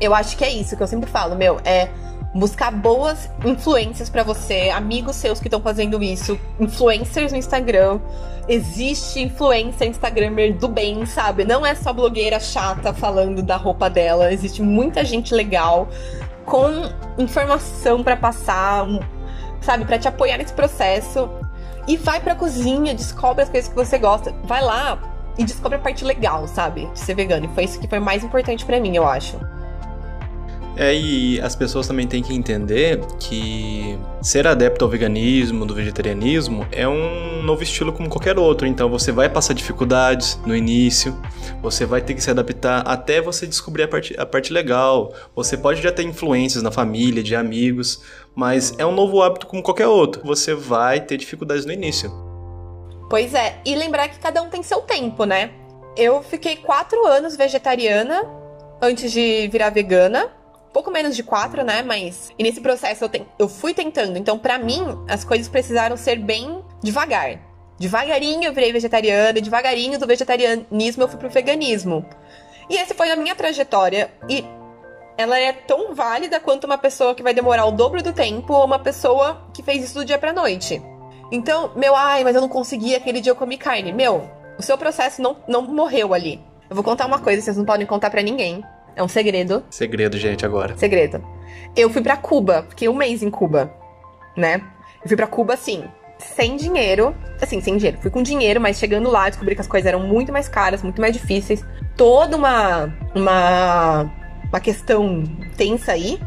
eu 0.00 0.14
acho 0.14 0.36
que 0.36 0.44
é 0.44 0.50
isso 0.50 0.76
que 0.76 0.82
eu 0.82 0.86
sempre 0.86 1.08
falo, 1.08 1.36
meu, 1.36 1.60
é 1.64 1.88
buscar 2.34 2.70
boas 2.70 3.28
influências 3.44 4.08
para 4.08 4.22
você, 4.22 4.70
amigos 4.70 5.16
seus 5.16 5.40
que 5.40 5.48
estão 5.48 5.60
fazendo 5.60 6.02
isso, 6.02 6.38
influencers 6.58 7.32
no 7.32 7.38
Instagram. 7.38 8.00
Existe 8.48 9.20
influencer 9.20 9.88
Instagramer 9.88 10.56
do 10.56 10.68
bem, 10.68 11.04
sabe? 11.06 11.44
Não 11.44 11.64
é 11.64 11.74
só 11.74 11.92
blogueira 11.92 12.40
chata 12.40 12.92
falando 12.92 13.42
da 13.42 13.56
roupa 13.56 13.90
dela, 13.90 14.32
existe 14.32 14.62
muita 14.62 15.04
gente 15.04 15.34
legal 15.34 15.88
com 16.44 16.88
informação 17.18 18.02
para 18.02 18.16
passar, 18.16 18.86
sabe, 19.60 19.84
para 19.84 19.98
te 19.98 20.08
apoiar 20.08 20.38
nesse 20.38 20.52
processo. 20.52 21.28
E 21.86 21.96
vai 21.96 22.20
pra 22.20 22.34
cozinha, 22.34 22.94
descobre 22.94 23.42
as 23.42 23.48
coisas 23.48 23.68
que 23.68 23.74
você 23.74 23.98
gosta. 23.98 24.32
Vai 24.44 24.62
lá, 24.62 24.98
e 25.38 25.44
descobre 25.44 25.76
a 25.76 25.80
parte 25.80 26.04
legal, 26.04 26.46
sabe? 26.46 26.86
De 26.92 26.98
ser 26.98 27.14
vegano. 27.14 27.46
E 27.46 27.48
foi 27.54 27.64
isso 27.64 27.80
que 27.80 27.88
foi 27.88 27.98
mais 27.98 28.22
importante 28.24 28.64
para 28.64 28.80
mim, 28.80 28.96
eu 28.96 29.06
acho. 29.06 29.38
É, 30.76 30.94
e 30.94 31.38
as 31.42 31.54
pessoas 31.54 31.86
também 31.86 32.06
têm 32.06 32.22
que 32.22 32.32
entender 32.32 33.00
que 33.18 33.98
ser 34.22 34.46
adepto 34.46 34.82
ao 34.82 34.90
veganismo, 34.90 35.66
do 35.66 35.74
vegetarianismo, 35.74 36.66
é 36.72 36.88
um 36.88 37.42
novo 37.42 37.62
estilo 37.62 37.92
como 37.92 38.08
qualquer 38.08 38.38
outro. 38.38 38.66
Então 38.66 38.88
você 38.88 39.12
vai 39.12 39.28
passar 39.28 39.52
dificuldades 39.52 40.40
no 40.46 40.56
início, 40.56 41.14
você 41.60 41.84
vai 41.84 42.00
ter 42.00 42.14
que 42.14 42.22
se 42.22 42.30
adaptar 42.30 42.80
até 42.86 43.20
você 43.20 43.46
descobrir 43.46 43.82
a 43.82 43.88
parte, 43.88 44.14
a 44.18 44.24
parte 44.24 44.52
legal. 44.52 45.12
Você 45.36 45.56
pode 45.56 45.82
já 45.82 45.92
ter 45.92 46.04
influências 46.04 46.62
na 46.62 46.70
família, 46.70 47.22
de 47.22 47.36
amigos, 47.36 48.02
mas 48.34 48.72
é 48.78 48.86
um 48.86 48.94
novo 48.94 49.22
hábito 49.22 49.46
como 49.46 49.62
qualquer 49.62 49.86
outro. 49.86 50.22
Você 50.24 50.54
vai 50.54 51.00
ter 51.00 51.18
dificuldades 51.18 51.66
no 51.66 51.72
início. 51.72 52.29
Pois 53.10 53.34
é, 53.34 53.58
e 53.64 53.74
lembrar 53.74 54.08
que 54.08 54.20
cada 54.20 54.40
um 54.40 54.48
tem 54.48 54.62
seu 54.62 54.82
tempo, 54.82 55.24
né? 55.24 55.50
Eu 55.96 56.22
fiquei 56.22 56.54
quatro 56.54 57.04
anos 57.04 57.34
vegetariana 57.34 58.22
antes 58.80 59.10
de 59.10 59.48
virar 59.48 59.70
vegana. 59.70 60.30
Pouco 60.72 60.92
menos 60.92 61.16
de 61.16 61.24
quatro, 61.24 61.64
né? 61.64 61.82
Mas. 61.82 62.30
E 62.38 62.44
nesse 62.44 62.60
processo 62.60 63.04
eu, 63.04 63.08
te... 63.08 63.26
eu 63.36 63.48
fui 63.48 63.74
tentando. 63.74 64.16
Então, 64.16 64.38
para 64.38 64.56
mim, 64.58 64.80
as 65.08 65.24
coisas 65.24 65.48
precisaram 65.48 65.96
ser 65.96 66.20
bem 66.20 66.64
devagar. 66.80 67.40
Devagarinho 67.80 68.44
eu 68.44 68.52
virei 68.52 68.72
vegetariana, 68.72 69.40
devagarinho 69.40 69.98
do 69.98 70.06
vegetarianismo 70.06 71.02
eu 71.02 71.08
fui 71.08 71.18
pro 71.18 71.28
veganismo. 71.28 72.06
E 72.68 72.76
essa 72.76 72.94
foi 72.94 73.10
a 73.10 73.16
minha 73.16 73.34
trajetória. 73.34 74.08
E 74.28 74.44
ela 75.18 75.36
é 75.36 75.52
tão 75.52 75.96
válida 75.96 76.38
quanto 76.38 76.64
uma 76.64 76.78
pessoa 76.78 77.12
que 77.12 77.24
vai 77.24 77.34
demorar 77.34 77.66
o 77.66 77.72
dobro 77.72 78.04
do 78.04 78.12
tempo 78.12 78.52
ou 78.54 78.64
uma 78.64 78.78
pessoa 78.78 79.50
que 79.52 79.64
fez 79.64 79.82
isso 79.82 79.94
do 79.94 80.04
dia 80.04 80.18
pra 80.18 80.32
noite. 80.32 80.80
Então, 81.30 81.70
meu, 81.76 81.94
ai, 81.94 82.24
mas 82.24 82.34
eu 82.34 82.40
não 82.40 82.48
consegui, 82.48 82.94
aquele 82.94 83.20
dia 83.20 83.30
eu 83.30 83.36
comi 83.36 83.56
carne. 83.56 83.92
Meu, 83.92 84.28
o 84.58 84.62
seu 84.62 84.76
processo 84.76 85.22
não, 85.22 85.36
não 85.46 85.62
morreu 85.62 86.12
ali. 86.12 86.40
Eu 86.68 86.74
vou 86.74 86.84
contar 86.84 87.06
uma 87.06 87.18
coisa, 87.18 87.40
vocês 87.40 87.56
não 87.56 87.64
podem 87.64 87.86
contar 87.86 88.10
para 88.10 88.22
ninguém. 88.22 88.64
É 88.96 89.02
um 89.02 89.08
segredo. 89.08 89.64
Segredo, 89.70 90.18
gente, 90.18 90.44
agora. 90.44 90.76
Segredo. 90.76 91.24
Eu 91.76 91.88
fui 91.88 92.02
para 92.02 92.16
Cuba, 92.16 92.66
fiquei 92.68 92.88
um 92.88 92.94
mês 92.94 93.22
em 93.22 93.30
Cuba, 93.30 93.72
né? 94.36 94.62
Eu 95.02 95.08
fui 95.08 95.16
para 95.16 95.26
Cuba, 95.26 95.54
assim, 95.54 95.84
sem 96.18 96.56
dinheiro. 96.56 97.14
Assim, 97.40 97.60
sem 97.60 97.76
dinheiro. 97.76 97.98
Fui 98.02 98.10
com 98.10 98.22
dinheiro, 98.22 98.60
mas 98.60 98.78
chegando 98.78 99.08
lá, 99.08 99.28
descobri 99.28 99.54
que 99.54 99.60
as 99.60 99.68
coisas 99.68 99.86
eram 99.86 100.00
muito 100.00 100.32
mais 100.32 100.48
caras, 100.48 100.82
muito 100.82 101.00
mais 101.00 101.12
difíceis. 101.12 101.64
Toda 101.96 102.36
uma. 102.36 102.92
Uma. 103.14 104.10
Uma 104.48 104.60
questão 104.60 105.22
tensa 105.56 105.92
aí. 105.92 106.20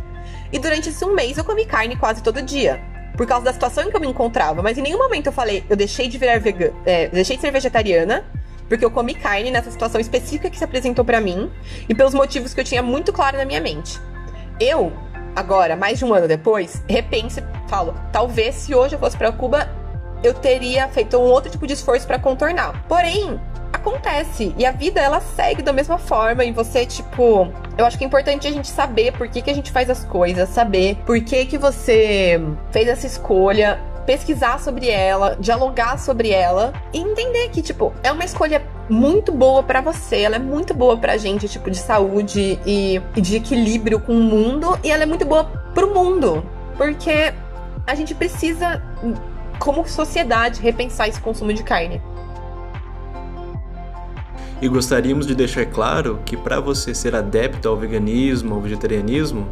E 0.51 0.57
durante 0.57 0.89
esse 0.89 1.03
um 1.03 1.13
mês 1.13 1.37
eu 1.37 1.43
comi 1.43 1.65
carne 1.65 1.97
quase 1.97 2.23
todo 2.23 2.41
dia 2.41 2.92
por 3.15 3.27
causa 3.27 3.45
da 3.45 3.53
situação 3.53 3.83
em 3.83 3.89
que 3.89 3.95
eu 3.95 4.01
me 4.01 4.07
encontrava. 4.07 4.61
Mas 4.61 4.77
em 4.77 4.81
nenhum 4.81 4.97
momento 4.97 5.27
eu 5.27 5.31
falei, 5.31 5.63
eu 5.69 5.75
deixei 5.75 6.07
de 6.07 6.17
virar 6.17 6.39
vegana, 6.39 6.73
é, 6.85 7.07
deixei 7.07 7.35
de 7.35 7.41
ser 7.41 7.51
vegetariana, 7.51 8.25
porque 8.67 8.83
eu 8.83 8.91
comi 8.91 9.13
carne 9.13 9.51
nessa 9.51 9.69
situação 9.69 9.99
específica 9.99 10.49
que 10.49 10.57
se 10.57 10.63
apresentou 10.63 11.05
para 11.05 11.21
mim 11.21 11.51
e 11.87 11.93
pelos 11.93 12.13
motivos 12.13 12.53
que 12.53 12.59
eu 12.59 12.65
tinha 12.65 12.81
muito 12.81 13.13
claro 13.13 13.37
na 13.37 13.45
minha 13.45 13.61
mente. 13.61 13.99
Eu, 14.59 14.91
agora, 15.35 15.75
mais 15.75 15.99
de 15.99 16.05
um 16.05 16.13
ano 16.13 16.27
depois, 16.27 16.83
repenso 16.87 17.39
e 17.39 17.69
falo, 17.69 17.93
talvez 18.11 18.55
se 18.55 18.73
hoje 18.73 18.95
eu 18.95 18.99
fosse 18.99 19.17
para 19.17 19.31
Cuba, 19.31 19.69
eu 20.23 20.33
teria 20.33 20.87
feito 20.87 21.17
um 21.17 21.23
outro 21.23 21.51
tipo 21.51 21.67
de 21.67 21.73
esforço 21.73 22.07
para 22.07 22.17
contornar. 22.17 22.85
Porém, 22.87 23.39
acontece. 23.83 24.55
E 24.57 24.65
a 24.65 24.71
vida, 24.71 25.01
ela 25.01 25.19
segue 25.19 25.61
da 25.61 25.73
mesma 25.73 25.97
forma. 25.97 26.43
E 26.43 26.51
você, 26.51 26.85
tipo. 26.85 27.51
Eu 27.77 27.85
acho 27.85 27.97
que 27.97 28.03
é 28.03 28.07
importante 28.07 28.47
a 28.47 28.51
gente 28.51 28.69
saber 28.69 29.11
por 29.13 29.27
que, 29.27 29.41
que 29.41 29.49
a 29.49 29.53
gente 29.53 29.71
faz 29.71 29.89
as 29.89 30.03
coisas, 30.05 30.49
saber 30.49 30.95
por 31.05 31.19
que, 31.21 31.45
que 31.45 31.57
você 31.57 32.39
fez 32.71 32.87
essa 32.87 33.07
escolha, 33.07 33.79
pesquisar 34.05 34.59
sobre 34.59 34.89
ela, 34.89 35.35
dialogar 35.39 35.97
sobre 35.97 36.29
ela 36.29 36.73
e 36.93 36.99
entender 36.99 37.49
que, 37.49 37.61
tipo, 37.61 37.93
é 38.03 38.11
uma 38.11 38.23
escolha 38.23 38.61
muito 38.89 39.31
boa 39.31 39.63
para 39.63 39.81
você, 39.81 40.21
ela 40.21 40.35
é 40.35 40.39
muito 40.39 40.73
boa 40.73 40.97
pra 40.97 41.17
gente, 41.17 41.47
tipo, 41.47 41.71
de 41.71 41.77
saúde 41.77 42.59
e, 42.65 43.01
e 43.15 43.21
de 43.21 43.37
equilíbrio 43.37 43.99
com 43.99 44.13
o 44.13 44.21
mundo, 44.21 44.77
e 44.83 44.91
ela 44.91 45.03
é 45.03 45.05
muito 45.05 45.25
boa 45.25 45.45
pro 45.73 45.93
mundo, 45.93 46.45
porque 46.77 47.33
a 47.87 47.95
gente 47.95 48.13
precisa, 48.13 48.83
como 49.57 49.87
sociedade, 49.87 50.61
repensar 50.61 51.07
esse 51.07 51.19
consumo 51.19 51.53
de 51.53 51.63
carne. 51.63 52.01
E 54.63 54.67
gostaríamos 54.69 55.27
de 55.27 55.35
deixar 55.35 55.65
claro 55.65 56.21
que 56.25 56.37
para 56.37 56.61
você 56.61 56.95
ser 56.95 57.13
adepto 57.13 57.67
ao 57.67 57.75
veganismo 57.75 58.55
ou 58.55 58.61
vegetarianismo, 58.61 59.45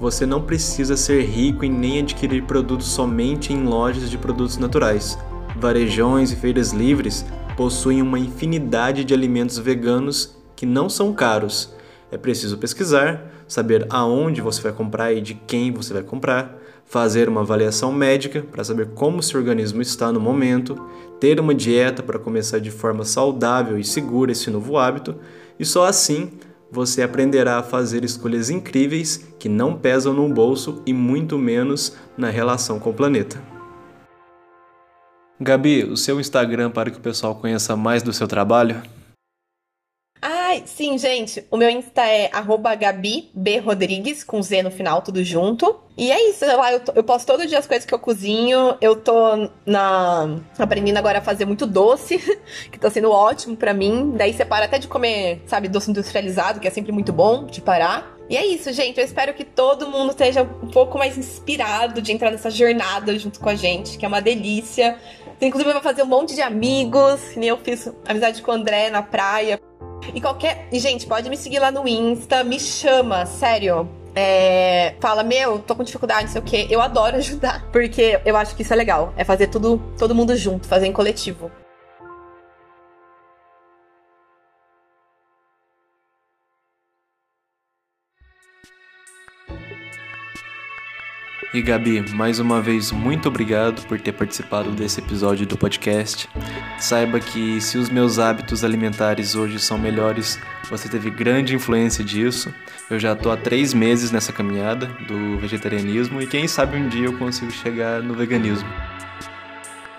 você 0.00 0.26
não 0.26 0.42
precisa 0.42 0.96
ser 0.96 1.22
rico 1.26 1.64
e 1.64 1.68
nem 1.68 2.00
adquirir 2.00 2.42
produtos 2.42 2.88
somente 2.88 3.52
em 3.52 3.62
lojas 3.62 4.10
de 4.10 4.18
produtos 4.18 4.58
naturais. 4.58 5.16
Varejões 5.54 6.32
e 6.32 6.36
feiras 6.36 6.72
livres 6.72 7.24
possuem 7.56 8.02
uma 8.02 8.18
infinidade 8.18 9.04
de 9.04 9.14
alimentos 9.14 9.58
veganos 9.58 10.36
que 10.56 10.66
não 10.66 10.88
são 10.88 11.12
caros. 11.12 11.72
É 12.10 12.18
preciso 12.18 12.58
pesquisar, 12.58 13.30
saber 13.46 13.86
aonde 13.88 14.40
você 14.40 14.60
vai 14.60 14.72
comprar 14.72 15.12
e 15.12 15.20
de 15.20 15.34
quem 15.34 15.70
você 15.70 15.92
vai 15.92 16.02
comprar, 16.02 16.57
fazer 16.88 17.28
uma 17.28 17.42
avaliação 17.42 17.92
médica 17.92 18.42
para 18.50 18.64
saber 18.64 18.88
como 18.94 19.22
seu 19.22 19.38
organismo 19.38 19.82
está 19.82 20.10
no 20.10 20.18
momento, 20.18 20.80
ter 21.20 21.38
uma 21.38 21.54
dieta 21.54 22.02
para 22.02 22.18
começar 22.18 22.58
de 22.58 22.70
forma 22.70 23.04
saudável 23.04 23.78
e 23.78 23.84
segura 23.84 24.32
esse 24.32 24.50
novo 24.50 24.78
hábito, 24.78 25.14
e 25.60 25.64
só 25.64 25.84
assim 25.84 26.32
você 26.70 27.02
aprenderá 27.02 27.58
a 27.58 27.62
fazer 27.62 28.04
escolhas 28.04 28.50
incríveis 28.50 29.26
que 29.38 29.48
não 29.48 29.74
pesam 29.76 30.12
no 30.12 30.28
bolso 30.28 30.82
e 30.86 30.92
muito 30.92 31.38
menos 31.38 31.96
na 32.16 32.30
relação 32.30 32.78
com 32.78 32.90
o 32.90 32.94
planeta. 32.94 33.40
Gabi, 35.40 35.84
o 35.84 35.96
seu 35.96 36.18
Instagram 36.18 36.70
para 36.70 36.90
que 36.90 36.98
o 36.98 37.02
pessoal 37.02 37.34
conheça 37.34 37.76
mais 37.76 38.02
do 38.02 38.12
seu 38.12 38.26
trabalho? 38.26 38.82
Ai, 40.48 40.62
sim, 40.64 40.96
gente. 40.96 41.44
O 41.50 41.58
meu 41.58 41.68
Insta 41.68 42.06
é 42.06 42.30
Gabi 42.80 43.30
B. 43.34 43.58
Rodrigues, 43.58 44.24
com 44.24 44.40
Z 44.40 44.62
no 44.62 44.70
final, 44.70 45.02
tudo 45.02 45.22
junto. 45.22 45.78
E 45.94 46.10
é 46.10 46.30
isso, 46.30 46.46
lá 46.46 46.72
eu, 46.72 46.80
eu 46.94 47.04
posto 47.04 47.26
todo 47.26 47.46
dia 47.46 47.58
as 47.58 47.66
coisas 47.66 47.84
que 47.84 47.92
eu 47.92 47.98
cozinho. 47.98 48.74
Eu 48.80 48.96
tô 48.96 49.50
na 49.66 50.38
aprendendo 50.58 50.96
agora 50.96 51.18
a 51.18 51.20
fazer 51.20 51.44
muito 51.44 51.66
doce, 51.66 52.16
que 52.72 52.78
tá 52.78 52.88
sendo 52.88 53.10
ótimo 53.10 53.58
para 53.58 53.74
mim. 53.74 54.14
Daí 54.16 54.32
você 54.32 54.42
para 54.42 54.64
até 54.64 54.78
de 54.78 54.88
comer, 54.88 55.42
sabe, 55.44 55.68
doce 55.68 55.90
industrializado, 55.90 56.60
que 56.60 56.66
é 56.66 56.70
sempre 56.70 56.92
muito 56.92 57.12
bom 57.12 57.44
de 57.44 57.60
parar. 57.60 58.16
E 58.30 58.34
é 58.34 58.46
isso, 58.46 58.72
gente. 58.72 58.98
Eu 58.98 59.04
espero 59.04 59.34
que 59.34 59.44
todo 59.44 59.90
mundo 59.90 60.12
esteja 60.12 60.44
um 60.44 60.68
pouco 60.68 60.96
mais 60.96 61.18
inspirado 61.18 62.00
de 62.00 62.10
entrar 62.10 62.30
nessa 62.30 62.50
jornada 62.50 63.18
junto 63.18 63.38
com 63.38 63.50
a 63.50 63.54
gente, 63.54 63.98
que 63.98 64.04
é 64.06 64.08
uma 64.08 64.22
delícia. 64.22 64.96
Inclusive, 65.42 65.74
vai 65.74 65.82
fazer 65.82 66.04
um 66.04 66.06
monte 66.06 66.34
de 66.34 66.40
amigos, 66.40 67.20
nem 67.36 67.50
eu 67.50 67.58
fiz 67.58 67.92
amizade 68.06 68.40
com 68.40 68.50
o 68.50 68.54
André 68.54 68.88
na 68.88 69.02
praia. 69.02 69.60
E 70.14 70.20
qualquer. 70.20 70.68
Gente, 70.72 71.06
pode 71.06 71.28
me 71.28 71.36
seguir 71.36 71.58
lá 71.58 71.70
no 71.70 71.86
Insta, 71.86 72.42
me 72.44 72.58
chama, 72.58 73.26
sério. 73.26 73.88
É, 74.14 74.94
fala, 75.00 75.22
meu, 75.22 75.58
tô 75.60 75.76
com 75.76 75.84
dificuldade, 75.84 76.24
não 76.24 76.32
sei 76.32 76.40
o 76.40 76.44
quê. 76.44 76.66
Eu 76.70 76.80
adoro 76.80 77.16
ajudar. 77.18 77.64
Porque 77.70 78.20
eu 78.24 78.36
acho 78.36 78.54
que 78.56 78.62
isso 78.62 78.72
é 78.72 78.76
legal. 78.76 79.12
É 79.16 79.24
fazer 79.24 79.48
tudo, 79.48 79.80
todo 79.98 80.14
mundo 80.14 80.36
junto, 80.36 80.66
fazer 80.66 80.86
em 80.86 80.92
coletivo. 80.92 81.50
E 91.58 91.62
Gabi, 91.62 92.04
mais 92.14 92.38
uma 92.38 92.62
vez, 92.62 92.92
muito 92.92 93.26
obrigado 93.26 93.84
por 93.88 94.00
ter 94.00 94.12
participado 94.12 94.70
desse 94.70 95.00
episódio 95.00 95.44
do 95.44 95.58
podcast. 95.58 96.28
Saiba 96.78 97.18
que 97.18 97.60
se 97.60 97.76
os 97.76 97.90
meus 97.90 98.20
hábitos 98.20 98.62
alimentares 98.62 99.34
hoje 99.34 99.58
são 99.58 99.76
melhores, 99.76 100.38
você 100.70 100.88
teve 100.88 101.10
grande 101.10 101.56
influência 101.56 102.04
disso. 102.04 102.54
Eu 102.88 103.00
já 103.00 103.12
estou 103.12 103.32
há 103.32 103.36
três 103.36 103.74
meses 103.74 104.12
nessa 104.12 104.32
caminhada 104.32 104.86
do 105.08 105.36
vegetarianismo 105.38 106.22
e 106.22 106.28
quem 106.28 106.46
sabe 106.46 106.76
um 106.76 106.88
dia 106.88 107.06
eu 107.06 107.18
consigo 107.18 107.50
chegar 107.50 108.04
no 108.04 108.14
veganismo. 108.14 108.68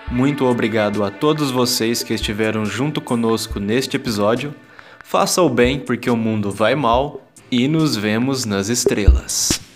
Muito 0.10 0.46
obrigado 0.46 1.04
a 1.04 1.12
todos 1.12 1.52
vocês 1.52 2.02
que 2.02 2.14
estiveram 2.14 2.64
junto 2.66 3.02
conosco 3.02 3.60
neste 3.60 3.98
episódio. 3.98 4.56
Faça 5.04 5.42
o 5.42 5.50
bem 5.50 5.78
porque 5.78 6.10
o 6.10 6.16
mundo 6.16 6.52
vai 6.52 6.74
mal 6.74 7.30
e 7.52 7.68
nos 7.68 7.98
vemos 7.98 8.46
nas 8.46 8.70
estrelas. 8.70 9.68